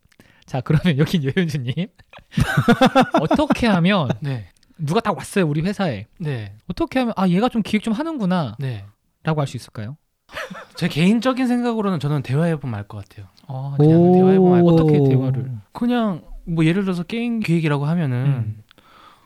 자, 0.46 0.62
그러면 0.62 0.98
여기 1.00 1.20
여현주님 1.36 1.74
어떻게 3.22 3.68
하면 3.68 4.10
네, 4.20 4.48
누가 4.80 5.00
딱 5.00 5.16
왔어요 5.18 5.48
우리 5.48 5.62
회사에 5.62 6.08
네, 6.20 6.56
어떻게 6.68 7.00
하면 7.00 7.14
아 7.18 7.28
얘가 7.28 7.50
좀 7.50 7.62
기획 7.62 7.84
좀 7.84 7.94
하는구나라고 7.94 8.56
네. 8.60 8.86
알수 9.24 9.58
있을까요? 9.58 9.98
제 10.76 10.88
개인적인 10.88 11.48
생각으로는 11.48 12.00
저는 12.00 12.22
대화해보면 12.22 12.76
알 12.76 12.88
것 12.88 12.98
같아요. 13.04 13.28
아, 13.48 13.76
오. 13.78 13.84
그냥 13.84 14.12
대화해보면 14.14 14.64
어떻게 14.68 15.04
대화를? 15.04 15.52
그냥 15.72 16.24
뭐 16.46 16.66
예를 16.66 16.84
들어서 16.84 17.04
게임 17.04 17.40
기획이라고 17.40 17.86
하면은 17.86 18.26
음. 18.26 18.64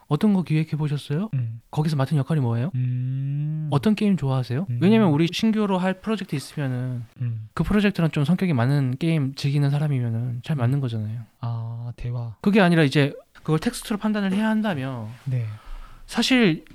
어떤 0.08 0.34
거 0.34 0.44
기획해 0.44 0.72
보셨어요? 0.78 1.30
음. 1.34 1.62
거기서 1.72 1.96
맡은 1.96 2.18
역할이 2.18 2.40
뭐예요? 2.42 2.72
음. 2.76 3.68
어떤 3.72 3.96
게임 3.96 4.16
좋아하세요? 4.18 4.66
음. 4.70 4.80
왜냐면 4.82 5.10
우리 5.10 5.28
신규로 5.32 5.78
할 5.78 5.96
프로젝트 6.02 6.36
있으면은 6.36 7.04
음. 7.22 7.48
그 7.54 7.64
프로젝트랑 7.64 8.12
좀 8.12 8.24
성격이 8.26 8.54
맞는 8.54 8.96
게임 9.00 9.34
즐기는 9.36 9.70
사람이면은 9.70 10.42
잘 10.44 10.56
맞는 10.56 10.80
거잖아요. 10.82 11.22
아 11.42 11.92
대화. 11.96 12.36
그게 12.42 12.62
아니라 12.62 12.84
이제 12.84 13.14
그걸 13.44 13.60
텍스트로 13.60 13.98
판단을 13.98 14.34
해야 14.34 14.50
한다면 14.50 15.08
네. 15.26 15.46
사실 16.08 16.66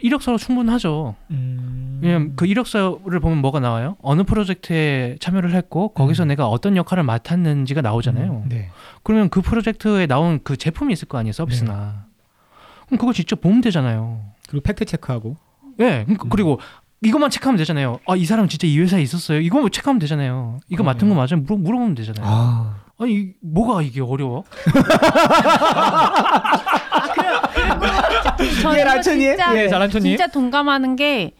이력서로 0.00 0.36
충분하죠. 0.38 1.14
음. 1.30 2.00
왜냐면 2.02 2.32
그 2.34 2.46
이력서를 2.46 3.20
보면 3.20 3.38
뭐가 3.38 3.60
나와요? 3.60 3.96
어느 4.02 4.22
프로젝트에 4.24 5.16
참여를 5.20 5.54
했고 5.54 5.90
거기서 5.94 6.24
음. 6.24 6.28
내가 6.28 6.48
어떤 6.48 6.76
역할을 6.76 7.04
맡았는지가 7.04 7.82
나오잖아요. 7.82 8.42
음. 8.44 8.48
네. 8.48 8.70
그러면 9.04 9.28
그 9.28 9.40
프로젝트에 9.42 10.06
나온 10.06 10.40
그 10.42 10.56
제품이 10.56 10.92
있을 10.92 11.06
거 11.06 11.18
아니에요, 11.18 11.32
서비스나. 11.32 12.06
그럼 12.86 12.98
그거 12.98 13.12
직접 13.12 13.40
보면 13.40 13.60
되잖아요. 13.60 14.22
그리고 14.48 14.62
팩트 14.64 14.84
체크하고. 14.86 15.36
예. 15.80 16.04
음. 16.08 16.16
그- 16.16 16.28
그리고 16.28 16.58
이것만 17.04 17.30
체크하면 17.30 17.56
되잖아요. 17.58 17.98
아, 18.06 18.14
이 18.16 18.24
사람 18.26 18.48
진짜 18.48 18.66
이 18.66 18.78
회사에 18.78 19.02
있었어요. 19.02 19.40
이거만 19.40 19.70
체크하면 19.70 19.98
되잖아요. 20.00 20.58
이거 20.68 20.82
맡은 20.84 21.08
거 21.08 21.14
맞아요? 21.14 21.36
물어, 21.42 21.56
물어보면 21.58 21.94
되잖아요. 21.96 22.24
아, 22.26 22.76
아니, 23.02 23.12
이- 23.14 23.34
뭐가 23.40 23.82
이게 23.82 24.00
어려워? 24.00 24.44
저는 28.62 29.20
예? 29.22 29.36
진짜, 29.36 29.56
예, 29.64 29.68
잘한천님. 29.68 30.10
진짜 30.16 30.26
동감하는 30.28 30.96
게 30.96 31.32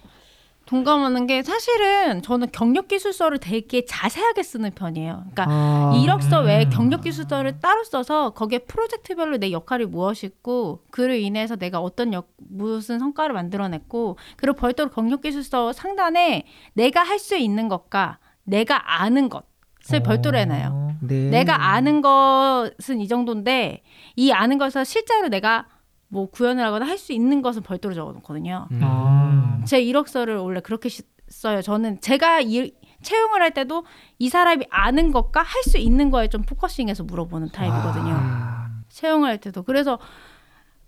동감하는 0.66 1.26
게 1.26 1.42
사실은 1.42 2.22
저는 2.22 2.48
경력 2.50 2.88
기술서를 2.88 3.38
되게 3.38 3.84
자세하게 3.84 4.42
쓰는 4.42 4.70
편이에요. 4.70 5.24
그러니까 5.32 5.44
아, 5.48 5.92
이력서 6.00 6.40
외에 6.40 6.64
음. 6.64 6.70
경력 6.70 7.02
기술서를 7.02 7.60
따로 7.60 7.84
써서 7.84 8.30
거기에 8.30 8.60
프로젝트별로 8.60 9.36
내 9.36 9.52
역할이 9.52 9.84
무엇이고 9.84 10.80
그로 10.90 11.14
인해서 11.14 11.56
내가 11.56 11.80
어떤 11.80 12.14
역 12.14 12.28
무슨 12.38 12.98
성과를 13.00 13.34
만들어냈고 13.34 14.16
그리고 14.36 14.56
별도로 14.56 14.88
경력 14.90 15.20
기술서 15.20 15.72
상단에 15.72 16.44
내가 16.74 17.02
할 17.02 17.18
수 17.18 17.36
있는 17.36 17.68
것과 17.68 18.18
내가 18.44 19.00
아는 19.00 19.28
것 19.28 19.44
을 19.92 20.02
별도로 20.02 20.38
해놔요. 20.38 20.96
네. 21.02 21.30
내가 21.30 21.70
아는 21.72 22.00
것은 22.02 23.00
이 23.00 23.08
정도인데 23.08 23.82
이 24.16 24.30
아는 24.32 24.58
것을 24.58 24.84
실제로 24.84 25.28
내가 25.28 25.66
뭐 26.08 26.30
구현을 26.30 26.62
하거나 26.64 26.86
할 26.86 26.98
수 26.98 27.12
있는 27.12 27.42
것은 27.42 27.62
별도로 27.62 27.94
적어놓거든요. 27.94 28.68
음. 28.70 28.80
아. 28.82 29.60
제 29.66 29.80
이력서를 29.80 30.36
원래 30.36 30.60
그렇게 30.60 30.88
시- 30.88 31.02
써요. 31.28 31.62
저는 31.62 32.00
제가 32.00 32.40
이, 32.42 32.72
채용을 33.02 33.40
할 33.42 33.50
때도 33.52 33.84
이 34.18 34.28
사람이 34.28 34.66
아는 34.70 35.10
것과 35.10 35.42
할 35.42 35.62
수 35.64 35.78
있는 35.78 36.10
거에 36.10 36.28
좀 36.28 36.42
포커싱해서 36.42 37.02
물어보는 37.04 37.48
타입이거든요. 37.50 38.14
아, 38.14 38.68
채용을 38.90 39.28
할 39.30 39.38
때도 39.38 39.62
그래서 39.64 39.98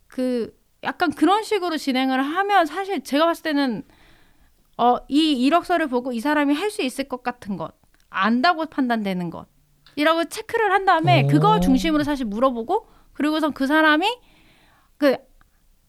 그 0.06 0.52
약간 0.82 1.10
그런 1.12 1.42
식으로 1.42 1.76
진행을 1.76 2.22
하면 2.22 2.66
사실 2.66 3.02
제가 3.02 3.24
봤을 3.26 3.42
때는 3.42 3.82
어 4.76 4.98
이 5.08 5.32
이력서를 5.44 5.86
보고 5.88 6.12
이 6.12 6.20
사람이 6.20 6.54
할 6.54 6.70
수 6.70 6.82
있을 6.82 7.04
것 7.04 7.22
같은 7.22 7.56
것 7.56 7.72
안다고 8.14 8.66
판단되는 8.66 9.30
것 9.30 9.46
이라고 9.96 10.24
체크를 10.24 10.72
한 10.72 10.84
다음에 10.84 11.24
오. 11.24 11.26
그거 11.28 11.60
중심으로 11.60 12.04
사실 12.04 12.26
물어보고 12.26 12.86
그리고선 13.12 13.52
그 13.52 13.66
사람이 13.66 14.06
그 14.98 15.16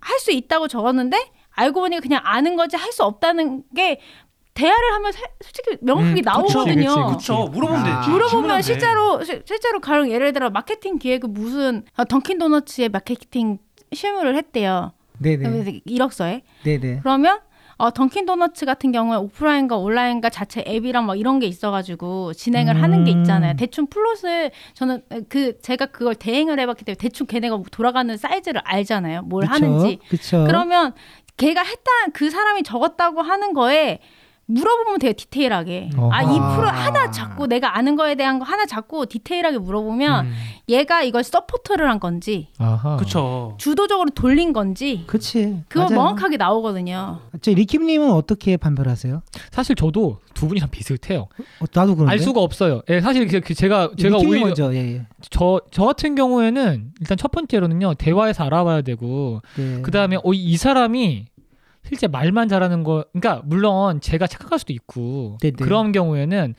할 0.01 0.19
수 0.19 0.31
있다고 0.31 0.67
적었는데 0.67 1.17
알고 1.55 1.79
보니까 1.79 1.99
그냥 2.01 2.21
아는 2.23 2.55
거지 2.55 2.75
할 2.75 2.91
수 2.91 3.03
없다는 3.03 3.63
게 3.75 3.99
대화를 4.53 4.93
하면 4.93 5.11
사- 5.11 5.19
솔직히 5.43 5.77
명확하게 5.81 6.21
음, 6.21 6.23
나오거든요. 6.23 7.07
그렇죠. 7.07 7.45
물어보면 7.47 7.85
아. 7.85 7.99
되지. 8.01 8.11
물어보면. 8.11 8.61
실제로 8.61 9.23
시- 9.23 9.41
실제로 9.45 9.79
가령 9.79 10.11
예를 10.11 10.31
들어 10.31 10.51
마케팅 10.51 10.99
기획을 10.99 11.29
무슨 11.29 11.83
아, 11.95 12.03
던킨 12.05 12.37
도너츠의 12.37 12.89
마케팅 12.89 13.57
실무를 13.93 14.35
했대요. 14.37 14.93
네네. 15.17 15.81
이력서에. 15.85 16.43
네네. 16.63 16.99
그러면 16.99 17.39
어, 17.77 17.91
던킨 17.91 18.25
도너츠 18.25 18.65
같은 18.65 18.91
경우에 18.91 19.17
오프라인과 19.17 19.77
온라인과 19.77 20.29
자체 20.29 20.63
앱이랑 20.65 21.05
막 21.05 21.19
이런 21.19 21.39
게 21.39 21.47
있어가지고 21.47 22.33
진행을 22.33 22.81
하는 22.81 23.03
게 23.03 23.13
음. 23.13 23.19
있잖아요. 23.19 23.55
대충 23.57 23.87
플롯을 23.87 24.51
저는 24.73 25.01
그 25.27 25.59
제가 25.59 25.87
그걸 25.87 26.15
대행을 26.15 26.59
해봤기 26.59 26.85
때문에 26.85 26.97
대충 26.97 27.27
걔네가 27.27 27.59
돌아가는 27.71 28.15
사이즈를 28.15 28.61
알잖아요. 28.63 29.23
뭘 29.23 29.45
하는지. 29.45 29.99
그쵸. 30.09 30.45
그러면 30.47 30.93
걔가 31.37 31.63
했다 31.63 31.91
그 32.13 32.29
사람이 32.29 32.63
적었다고 32.63 33.21
하는 33.21 33.53
거에 33.53 33.99
물어보면 34.47 34.99
돼요 34.99 35.13
디테일하게. 35.17 35.89
아 36.11 36.21
이 36.23 36.27
프로 36.27 36.67
아. 36.67 36.71
하나 36.71 37.09
잡고 37.11 37.47
내가 37.47 37.77
아는 37.77 37.95
거에 37.95 38.15
대한 38.15 38.37
거 38.39 38.45
하나 38.45 38.65
잡고 38.65 39.05
디테일하게 39.07 39.57
물어보면 39.57 40.25
음. 40.27 40.33
얘가 40.69 41.01
이걸 41.03 41.23
서포터를 41.23 41.89
한 41.89 41.99
건지. 41.99 42.47
그렇죠. 42.97 43.55
주도적으로 43.57 44.09
돌린 44.11 44.53
건지 44.53 45.03
그치. 45.07 45.61
그거 45.67 45.85
맞아요. 45.85 45.95
명확하게 45.95 46.37
나오거든요 46.37 47.19
저 47.41 47.51
리킴님은 47.51 48.11
어떻게 48.11 48.57
판별하세요? 48.57 49.21
사실 49.51 49.75
저도 49.75 50.19
두 50.33 50.47
분이랑 50.47 50.69
비슷해요. 50.69 51.21
어, 51.59 51.65
나도 51.73 51.95
그런데. 51.95 52.11
알 52.11 52.19
수가 52.19 52.41
없어요. 52.41 52.81
예, 52.89 53.01
사실 53.01 53.27
그- 53.27 53.41
그 53.41 53.53
제가 53.53 53.91
제가 53.97 54.17
오히려 54.17 54.45
먼저. 54.47 54.73
예, 54.73 54.77
예. 54.95 55.01
저, 55.29 55.61
저 55.71 55.85
같은 55.85 56.15
경우에는 56.15 56.91
일단 56.99 57.17
첫 57.17 57.31
번째로는요 57.31 57.95
대화에서 57.95 58.43
알아봐야 58.43 58.81
되고 58.81 59.41
네. 59.57 59.81
그 59.81 59.91
다음에 59.91 60.17
어, 60.17 60.33
이 60.33 60.57
사람이 60.57 61.25
실제 61.87 62.07
말만 62.07 62.47
잘하는 62.47 62.83
거 62.83 63.05
그러니까 63.13 63.41
물론 63.45 64.01
제가 64.01 64.27
착각할 64.27 64.59
수도 64.59 64.73
있고 64.73 65.37
네네. 65.41 65.55
그런 65.57 65.91
경우에는 65.91 66.55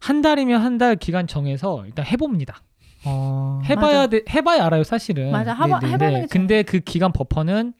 한 0.00 0.22
달이면 0.22 0.60
한 0.62 0.78
달 0.78 0.96
기간 0.96 1.26
정해서 1.26 1.84
일단 1.86 2.04
해봅니다. 2.06 2.62
어... 3.04 3.60
해봐야. 3.64 4.06
돼 4.08 4.22
해봐야 4.30 4.64
알아요 4.66 4.82
사실은. 4.84 5.32
맞아 5.32 5.54
해봐. 5.54 5.78
해보는 5.84 5.98
네, 6.14 6.20
게 6.22 6.26
근데 6.26 6.62
그 6.62 6.80
기간 6.80 7.12
버퍼는 7.12 7.72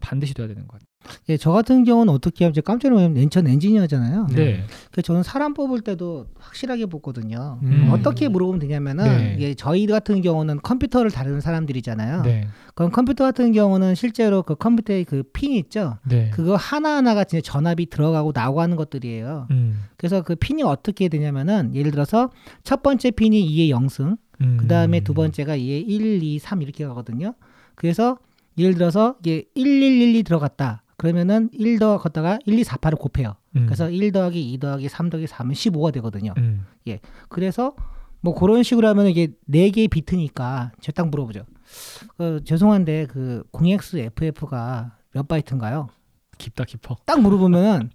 반드시 0.00 0.34
돼야 0.34 0.48
되는 0.48 0.66
것. 0.66 0.80
예, 1.28 1.36
저 1.36 1.52
같은 1.52 1.84
경우는 1.84 2.12
어떻게 2.12 2.44
하면 2.44 2.54
깜짝 2.64 2.90
놀라면 2.90 3.30
전 3.30 3.46
엔지니어잖아요. 3.46 4.26
네. 4.34 4.64
그래서 4.90 5.02
저는 5.02 5.22
사람 5.22 5.54
뽑을 5.54 5.80
때도 5.80 6.26
확실하게 6.38 6.86
보거든요. 6.86 7.58
음. 7.62 7.90
어떻게 7.92 8.28
물어보면 8.28 8.60
되냐면은 8.60 9.04
네. 9.04 9.34
이게 9.36 9.54
저희 9.54 9.86
같은 9.86 10.20
경우는 10.22 10.60
컴퓨터를 10.62 11.10
다루는 11.10 11.40
사람들이잖아요. 11.40 12.22
네. 12.22 12.48
그럼 12.74 12.90
컴퓨터 12.90 13.24
같은 13.24 13.52
경우는 13.52 13.94
실제로 13.94 14.42
그 14.42 14.54
컴퓨터에 14.54 15.04
그핀 15.04 15.52
있죠. 15.52 15.98
네. 16.04 16.30
그거 16.32 16.56
하나하나가 16.56 17.24
진짜 17.24 17.42
전압이 17.52 17.86
들어가고 17.86 18.32
나오고 18.34 18.60
하는 18.60 18.76
것들이에요. 18.76 19.48
음. 19.50 19.84
그래서 19.96 20.22
그 20.22 20.34
핀이 20.34 20.62
어떻게 20.62 21.08
되냐면은 21.08 21.74
예를 21.74 21.90
들어서 21.90 22.30
첫 22.64 22.82
번째 22.82 23.10
핀이 23.10 23.46
2의 23.48 23.70
0승, 23.70 24.16
음. 24.40 24.56
그 24.58 24.66
다음에 24.66 25.00
두 25.00 25.14
번째가 25.14 25.56
2의 25.56 25.84
1, 25.86 26.22
2, 26.22 26.38
3 26.38 26.62
이렇게 26.62 26.86
가거든요. 26.86 27.34
그래서 27.74 28.18
예를 28.58 28.74
들어서 28.74 29.16
이게 29.20 29.44
1, 29.54 29.66
1, 29.66 30.02
1, 30.02 30.16
2 30.16 30.22
들어갔다. 30.22 30.82
그러면은 31.02 31.48
1 31.52 31.80
더갔다가 31.80 32.38
1, 32.46 32.60
2, 32.60 32.62
4, 32.62 32.76
8을 32.76 32.96
곱해요. 32.96 33.34
음. 33.56 33.66
그래서 33.66 33.90
1 33.90 34.12
더하기 34.12 34.52
2 34.52 34.58
더하기 34.58 34.88
3 34.88 35.10
더하기 35.10 35.26
3은 35.26 35.50
15가 35.50 35.92
되거든요. 35.94 36.32
음. 36.36 36.64
그래서 37.28 37.74
뭐 38.20 38.36
그런 38.36 38.62
식으로 38.62 38.86
하면 38.86 39.08
이게 39.08 39.32
네 39.46 39.68
개의 39.70 39.88
비트니까 39.88 40.70
제가 40.80 41.02
딱 41.02 41.10
물어보죠. 41.10 41.44
그 42.16 42.44
죄송한데 42.44 43.06
그 43.06 43.42
0xFF가 43.50 44.92
몇 45.12 45.26
바이트인가요? 45.26 45.88
깊다 46.38 46.62
깊어. 46.64 46.96
딱 47.04 47.20
물어보면 47.20 47.90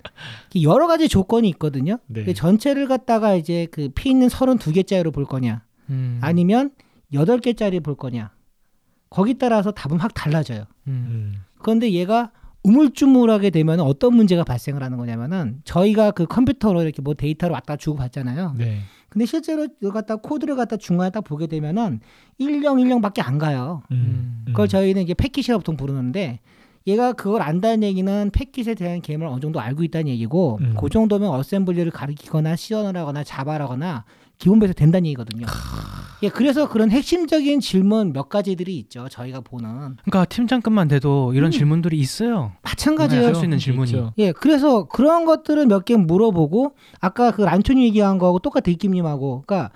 여러 0.63 0.87
가지 0.87 1.07
조건이 1.07 1.47
있거든요. 1.51 1.99
네. 2.07 2.25
그 2.25 2.33
전체를 2.33 2.89
갖다가 2.89 3.35
이제 3.35 3.67
그 3.71 3.87
피 3.95 4.09
있는 4.09 4.27
32개짜리로 4.27 5.13
볼 5.13 5.23
거냐, 5.23 5.63
음. 5.89 6.19
아니면 6.21 6.71
8개짜리 7.13 7.81
볼 7.81 7.95
거냐. 7.95 8.31
거기 9.09 9.37
따라서 9.37 9.71
답은 9.71 9.97
확 9.97 10.13
달라져요. 10.13 10.65
음. 10.87 11.07
음. 11.09 11.33
그런데 11.59 11.93
얘가 11.93 12.31
우물쭈물하게 12.67 13.49
되면 13.49 13.79
어떤 13.79 14.15
문제가 14.15 14.43
발생을 14.43 14.83
하는 14.83 14.97
거냐면은 14.97 15.61
저희가 15.63 16.11
그 16.11 16.25
컴퓨터로 16.25 16.83
이렇게 16.83 17.01
뭐 17.01 17.13
데이터를 17.13 17.53
왔다 17.53 17.77
주고 17.77 17.95
받잖아요. 17.97 18.55
네. 18.57 18.79
근데 19.09 19.25
실제로 19.25 19.67
이거 19.81 19.91
갖다 19.91 20.17
코드를 20.17 20.55
갖다 20.57 20.75
중간에 20.75 21.09
딱 21.09 21.21
보게 21.23 21.47
되면은 21.47 22.01
1010밖에 22.41 23.25
안 23.25 23.37
가요. 23.37 23.83
음. 23.91 24.43
그걸 24.47 24.67
저희는 24.67 25.01
이게 25.01 25.13
패킷이라고 25.13 25.59
보통 25.59 25.77
부르는데 25.77 26.39
얘가 26.87 27.13
그걸 27.13 27.41
안다는 27.41 27.83
얘기는 27.83 28.29
패킷에 28.31 28.75
대한 28.75 29.01
개념을 29.01 29.27
어느 29.27 29.39
정도 29.39 29.59
알고 29.59 29.83
있다는 29.83 30.09
얘기고 30.09 30.59
음. 30.61 30.75
그 30.79 30.89
정도면 30.89 31.29
어셈블리를 31.29 31.89
가리키거나 31.91 32.55
시연을 32.55 32.97
하거나 32.97 33.23
자바라거나 33.23 34.03
기본 34.37 34.59
배서 34.59 34.73
된다는 34.73 35.05
얘기거든요. 35.07 35.45
예, 36.23 36.29
그래서 36.29 36.67
그런 36.67 36.89
핵심적인 36.89 37.59
질문 37.59 38.11
몇 38.13 38.27
가지들이 38.29 38.77
있죠. 38.79 39.07
저희가 39.09 39.41
보는 39.41 39.97
그러니까 40.03 40.25
팀장급만 40.25 40.87
돼도 40.87 41.33
이런 41.33 41.49
음. 41.49 41.51
질문들이 41.51 41.97
있어요. 41.99 42.53
마찬가지예요. 42.63 43.25
할 43.27 43.35
수 43.35 43.43
있는 43.43 43.57
질문이. 43.59 43.89
있죠. 43.91 44.13
예, 44.17 44.31
그래서 44.31 44.85
그런 44.85 45.25
것들을 45.25 45.65
몇 45.67 45.85
개 45.85 45.95
물어보고 45.95 46.75
아까 46.99 47.31
그 47.31 47.43
란촌이 47.43 47.83
얘기한 47.85 48.17
거하고 48.17 48.39
똑같아 48.39 48.71
이김님하고, 48.71 49.43
그러니까 49.45 49.71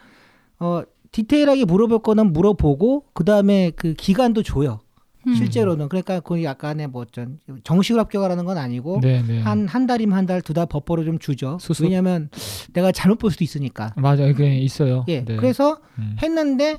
어 0.59 0.81
디테일하게 1.11 1.65
물어볼 1.65 1.99
거는 1.99 2.33
물어보고 2.33 3.05
그 3.13 3.23
다음에 3.23 3.71
그 3.75 3.93
기간도 3.93 4.43
줘요. 4.43 4.79
음. 5.27 5.33
실제로는 5.35 5.87
그러니까 5.89 6.19
그 6.19 6.43
약간의 6.43 6.87
뭐 6.87 7.05
전 7.11 7.39
정식으로 7.63 8.01
합격하라는 8.03 8.45
건 8.45 8.57
아니고 8.57 8.99
네, 9.01 9.21
네. 9.27 9.41
한한 9.41 9.85
달이면 9.87 10.17
한 10.17 10.25
달 10.25 10.41
두 10.41 10.53
달 10.53 10.65
버퍼를 10.65 11.05
좀 11.05 11.19
주죠. 11.19 11.57
수습. 11.59 11.83
왜냐하면 11.83 12.29
내가 12.73 12.91
잘못 12.91 13.17
볼 13.19 13.31
수도 13.31 13.43
있으니까. 13.43 13.93
맞아, 13.97 14.25
이게 14.25 14.55
있어요. 14.57 15.05
예, 15.07 15.23
네. 15.25 15.35
그래서 15.35 15.79
음. 15.99 16.15
했는데 16.21 16.77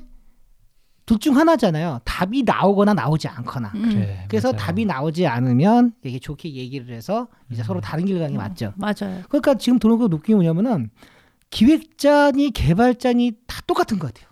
둘 1.05 1.19
중 1.19 1.37
하나잖아요. 1.37 2.01
답이 2.05 2.45
나오거나 2.45 2.95
나오지 2.95 3.29
않거나. 3.29 3.73
음. 3.75 3.89
그래, 3.91 4.25
그래서 4.29 4.49
맞아요. 4.53 4.59
답이 4.59 4.85
나오지 4.87 5.27
않으면 5.27 5.93
이게 6.05 6.19
좋게 6.19 6.53
얘기를 6.55 6.95
해서 6.95 7.29
이제 7.51 7.63
음. 7.63 7.65
서로 7.65 7.81
다른 7.81 8.05
길 8.07 8.19
가는 8.19 8.31
게 8.33 8.39
맞죠. 8.39 8.73
맞아요 8.77 9.23
그러니까 9.29 9.55
지금 9.55 9.79
도노가 9.79 10.07
느낌이 10.09 10.37
뭐냐면은 10.37 10.91
기획자니 11.51 12.51
개발자니 12.53 13.33
다 13.47 13.61
똑같은 13.67 13.99
것 13.99 14.13
같아요. 14.15 14.31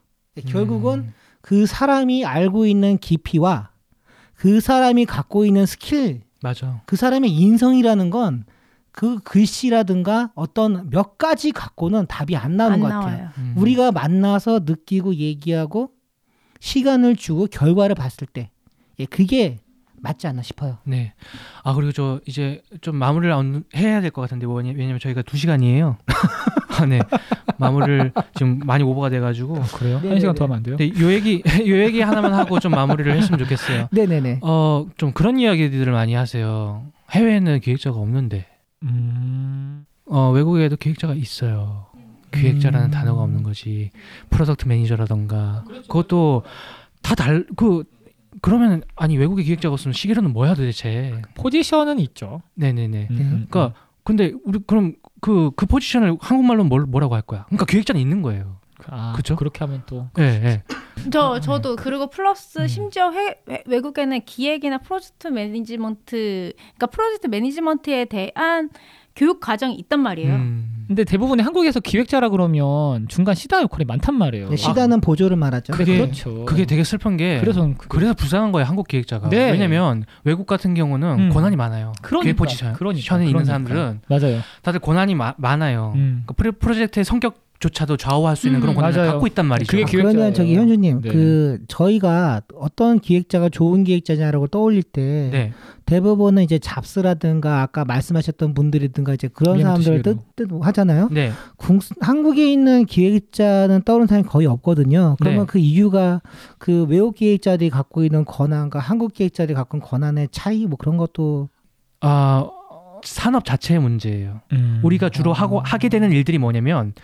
결국은 0.48 0.98
음. 1.00 1.12
그 1.42 1.66
사람이 1.66 2.24
알고 2.24 2.66
있는 2.66 2.96
깊이와 2.98 3.70
그 4.40 4.60
사람이 4.60 5.04
갖고 5.04 5.44
있는 5.44 5.66
스킬, 5.66 6.22
맞아. 6.42 6.82
그 6.86 6.96
사람의 6.96 7.30
인성이라는 7.30 8.10
건 8.10 8.44
그 8.92 9.20
글씨라든가 9.20 10.32
어떤 10.34 10.90
몇 10.90 11.16
가지 11.16 11.52
갖고는 11.52 12.06
답이 12.06 12.34
안 12.36 12.56
나오는 12.56 12.74
안 12.74 12.80
것 12.80 12.88
같아요. 12.88 13.28
음. 13.38 13.54
우리가 13.56 13.92
만나서 13.92 14.62
느끼고 14.64 15.14
얘기하고 15.14 15.92
시간을 16.58 17.14
주고 17.16 17.46
결과를 17.46 17.94
봤을 17.94 18.26
때, 18.26 18.50
예, 18.98 19.06
그게 19.06 19.58
맞지 20.02 20.26
않나 20.26 20.42
싶어요. 20.42 20.78
네. 20.84 21.12
아 21.62 21.74
그리고 21.74 21.92
저 21.92 22.20
이제 22.26 22.62
좀 22.80 22.96
마무리를 22.96 23.32
언- 23.32 23.64
해야 23.76 24.00
될 24.00 24.10
것 24.10 24.22
같은데 24.22 24.46
뭐냐 24.46 24.72
왜냐면 24.76 24.98
저희가 24.98 25.22
두 25.22 25.36
시간이에요. 25.36 25.96
아, 26.80 26.86
네. 26.86 27.00
마무리를 27.58 28.12
지금 28.34 28.60
많이 28.64 28.82
오버가 28.84 29.10
돼가지고. 29.10 29.56
어, 29.58 29.62
그래요? 29.74 30.00
네, 30.02 30.08
한 30.08 30.20
시간 30.20 30.34
네, 30.34 30.38
더 30.38 30.44
하면 30.44 30.56
안 30.58 30.62
돼요? 30.62 30.76
근데 30.78 30.98
요 31.02 31.12
얘기 31.12 31.42
요 31.66 31.78
얘기 31.78 32.00
하나만 32.00 32.32
하고 32.32 32.58
좀 32.60 32.72
마무리를 32.72 33.12
했으면 33.14 33.38
좋겠어요. 33.38 33.88
네네네. 33.92 34.38
어좀 34.42 35.12
그런 35.12 35.38
이야기들을 35.38 35.92
많이 35.92 36.14
하세요. 36.14 36.86
해외에는 37.10 37.60
기획자가 37.60 37.98
없는데 37.98 38.46
음. 38.82 39.84
어, 40.06 40.30
외국에도 40.30 40.76
기획자가 40.76 41.14
있어요. 41.14 41.86
기획자라는 42.32 42.88
음. 42.88 42.90
단어가 42.90 43.22
없는 43.22 43.42
거지. 43.42 43.90
product 44.30 44.66
manager라던가 44.68 45.64
그것도 45.88 46.44
다 47.02 47.14
달 47.14 47.44
그 47.56 47.84
그러면 48.42 48.82
아니 48.96 49.16
외국의 49.18 49.44
기획자가 49.44 49.72
없으면 49.72 49.92
시계로는 49.92 50.32
뭐야 50.32 50.54
도대체. 50.54 51.20
포지션은 51.34 51.98
있죠. 52.00 52.42
네네네. 52.54 53.08
음, 53.10 53.16
음, 53.16 53.46
그러니까 53.50 53.74
근데 54.04 54.32
우리 54.44 54.58
그럼 54.66 54.94
그그 55.20 55.66
포지션을 55.66 56.16
한국말로 56.20 56.64
뭘 56.64 56.82
뭐라고 56.86 57.14
할 57.14 57.22
거야? 57.22 57.44
그러니까 57.46 57.66
기획자는 57.66 58.00
있는 58.00 58.22
거예요. 58.22 58.58
아, 58.86 59.12
그쵸? 59.14 59.36
그렇게 59.36 59.58
하면 59.64 59.82
또 59.86 60.08
예, 60.18 60.22
예. 60.22 60.62
저 61.10 61.38
저도 61.40 61.76
그리고 61.76 62.08
플러스 62.08 62.60
음. 62.60 62.66
심지어 62.66 63.10
회, 63.12 63.34
외- 63.46 63.62
외국에는 63.66 64.20
기획이나 64.24 64.78
프로젝트 64.78 65.28
매니지먼트 65.28 66.52
그러니까 66.56 66.86
프로젝트 66.86 67.26
매니지먼트에 67.26 68.06
대한 68.06 68.70
교육 69.20 69.38
과정이 69.38 69.74
있단 69.74 70.00
말이에요. 70.00 70.32
음. 70.34 70.84
근데 70.88 71.04
대부분의 71.04 71.44
한국에서 71.44 71.78
기획자라 71.78 72.30
그러면 72.30 73.06
중간 73.08 73.34
시다 73.34 73.60
역할이 73.60 73.84
많단 73.84 74.14
말이에요. 74.14 74.48
네, 74.48 74.56
시다는 74.56 75.02
보조를 75.02 75.36
말하죠. 75.36 75.74
그게- 75.74 75.98
그렇죠. 75.98 76.46
그게 76.46 76.64
되게 76.64 76.82
슬픈 76.84 77.18
게 77.18 77.38
그래서 77.38 77.70
그래서 77.88 78.14
불쌍한 78.14 78.50
거예요 78.50 78.66
한국 78.66 78.88
기획자가. 78.88 79.28
네. 79.28 79.50
왜냐면 79.52 80.04
외국 80.24 80.46
같은 80.46 80.72
경우는 80.72 81.18
음. 81.18 81.28
권한이 81.28 81.54
많아요. 81.56 81.92
그러니까, 82.00 82.22
기획 82.24 82.36
포지션 82.36 82.72
그러니까, 82.72 83.18
그러니까. 83.18 83.44
사람들은 83.44 84.00
맞아요. 84.08 84.40
다들 84.62 84.80
권한이 84.80 85.14
마- 85.14 85.34
많아요. 85.36 85.92
음. 85.96 86.22
그 86.26 86.32
프로- 86.34 86.52
프로젝트의 86.52 87.04
성격 87.04 87.34
조차도 87.60 87.98
좌우할 87.98 88.36
수 88.36 88.46
있는 88.46 88.58
음. 88.58 88.62
그런 88.62 88.74
권한을 88.74 88.96
맞아요. 88.96 89.10
갖고 89.12 89.26
있단 89.26 89.44
말이죠. 89.44 89.70
그게 89.70 89.82
아, 89.82 89.86
기획자예요. 89.86 90.12
그러면 90.14 90.34
저기 90.34 90.56
현주님 90.56 91.02
네. 91.02 91.10
그 91.10 91.58
저희가 91.68 92.40
어떤 92.56 92.98
기획자가 93.00 93.50
좋은 93.50 93.84
기획자냐라고 93.84 94.46
떠올릴 94.46 94.82
때 94.82 95.28
네. 95.30 95.52
대부분은 95.84 96.42
이제 96.42 96.58
잡스라든가 96.58 97.60
아까 97.60 97.84
말씀하셨던 97.84 98.54
분들이든가 98.54 99.12
이제 99.12 99.28
그런 99.28 99.60
사람들을. 99.60 100.02
뜻, 100.02 100.18
뜻 100.36 100.48
하잖아요. 100.60 101.08
네. 101.12 101.32
궁- 101.58 101.80
한국에 102.00 102.50
있는 102.50 102.86
기획자는 102.86 103.82
떠오르는 103.82 104.06
사람이 104.06 104.26
거의 104.26 104.46
없거든요. 104.46 105.16
그러면 105.20 105.40
네. 105.40 105.46
그 105.46 105.58
이유가 105.58 106.22
그 106.58 106.84
외국 106.88 107.16
기획자들이 107.16 107.68
갖고 107.68 108.04
있는 108.04 108.24
권한과 108.24 108.78
한국 108.78 109.12
기획자들이 109.12 109.54
갖고 109.54 109.76
있는 109.76 109.86
권한의 109.86 110.28
차이 110.32 110.66
뭐 110.66 110.76
그런 110.78 110.96
것도 110.96 111.50
아 112.00 112.48
산업 113.04 113.44
자체의 113.44 113.80
문제예요. 113.80 114.40
음. 114.52 114.80
우리가 114.82 115.10
주로 115.10 115.32
하고 115.34 115.60
아. 115.60 115.64
하게 115.66 115.88
되는 115.90 116.10
일들이 116.12 116.38
뭐냐면 116.38 116.94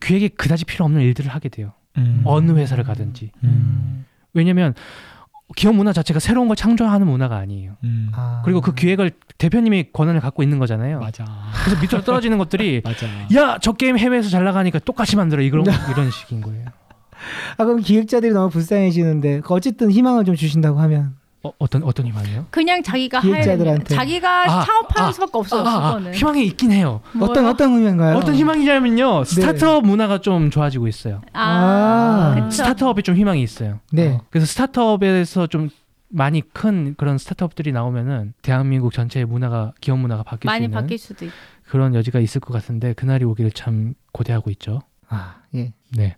기획이 0.00 0.30
그다지 0.30 0.64
필요 0.64 0.84
없는 0.84 1.00
일들을 1.02 1.30
하게 1.30 1.48
돼요. 1.48 1.72
음. 1.96 2.22
어느 2.24 2.52
회사를 2.52 2.84
가든지. 2.84 3.30
음. 3.44 4.04
왜냐면 4.34 4.74
기업 5.54 5.74
문화 5.76 5.92
자체가 5.92 6.18
새로운 6.20 6.48
걸 6.48 6.56
창조하는 6.56 7.06
문화가 7.06 7.36
아니에요. 7.36 7.76
음. 7.84 8.10
아. 8.12 8.42
그리고 8.44 8.60
그 8.60 8.74
기획을 8.74 9.12
대표님이 9.38 9.90
권한을 9.92 10.20
갖고 10.20 10.42
있는 10.42 10.58
거잖아요. 10.58 10.98
맞아. 11.00 11.24
그래서 11.64 11.80
밑으로 11.80 12.02
떨어지는 12.02 12.36
것들이. 12.38 12.82
야 13.36 13.58
저 13.60 13.72
게임 13.72 13.96
해외에서 13.96 14.28
잘 14.28 14.44
나가니까 14.44 14.78
똑같이 14.80 15.16
만들어 15.16 15.42
이런 15.42 15.64
이런 15.90 16.10
식인 16.10 16.40
거예요. 16.40 16.66
아 17.56 17.64
그럼 17.64 17.80
기획자들이 17.80 18.32
너무 18.32 18.50
불쌍해지는데 18.50 19.42
어쨌든 19.48 19.90
희망을 19.90 20.24
좀 20.24 20.34
주신다고 20.34 20.80
하면 20.80 21.16
어, 21.46 21.52
어떤 21.58 21.82
어떤 21.84 22.06
희망이요? 22.06 22.46
그냥 22.50 22.82
자기가 22.82 23.18
할 23.20 23.30
기획자들한테. 23.30 23.94
자기가 23.94 24.42
아, 24.42 24.64
창업하는 24.64 25.08
아, 25.08 25.12
수밖에 25.12 25.32
없어요. 25.34 25.62
아, 25.62 25.68
아, 25.68 25.88
그거는. 25.94 26.14
희망이 26.14 26.44
있긴 26.46 26.72
해요. 26.72 27.00
어떤 27.20 27.42
뭐요? 27.42 27.48
어떤 27.50 27.72
의미인가요? 27.74 28.16
어떤 28.16 28.34
희망이냐면요. 28.34 29.24
스타트업 29.24 29.84
문화가 29.84 30.18
좀 30.18 30.50
좋아지고 30.50 30.88
있어요. 30.88 31.22
아, 31.32 31.40
아, 31.42 32.34
그쵸. 32.34 32.50
스타트업에 32.50 33.02
좀 33.02 33.16
희망이 33.16 33.42
있어요. 33.42 33.80
네. 33.92 34.08
어, 34.14 34.20
그래서 34.30 34.46
스타트업에서 34.46 35.46
좀 35.46 35.70
많이 36.08 36.40
큰 36.40 36.94
그런 36.96 37.18
스타트업들이 37.18 37.72
나오면은 37.72 38.32
대한민국 38.42 38.92
전체의 38.92 39.26
문화가 39.26 39.72
기업 39.80 39.98
문화가 39.98 40.22
바뀔 40.22 40.48
수 40.48 40.52
많이 40.52 40.64
있는 40.66 40.74
바뀔 40.78 40.98
수도 40.98 41.24
있. 41.24 41.30
그런 41.68 41.94
여지가 41.94 42.20
있을 42.20 42.40
것 42.40 42.52
같은데 42.52 42.92
그날이 42.92 43.24
오기를 43.24 43.50
참 43.50 43.94
고대하고 44.12 44.50
있죠. 44.50 44.80
아 45.08 45.36
예. 45.54 45.72
네. 45.96 46.16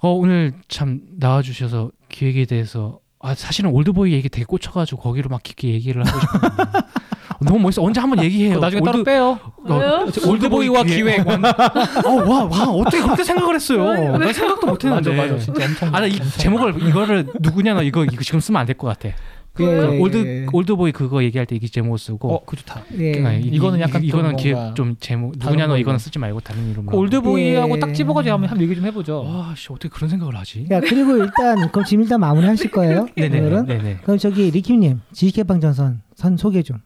어 0.00 0.10
오늘 0.12 0.52
참 0.68 1.00
나와주셔서 1.18 1.90
기획에 2.08 2.44
대해서 2.46 3.00
아 3.26 3.34
사실은 3.34 3.70
올드보이 3.70 4.12
얘기 4.12 4.28
되게 4.28 4.44
꽂혀가지고 4.44 5.00
거기로 5.00 5.30
막 5.30 5.42
깊게 5.42 5.68
얘기를 5.72 6.04
하고 6.06 6.18
어, 6.18 7.36
너무 7.40 7.58
멋있어. 7.58 7.82
언제 7.82 7.98
한번 7.98 8.22
얘기해요. 8.22 8.58
나중에 8.60 8.82
올드- 8.82 8.84
따로 8.84 9.02
빼요. 9.04 9.38
왜요? 9.64 10.06
어, 10.26 10.28
올드보이와 10.30 10.84
기획. 10.84 11.24
어와 12.04 12.44
와 12.44 12.68
어떻게 12.68 13.00
그렇게 13.02 13.24
생각을 13.24 13.54
했어요? 13.54 14.18
난 14.18 14.30
생각도 14.32 14.66
못했는데. 14.66 15.10
맞아 15.16 15.22
맞아 15.32 15.38
진짜 15.42 15.64
엄청. 15.64 15.94
아나 15.94 16.06
제목을 16.36 16.82
이거를 16.86 17.26
누구냐 17.40 17.72
너 17.74 17.82
이거 17.82 18.04
이거 18.04 18.22
지금 18.22 18.40
쓰면 18.40 18.60
안 18.60 18.66
될 18.66 18.76
것 18.76 18.88
같아. 18.88 19.14
예, 19.60 19.64
예, 19.64 19.98
올드 19.98 20.16
예. 20.26 20.46
올드보이 20.52 20.90
그거 20.92 21.22
얘기할 21.22 21.46
때이 21.46 21.60
제목 21.60 21.96
쓰고. 21.96 22.34
어, 22.34 22.44
그 22.44 22.56
좋다. 22.56 22.82
예. 22.98 23.24
아, 23.24 23.32
이- 23.34 23.42
이거는 23.42 23.78
약간 23.80 24.02
이, 24.02 24.06
이거는 24.08 24.30
좀 24.30 24.36
기획 24.36 24.74
좀 24.74 24.96
제목 24.98 25.34
누구냐 25.38 25.66
너. 25.68 25.78
이거는 25.78 25.98
쓰지 25.98 26.18
말고 26.18 26.40
다른 26.40 26.68
이름으로. 26.70 26.90
그 26.92 26.96
올드보이하고 26.96 27.76
예. 27.76 27.80
딱 27.80 27.92
집어가지고 27.92 28.32
한번 28.34 28.50
한번 28.50 28.64
얘기 28.64 28.74
좀 28.74 28.84
해보죠. 28.86 29.22
와 29.24 29.54
씨 29.56 29.68
어떻게 29.72 29.88
그런 29.88 30.10
생각을 30.10 30.34
하지? 30.36 30.66
야 30.70 30.80
그리고 30.80 31.16
일단 31.18 31.70
그럼 31.70 31.84
지금 31.84 32.02
일단 32.02 32.18
마무리하실 32.20 32.70
거예요? 32.72 33.06
네네 33.16 33.38
오늘은? 33.40 33.66
네네. 33.66 33.98
그럼 34.02 34.18
저기 34.18 34.50
리킴님 34.50 35.00
지식개방 35.12 35.60
전선 35.60 36.02
선 36.16 36.36
소개 36.36 36.62
좀. 36.62 36.78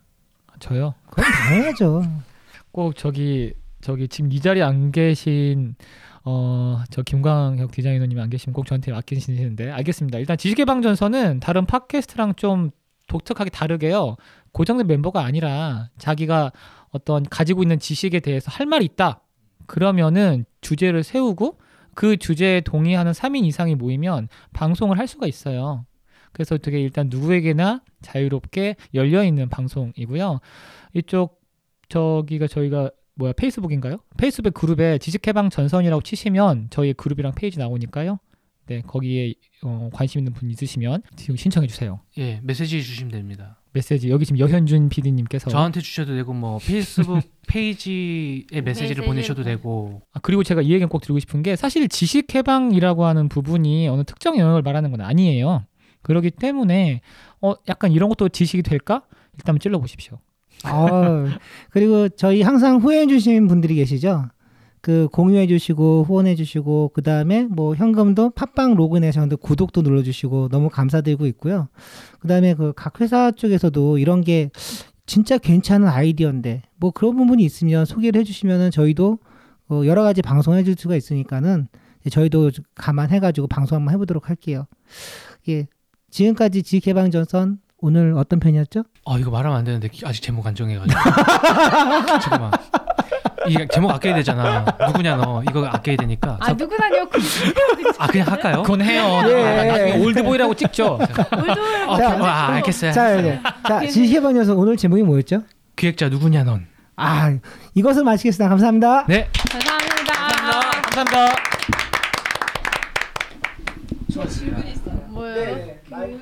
저요. 0.61 0.95
그럼 1.11 1.31
다 1.31 1.55
해야죠. 1.55 2.03
꼭 2.73 2.97
저기 2.97 3.53
저기 3.81 4.09
지금 4.09 4.31
이 4.33 4.41
자리에 4.41 4.63
안 4.63 4.93
계신 4.93 5.75
어 6.31 6.69
저 6.91 7.03
김광혁 7.03 7.71
디자이너님 7.73 8.19
안 8.19 8.31
계시면 8.31 8.55
꼭 8.55 8.67
저한테 8.67 8.93
맡기시는데 8.93 9.71
알겠습니다. 9.71 10.19
일단 10.19 10.37
지식개방전선은 10.37 11.41
다른 11.41 11.67
팟캐스트랑 11.67 12.35
좀 12.35 12.71
독특하게 13.09 13.51
다르게요. 13.51 14.17
고정된 14.53 14.87
멤버가 14.87 15.25
아니라 15.25 15.89
자기가 15.99 16.53
어떤 16.91 17.23
가지고 17.25 17.63
있는 17.63 17.79
지식에 17.79 18.21
대해서 18.21 18.51
할 18.51 18.67
말이 18.67 18.85
있다. 18.85 19.23
그러면은 19.67 20.45
주제를 20.61 21.03
세우고 21.03 21.59
그 21.95 22.17
주제에 22.17 22.61
동의하는 22.61 23.13
3인 23.13 23.45
이상이 23.45 23.75
모이면 23.75 24.29
방송을 24.53 24.99
할 24.99 25.07
수가 25.07 25.27
있어요. 25.27 25.85
그래서 26.33 26.57
되게 26.59 26.81
일단 26.81 27.09
누구에게나 27.11 27.83
자유롭게 28.03 28.77
열려 28.95 29.25
있는 29.25 29.49
방송이고요. 29.49 30.41
이쪽 30.95 31.41
저기가 31.89 32.47
저희가 32.47 32.91
뭐야 33.19 33.33
페이스북인가요? 33.33 33.99
페이스북 34.17 34.55
그룹에 34.55 34.99
지식해방 34.99 35.51
전선이라고 35.51 36.03
치시면 36.03 36.69
저희 36.71 36.93
그룹이랑 36.93 37.33
페이지 37.35 37.59
나오니까요. 37.59 38.19
네 38.67 38.83
거기에 38.83 39.35
어, 39.65 39.89
관심 39.93 40.21
있는 40.21 40.33
분 40.35 40.51
있으시면 40.51 41.03
지금 41.17 41.37
신청해 41.37 41.67
주세요. 41.67 42.01
예 42.19 42.39
메시지 42.43 42.83
주시면 42.83 43.11
됩니다. 43.11 43.61
메시지 43.73 44.09
여기 44.11 44.25
지금 44.25 44.39
여현준 44.39 44.89
PD님께서 44.89 45.51
저한테 45.51 45.81
주셔도 45.81 46.15
되고 46.15 46.33
뭐 46.33 46.59
페이스북 46.59 47.21
페이지에 47.49 48.61
메시지를 48.63 49.05
보내셔도 49.05 49.43
보- 49.43 49.45
되고 49.45 50.03
아, 50.13 50.21
그리고 50.21 50.43
제가 50.45 50.63
이 50.63 50.71
얘기는 50.71 50.89
꼭 50.89 51.01
드리고 51.01 51.19
싶은 51.19 51.43
게 51.43 51.57
사실 51.57 51.89
지식 51.89 52.35
해방이라고 52.35 53.05
하는 53.05 53.29
부분이 53.29 53.89
어느 53.89 54.05
특정 54.05 54.39
영역을 54.39 54.63
말하는 54.63 54.91
건 54.91 55.01
아니에요. 55.01 55.65
그렇기 56.03 56.31
때문에 56.33 57.01
어 57.41 57.55
약간 57.69 57.91
이런 57.93 58.09
것도 58.11 58.29
지식이 58.29 58.63
될까? 58.63 59.03
일단 59.35 59.59
찔러 59.59 59.79
보십시오. 59.81 60.19
아, 60.65 61.39
그리고 61.71 62.09
저희 62.09 62.43
항상 62.43 62.79
후원해 62.79 63.07
주신 63.07 63.47
분들이 63.47 63.75
계시죠. 63.77 64.27
그 64.81 65.09
공유해 65.13 65.47
주시고 65.47 66.05
후원해 66.07 66.35
주시고 66.37 66.93
그 66.95 67.03
다음에 67.03 67.45
뭐 67.45 67.75
현금도 67.75 68.31
팟빵 68.31 68.75
로그인해서 68.75 69.27
구독도 69.37 69.83
눌러 69.83 70.03
주시고 70.03 70.49
너무 70.51 70.69
감사드리고 70.71 71.27
있고요. 71.27 71.69
그 72.21 72.29
다음에 72.29 72.55
그 72.55 72.73
각 72.75 73.01
회사 73.01 73.31
쪽에서도 73.31 73.99
이런 73.99 74.23
게 74.23 74.51
진짜 75.05 75.37
괜찮은 75.39 75.89
아이디어인데 75.89 76.63
뭐 76.77 76.91
그런 76.91 77.17
부분이 77.17 77.45
있으면 77.45 77.85
소개를 77.87 78.21
해 78.21 78.25
주시면은 78.25 78.71
저희도 78.71 79.19
어 79.71 79.83
여러 79.85 80.03
가지 80.03 80.23
방송해 80.23 80.63
줄 80.65 80.75
수가 80.79 80.97
있으니까는 80.97 81.69
저희도 82.11 82.51
감안해 82.75 83.21
가지고 83.21 83.49
방송 83.49 83.77
한번 83.77 83.95
해 83.95 83.99
보도록 83.99 84.29
할게요. 84.29 84.67
예, 85.49 85.67
지금까지 86.11 86.63
지개방전선 86.63 87.59
오늘 87.81 88.15
어떤 88.17 88.41
편이었죠? 88.41 88.83
아 89.07 89.17
이거 89.19 89.31
말하면 89.31 89.59
안 89.59 89.65
되는데 89.65 89.89
기- 89.89 90.05
아직 90.05 90.21
제목 90.21 90.47
안 90.47 90.55
정해가지고 90.55 91.01
잠깐만 92.21 92.51
이 93.47 93.57
제목 93.73 93.91
아껴야 93.93 94.15
되잖아 94.17 94.65
누구냐 94.89 95.17
너 95.17 95.43
이거 95.49 95.65
아껴야 95.67 95.97
되니까 95.97 96.37
아 96.41 96.53
누구나요? 96.53 97.09
그아 97.09 98.07
그냥 98.09 98.27
할까요? 98.29 98.63
그건 98.63 98.83
해요. 98.83 99.23
예. 99.29 99.43
아, 99.61 99.65
나중에 99.65 100.05
올드보이라고 100.05 100.55
찍죠. 100.55 100.99
아, 101.89 101.97
자, 101.97 102.19
아, 102.21 102.49
알겠어요 102.55 102.93
자, 102.93 103.17
네. 103.23 103.41
자, 103.67 103.87
지혜번이어서 103.87 104.55
오늘 104.55 104.77
제목이 104.77 105.03
뭐였죠? 105.03 105.43
기획자 105.77 106.09
누구냐 106.09 106.45
넌 106.45 106.67
아, 106.97 107.39
이것을 107.75 108.03
마치겠습니다. 108.03 108.49
감사합니다. 108.49 109.07
네. 109.07 109.29
감사합니다. 109.51 110.13
감사합니다. 110.83 111.35
뭐예요? 115.11 115.75
아니 115.93 116.19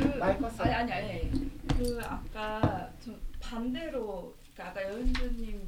아니 0.75 0.93
아니 0.93 1.36
그 1.77 2.01
아까 2.03 2.91
좀 3.05 3.21
반대로 3.39 4.35
그러니까 4.55 4.81
아까 4.81 4.91
여은주님 4.91 5.66